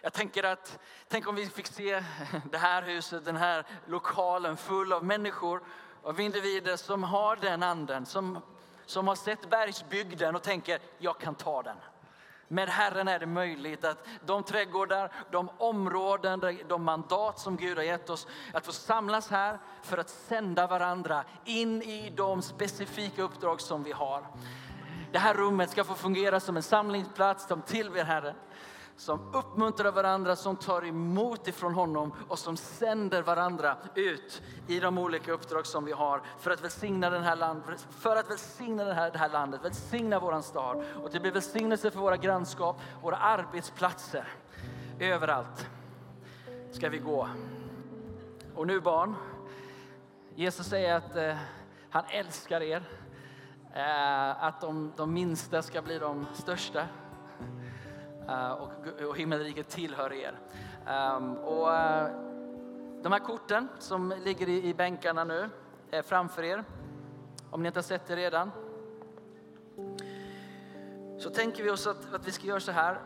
Jag 0.00 0.12
tänker 0.12 0.44
att, 0.44 0.78
tänk 1.08 1.28
om 1.28 1.34
vi 1.34 1.46
fick 1.46 1.66
se 1.66 2.04
det 2.50 2.58
här 2.58 2.82
huset, 2.82 3.24
den 3.24 3.36
här 3.36 3.66
lokalen 3.86 4.56
full 4.56 4.92
av 4.92 5.04
människor, 5.04 5.62
av 6.02 6.20
individer 6.20 6.76
som 6.76 7.02
har 7.02 7.36
den 7.36 7.62
anden, 7.62 8.06
som, 8.06 8.38
som 8.86 9.08
har 9.08 9.14
sett 9.14 9.50
bergsbygden 9.50 10.36
och 10.36 10.42
tänker, 10.42 10.80
jag 10.98 11.18
kan 11.18 11.34
ta 11.34 11.62
den. 11.62 11.76
Med 12.48 12.68
Herren 12.68 13.08
är 13.08 13.18
det 13.18 13.26
möjligt 13.26 13.84
att 13.84 14.06
de 14.26 14.42
trädgårdar, 14.42 15.12
de 15.30 15.48
områden, 15.58 16.40
de 16.68 16.82
mandat 16.82 17.38
som 17.38 17.56
Gud 17.56 17.76
har 17.76 17.84
gett 17.84 18.10
oss, 18.10 18.26
att 18.52 18.66
få 18.66 18.72
samlas 18.72 19.30
här 19.30 19.58
för 19.82 19.98
att 19.98 20.10
sända 20.10 20.66
varandra 20.66 21.24
in 21.44 21.82
i 21.82 22.12
de 22.16 22.42
specifika 22.42 23.22
uppdrag 23.22 23.60
som 23.60 23.82
vi 23.82 23.92
har. 23.92 24.26
Det 25.12 25.18
här 25.18 25.34
rummet 25.34 25.70
ska 25.70 25.84
få 25.84 25.94
fungera 25.94 26.40
som 26.40 26.56
en 26.56 26.62
samlingsplats 26.62 27.48
som 27.48 27.62
tillber 27.62 28.04
Herren 28.04 28.34
som 28.96 29.34
uppmuntrar 29.34 29.92
varandra, 29.92 30.36
som 30.36 30.56
tar 30.56 30.84
emot 30.86 31.48
ifrån 31.48 31.74
honom 31.74 32.12
och 32.28 32.38
som 32.38 32.56
sänder 32.56 33.22
varandra 33.22 33.76
ut 33.94 34.42
i 34.68 34.80
de 34.80 34.98
olika 34.98 35.32
uppdrag 35.32 35.66
som 35.66 35.84
vi 35.84 35.92
har 35.92 36.22
för 36.38 36.50
att 36.50 36.64
välsigna, 36.64 37.10
den 37.10 37.22
här 37.22 37.36
land, 37.36 37.62
för 37.90 38.16
att 38.16 38.30
välsigna 38.30 38.84
det, 38.84 38.94
här, 38.94 39.10
det 39.10 39.18
här 39.18 39.28
landet, 39.28 39.64
välsigna 39.64 40.18
våran 40.18 40.42
stad 40.42 40.84
och 41.02 41.10
det 41.10 41.20
blir 41.20 41.32
välsignelse 41.32 41.90
för 41.90 42.00
våra 42.00 42.16
grannskap, 42.16 42.80
våra 43.02 43.16
arbetsplatser. 43.16 44.28
Överallt 45.00 45.66
ska 46.72 46.88
vi 46.88 46.98
gå. 46.98 47.28
Och 48.54 48.66
nu 48.66 48.80
barn, 48.80 49.14
Jesus 50.34 50.66
säger 50.66 50.94
att 50.94 51.16
eh, 51.16 51.36
han 51.90 52.04
älskar 52.08 52.60
er. 52.60 52.82
Eh, 53.74 54.44
att 54.44 54.60
de, 54.60 54.92
de 54.96 55.12
minsta 55.12 55.62
ska 55.62 55.82
bli 55.82 55.98
de 55.98 56.26
största. 56.34 56.86
Eh, 58.28 58.52
och, 58.52 59.02
och 59.08 59.16
himmelriket 59.16 59.68
tillhör 59.68 60.12
er. 60.12 60.38
Ehm, 60.86 61.36
och, 61.36 61.74
eh, 61.74 62.08
de 63.02 63.12
här 63.12 63.18
korten 63.18 63.68
som 63.78 64.14
ligger 64.24 64.48
i, 64.48 64.68
i 64.68 64.74
bänkarna 64.74 65.24
nu 65.24 65.50
är 65.90 66.02
framför 66.02 66.42
er, 66.42 66.64
om 67.50 67.62
ni 67.62 67.66
inte 67.66 67.78
har 67.78 67.82
sett 67.82 68.06
det 68.06 68.16
redan. 68.16 68.50
Så 71.18 71.30
tänker 71.30 71.64
vi 71.64 71.70
oss 71.70 71.86
att, 71.86 72.14
att 72.14 72.28
vi 72.28 72.32
ska 72.32 72.46
göra 72.46 72.60
så 72.60 72.72
här. 72.72 73.00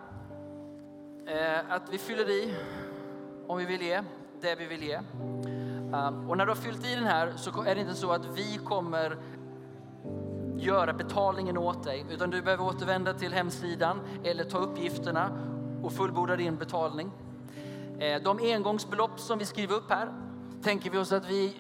Eh, 1.27 1.73
att 1.73 1.89
vi 1.91 1.99
fyller 1.99 2.31
i 2.31 2.55
om 3.47 3.59
vi 3.59 3.65
vill 3.65 3.83
ge 3.83 4.03
det 4.41 4.55
vi 4.55 4.67
vill 4.67 4.83
ge. 4.83 4.95
Ehm, 5.95 6.31
och 6.31 6.37
när 6.37 6.47
du 6.47 6.51
har 6.51 6.57
fyllt 6.57 6.87
i 6.87 6.95
den 6.95 7.05
här 7.05 7.33
så 7.37 7.63
är 7.63 7.75
det 7.75 7.81
inte 7.81 7.95
så 7.95 8.13
att 8.13 8.25
vi 8.25 8.59
kommer 8.65 9.17
göra 10.59 10.93
betalningen 10.93 11.59
åt 11.59 11.85
dig, 11.85 12.07
utan 12.11 12.31
du 12.31 12.43
behöver 12.43 12.65
återvända 12.65 13.15
till 13.15 13.33
hemsidan 13.33 14.01
eller 14.25 14.45
ta 14.45 14.59
uppgifterna 14.59 15.31
och 15.83 15.93
fullborda 15.93 16.37
din 16.37 16.57
betalning. 16.57 17.11
Eh, 17.99 18.23
de 18.23 18.39
engångsbelopp 18.39 19.21
som 19.21 19.39
vi 19.39 19.45
skriver 19.45 19.75
upp 19.75 19.91
här 19.91 20.09
tänker 20.63 20.91
vi 20.91 20.99
oss 20.99 21.13
att 21.13 21.31
vi 21.31 21.57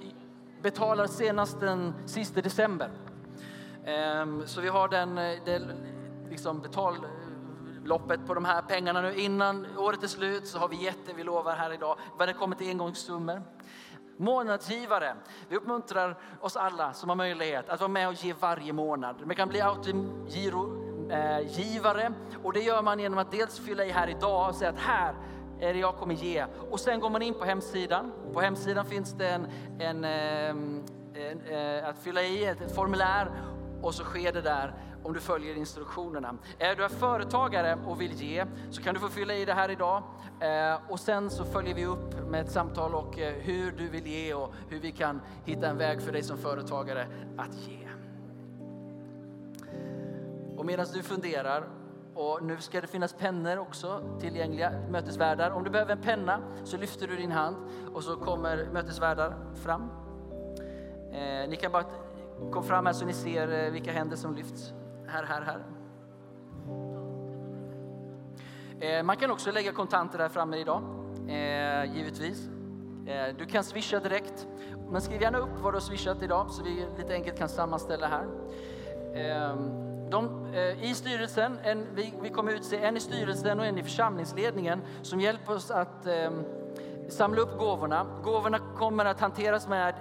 betalar 0.63 1.07
senast 1.07 1.61
den 1.61 1.95
sista 2.07 2.41
december. 2.41 2.91
Ehm, 3.85 4.43
så 4.47 4.61
vi 4.61 4.69
har 4.69 4.89
den, 4.89 5.19
eh, 5.19 5.39
den 5.45 5.63
liksom 6.31 6.61
liksom 6.61 6.61
betalloppet 6.61 8.27
på 8.27 8.35
de 8.35 8.45
här 8.45 8.63
pengarna 8.63 9.01
nu. 9.01 9.15
Innan 9.15 9.67
året 9.77 10.03
är 10.03 10.07
slut 10.07 10.47
så 10.47 10.59
har 10.59 10.69
vi 10.69 10.77
gett 10.77 11.07
det 11.07 11.13
vi 11.13 11.25
lovar 11.25 11.57
här 11.57 11.73
idag 11.73 11.99
vad 12.19 12.29
det 12.29 12.33
kommer 12.33 12.57
till 12.57 12.69
engångssummor. 12.69 13.43
Månadsgivare. 14.19 15.15
Vi 15.49 15.57
uppmuntrar 15.57 16.19
oss 16.41 16.57
alla 16.57 16.93
som 16.93 17.09
har 17.09 17.17
möjlighet 17.17 17.69
att 17.69 17.81
vara 17.81 17.89
med 17.89 18.09
och 18.09 18.15
ge 18.15 18.35
varje 18.41 18.73
månad. 18.73 19.27
Man 19.27 19.37
kan 19.37 19.49
bli 19.49 19.61
autogirogivare 19.61 22.03
eh, 22.03 22.11
och 22.43 22.53
det 22.53 22.61
gör 22.61 22.83
man 22.83 23.01
genom 23.01 23.19
att 23.19 23.31
dels 23.31 23.59
fylla 23.59 23.85
i 23.85 23.91
här 23.91 24.09
idag 24.09 24.49
och 24.49 24.55
säga 24.55 24.71
att 24.71 24.79
här 24.79 25.15
är 25.61 25.73
det 25.73 25.79
jag 25.79 25.97
kommer 25.97 26.15
ge. 26.15 26.47
Och 26.71 26.81
sen 26.81 27.01
går 27.01 27.11
man 27.11 27.23
in 27.23 27.35
på 27.35 27.45
hemsidan. 27.45 28.13
På 28.33 28.41
hemsidan 28.41 28.87
finns 28.87 29.13
det 29.13 29.29
en, 29.29 29.47
en, 29.79 30.05
eh, 30.05 30.51
en, 30.51 30.85
en, 31.47 31.85
att 31.85 31.99
fylla 31.99 32.23
i 32.23 32.45
ett, 32.45 32.61
ett 32.61 32.75
formulär 32.75 33.31
och 33.83 33.95
så 33.95 34.05
sker 34.05 34.33
det 34.33 34.43
där 34.43 34.75
om 35.03 35.13
du 35.13 35.21
följer 35.21 35.55
instruktionerna. 35.55 36.35
Är 36.59 36.75
du 36.75 36.89
företagare 36.89 37.79
och 37.87 38.01
vill 38.01 38.13
ge 38.13 38.45
så 38.71 38.83
kan 38.83 38.95
du 38.95 39.01
få 39.01 39.09
fylla 39.09 39.35
i 39.35 39.45
det 39.45 39.55
här 39.55 39.71
idag 39.71 40.03
eh, 40.41 40.91
och 40.91 41.01
sen 41.01 41.31
så 41.31 41.45
följer 41.45 41.75
vi 41.75 41.87
upp 41.87 42.29
med 42.29 42.41
ett 42.41 42.51
samtal 42.51 42.95
och 42.95 43.19
eh, 43.19 43.35
hur 43.35 43.73
du 43.73 43.89
vill 43.89 44.07
ge 44.07 44.35
och 44.35 44.55
hur 44.69 44.81
vi 44.81 44.93
kan 44.93 45.21
hitta 45.45 45.69
en 45.69 45.79
väg 45.79 46.03
för 46.03 46.13
dig 46.13 46.23
som 46.23 46.39
företagare 46.39 47.07
att 47.37 47.55
ge. 47.55 47.89
Och 50.57 50.67
medan 50.67 50.87
du 50.95 51.03
funderar 51.03 51.69
och 52.15 52.43
nu 52.43 52.57
ska 52.57 52.81
det 52.81 52.87
finnas 52.87 53.13
pennor 53.13 53.59
också 53.59 54.03
tillgängliga, 54.21 54.73
mötesvärdar. 54.91 55.51
Om 55.51 55.65
du 55.65 55.71
behöver 55.71 55.93
en 55.93 56.03
penna 56.03 56.41
så 56.65 56.77
lyfter 56.77 57.07
du 57.07 57.17
din 57.17 57.33
hand 57.33 57.57
och 57.95 58.05
så 58.05 58.17
kommer 58.17 58.69
mötesvärdar 58.73 59.37
fram. 59.55 59.91
Eh, 61.13 61.49
ni 61.49 61.57
kan 61.61 61.73
bara 61.73 61.85
komma 62.53 62.63
fram 62.63 62.87
här 62.87 62.93
så 62.93 63.05
ni 63.05 63.13
ser 63.13 63.65
eh, 63.65 63.73
vilka 63.73 63.93
händer 63.93 64.17
som 64.17 64.35
lyfts. 64.35 64.73
Här, 65.11 65.25
här, 65.25 65.43
här. 65.43 65.65
Eh, 68.81 69.03
man 69.03 69.17
kan 69.17 69.31
också 69.31 69.53
lägga 69.53 69.73
kontanter 69.73 70.19
här 70.19 70.29
framme 70.29 70.57
idag, 70.57 70.83
eh, 71.29 71.97
givetvis. 71.97 72.49
Eh, 73.07 73.37
du 73.39 73.47
kan 73.47 73.65
swisha 73.65 74.01
direkt, 74.01 74.47
men 74.91 75.01
skriv 75.01 75.23
gärna 75.23 75.39
upp 75.39 75.59
vad 75.63 75.73
du 75.73 75.77
har 75.77 75.81
swishat 75.81 76.23
idag 76.23 76.51
så 76.51 76.63
vi 76.63 76.87
lite 76.99 77.15
enkelt 77.15 77.39
kan 77.39 77.49
sammanställa 77.49 78.07
här. 78.07 78.27
Ehm, 79.15 80.11
de, 80.11 80.47
eh, 80.55 80.91
I 80.91 80.95
styrelsen, 80.95 81.59
en, 81.63 81.87
vi, 81.95 82.15
vi 82.23 82.29
kommer 82.29 82.53
utse 82.53 82.77
en 82.77 82.97
i 82.97 83.01
styrelsen 83.01 83.61
och 83.61 83.67
en 83.67 83.79
i 83.79 83.83
församlingsledningen 83.83 84.83
som 85.03 85.21
hjälper 85.21 85.55
oss 85.55 85.71
att 85.71 86.07
ehm, 86.07 86.45
samla 87.09 87.41
upp 87.41 87.59
gåvorna. 87.59 88.07
Gåvorna 88.25 88.59
kommer 88.59 89.05
att 89.05 89.21
hanteras 89.21 89.69
med 89.69 89.95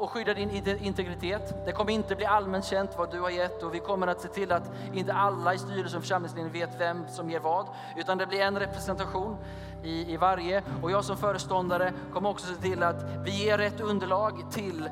och 0.00 0.10
skydda 0.10 0.34
din 0.34 0.50
integritet. 0.66 1.54
Det 1.64 1.72
kommer 1.72 1.92
inte 1.92 2.16
bli 2.16 2.26
allmänt 2.26 2.64
känt 2.64 2.90
vad 2.98 3.10
du 3.10 3.20
har 3.20 3.30
gett 3.30 3.62
och 3.62 3.74
vi 3.74 3.78
kommer 3.78 4.06
att 4.06 4.20
se 4.20 4.28
till 4.28 4.52
att 4.52 4.70
inte 4.92 5.14
alla 5.14 5.54
i 5.54 5.58
styrelsen 5.58 5.96
och 5.96 6.02
församlingsledningen 6.02 6.52
vet 6.52 6.80
vem 6.80 7.08
som 7.08 7.30
ger 7.30 7.40
vad. 7.40 7.66
Utan 7.96 8.18
det 8.18 8.26
blir 8.26 8.40
en 8.40 8.58
representation 8.58 9.36
i, 9.82 10.12
i 10.12 10.16
varje. 10.16 10.62
Och 10.82 10.90
jag 10.90 11.04
som 11.04 11.16
föreståndare 11.16 11.92
kommer 12.12 12.30
också 12.30 12.46
se 12.46 12.60
till 12.60 12.82
att 12.82 13.04
vi 13.24 13.44
ger 13.44 13.58
rätt 13.58 13.80
underlag 13.80 14.50
till 14.50 14.90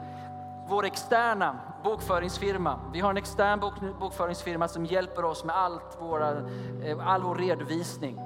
vår 0.69 0.85
externa 0.85 1.59
bokföringsfirma. 1.85 2.81
Vi 2.93 3.01
har 3.01 3.11
en 3.11 3.17
extern 3.17 3.61
bok, 3.61 3.75
bokföringsfirma 4.01 4.69
som 4.69 4.87
hjälper 4.87 5.25
oss 5.25 5.45
med 5.45 5.57
allt 5.57 5.97
våra, 6.01 6.31
eh, 6.85 7.09
all 7.09 7.23
vår 7.23 7.35
redovisning. 7.35 8.21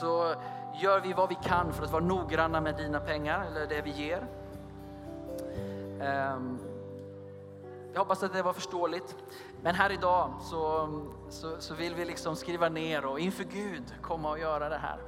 Så 0.00 0.34
gör 0.74 1.00
vi 1.00 1.12
vad 1.12 1.28
vi 1.28 1.34
kan 1.34 1.72
för 1.72 1.84
att 1.84 1.92
vara 1.92 2.04
noggranna 2.04 2.60
med 2.60 2.76
dina 2.76 3.00
pengar, 3.00 3.44
eller 3.46 3.66
det 3.66 3.82
vi 3.82 3.90
ger. 3.90 4.26
Ehm, 6.02 6.58
jag 7.92 8.00
hoppas 8.00 8.22
att 8.22 8.32
det 8.32 8.42
var 8.42 8.52
förståeligt. 8.52 9.16
Men 9.62 9.74
här 9.74 9.92
idag 9.92 10.34
så, 10.40 10.88
så, 11.28 11.60
så 11.60 11.74
vill 11.74 11.94
vi 11.94 12.04
liksom 12.04 12.36
skriva 12.36 12.68
ner 12.68 13.06
och 13.06 13.20
inför 13.20 13.44
Gud 13.44 13.94
komma 14.02 14.30
och 14.30 14.38
göra 14.38 14.68
det 14.68 14.78
här. 14.78 14.98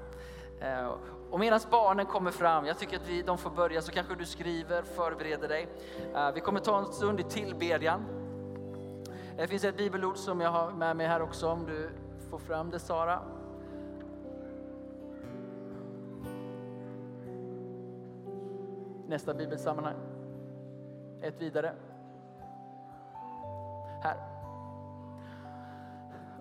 Ehm, 0.60 0.90
och 1.30 1.40
medan 1.40 1.60
barnen 1.70 2.06
kommer 2.06 2.30
fram, 2.30 2.66
jag 2.66 2.78
tycker 2.78 2.96
att 2.96 3.08
vi, 3.08 3.22
de 3.22 3.38
får 3.38 3.50
börja, 3.50 3.82
så 3.82 3.92
kanske 3.92 4.14
du 4.14 4.26
skriver, 4.26 4.82
förbereder 4.82 5.48
dig. 5.48 5.68
Ehm, 6.14 6.34
vi 6.34 6.40
kommer 6.40 6.60
ta 6.60 6.78
en 6.78 6.92
stund 6.92 7.20
i 7.20 7.22
tillbedjan. 7.22 8.04
Det 9.36 9.46
finns 9.46 9.64
ett 9.64 9.76
bibelord 9.76 10.16
som 10.16 10.40
jag 10.40 10.50
har 10.50 10.70
med 10.70 10.96
mig 10.96 11.06
här 11.06 11.22
också, 11.22 11.48
om 11.48 11.66
du 11.66 11.90
får 12.30 12.38
fram 12.38 12.70
det 12.70 12.78
Sara. 12.78 13.20
Nästa 19.06 19.34
bibelsammanhang. 19.34 20.13
Ett 21.22 21.42
vidare. 21.42 21.74
Här. 24.02 24.16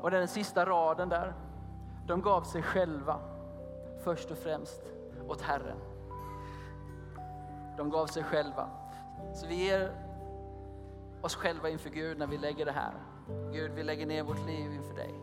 Och 0.01 0.11
den 0.11 0.27
sista 0.27 0.65
raden 0.65 1.09
där. 1.09 1.33
De 2.07 2.21
gav 2.21 2.41
sig 2.41 2.61
själva 2.61 3.19
först 4.03 4.31
och 4.31 4.37
främst 4.37 4.81
åt 5.27 5.41
Herren. 5.41 5.77
De 7.77 7.89
gav 7.89 8.07
sig 8.07 8.23
själva. 8.23 8.69
Så 9.33 9.47
vi 9.47 9.55
ger 9.55 9.91
oss 11.21 11.35
själva 11.35 11.69
inför 11.69 11.89
Gud 11.89 12.17
när 12.17 12.27
vi 12.27 12.37
lägger 12.37 12.65
det 12.65 12.71
här. 12.71 12.93
Gud, 13.51 13.71
vi 13.71 13.83
lägger 13.83 14.05
ner 14.05 14.23
vårt 14.23 14.45
liv 14.45 14.73
inför 14.73 14.95
dig. 14.95 15.13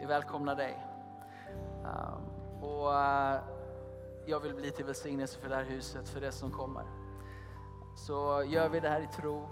Vi 0.00 0.06
välkomnar 0.06 0.54
dig. 0.54 0.86
Ehm, 1.84 2.62
och 2.62 2.94
eh, 2.94 3.40
jag 4.26 4.40
vill 4.40 4.54
bli 4.54 4.70
till 4.70 4.84
välsignelse 4.84 5.38
för 5.40 5.48
det 5.48 5.54
här 5.54 5.64
huset, 5.64 6.08
för 6.08 6.20
det 6.20 6.32
som 6.32 6.50
kommer. 6.50 6.84
Så 7.94 8.44
gör 8.46 8.68
vi 8.68 8.80
det 8.80 8.88
här 8.88 9.00
i 9.00 9.06
tro, 9.06 9.48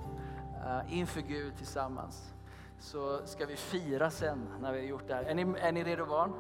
eh, 0.64 0.99
inför 0.99 1.20
Gud 1.20 1.57
tillsammans. 1.57 2.32
Så 2.78 3.26
ska 3.26 3.47
vi 3.47 3.57
fira 3.57 4.11
sen 4.11 4.49
när 4.61 4.72
vi 4.72 4.78
har 4.78 4.86
gjort 4.86 5.09
det 5.09 5.14
här. 5.14 5.24
Är 5.24 5.34
ni, 5.34 5.55
är 5.61 5.72
ni 5.72 5.84
redo 5.84 6.07
barn? 6.07 6.32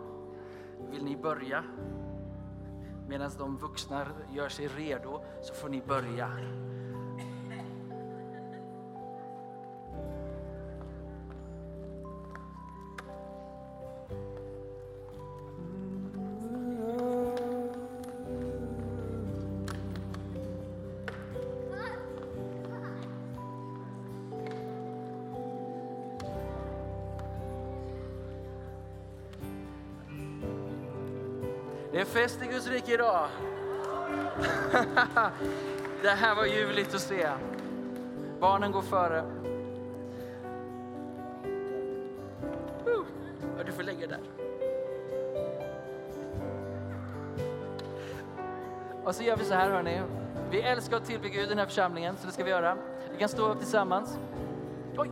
Vill 0.90 1.04
ni 1.04 1.16
börja? 1.16 1.64
Medan 3.08 3.30
de 3.38 3.56
vuxna 3.56 4.06
gör 4.32 4.48
sig 4.48 4.68
redo 4.68 5.20
så 5.42 5.54
får 5.54 5.68
ni 5.68 5.82
börja. 5.86 6.30
Idag. 32.92 33.28
Det 36.02 36.08
här 36.08 36.34
var 36.34 36.44
ljuvligt 36.44 36.94
att 36.94 37.00
se. 37.00 37.28
Barnen 38.40 38.72
går 38.72 38.82
före. 38.82 39.24
Du 43.66 43.72
får 43.72 43.82
lägga 43.82 44.06
där. 44.06 44.20
Och 49.04 49.14
så 49.14 49.22
gör 49.22 49.36
vi 49.36 49.44
så 49.44 49.54
här 49.54 49.70
hörni. 49.70 50.00
Vi 50.50 50.60
älskar 50.60 50.96
att 50.96 51.04
tillbe 51.04 51.28
Gud 51.28 51.44
i 51.44 51.48
den 51.48 51.58
här 51.58 51.66
församlingen, 51.66 52.16
så 52.16 52.26
det 52.26 52.32
ska 52.32 52.44
vi 52.44 52.50
göra. 52.50 52.76
Vi 53.12 53.18
kan 53.18 53.28
stå 53.28 53.48
upp 53.48 53.58
tillsammans. 53.58 54.18
Oj! 54.96 55.08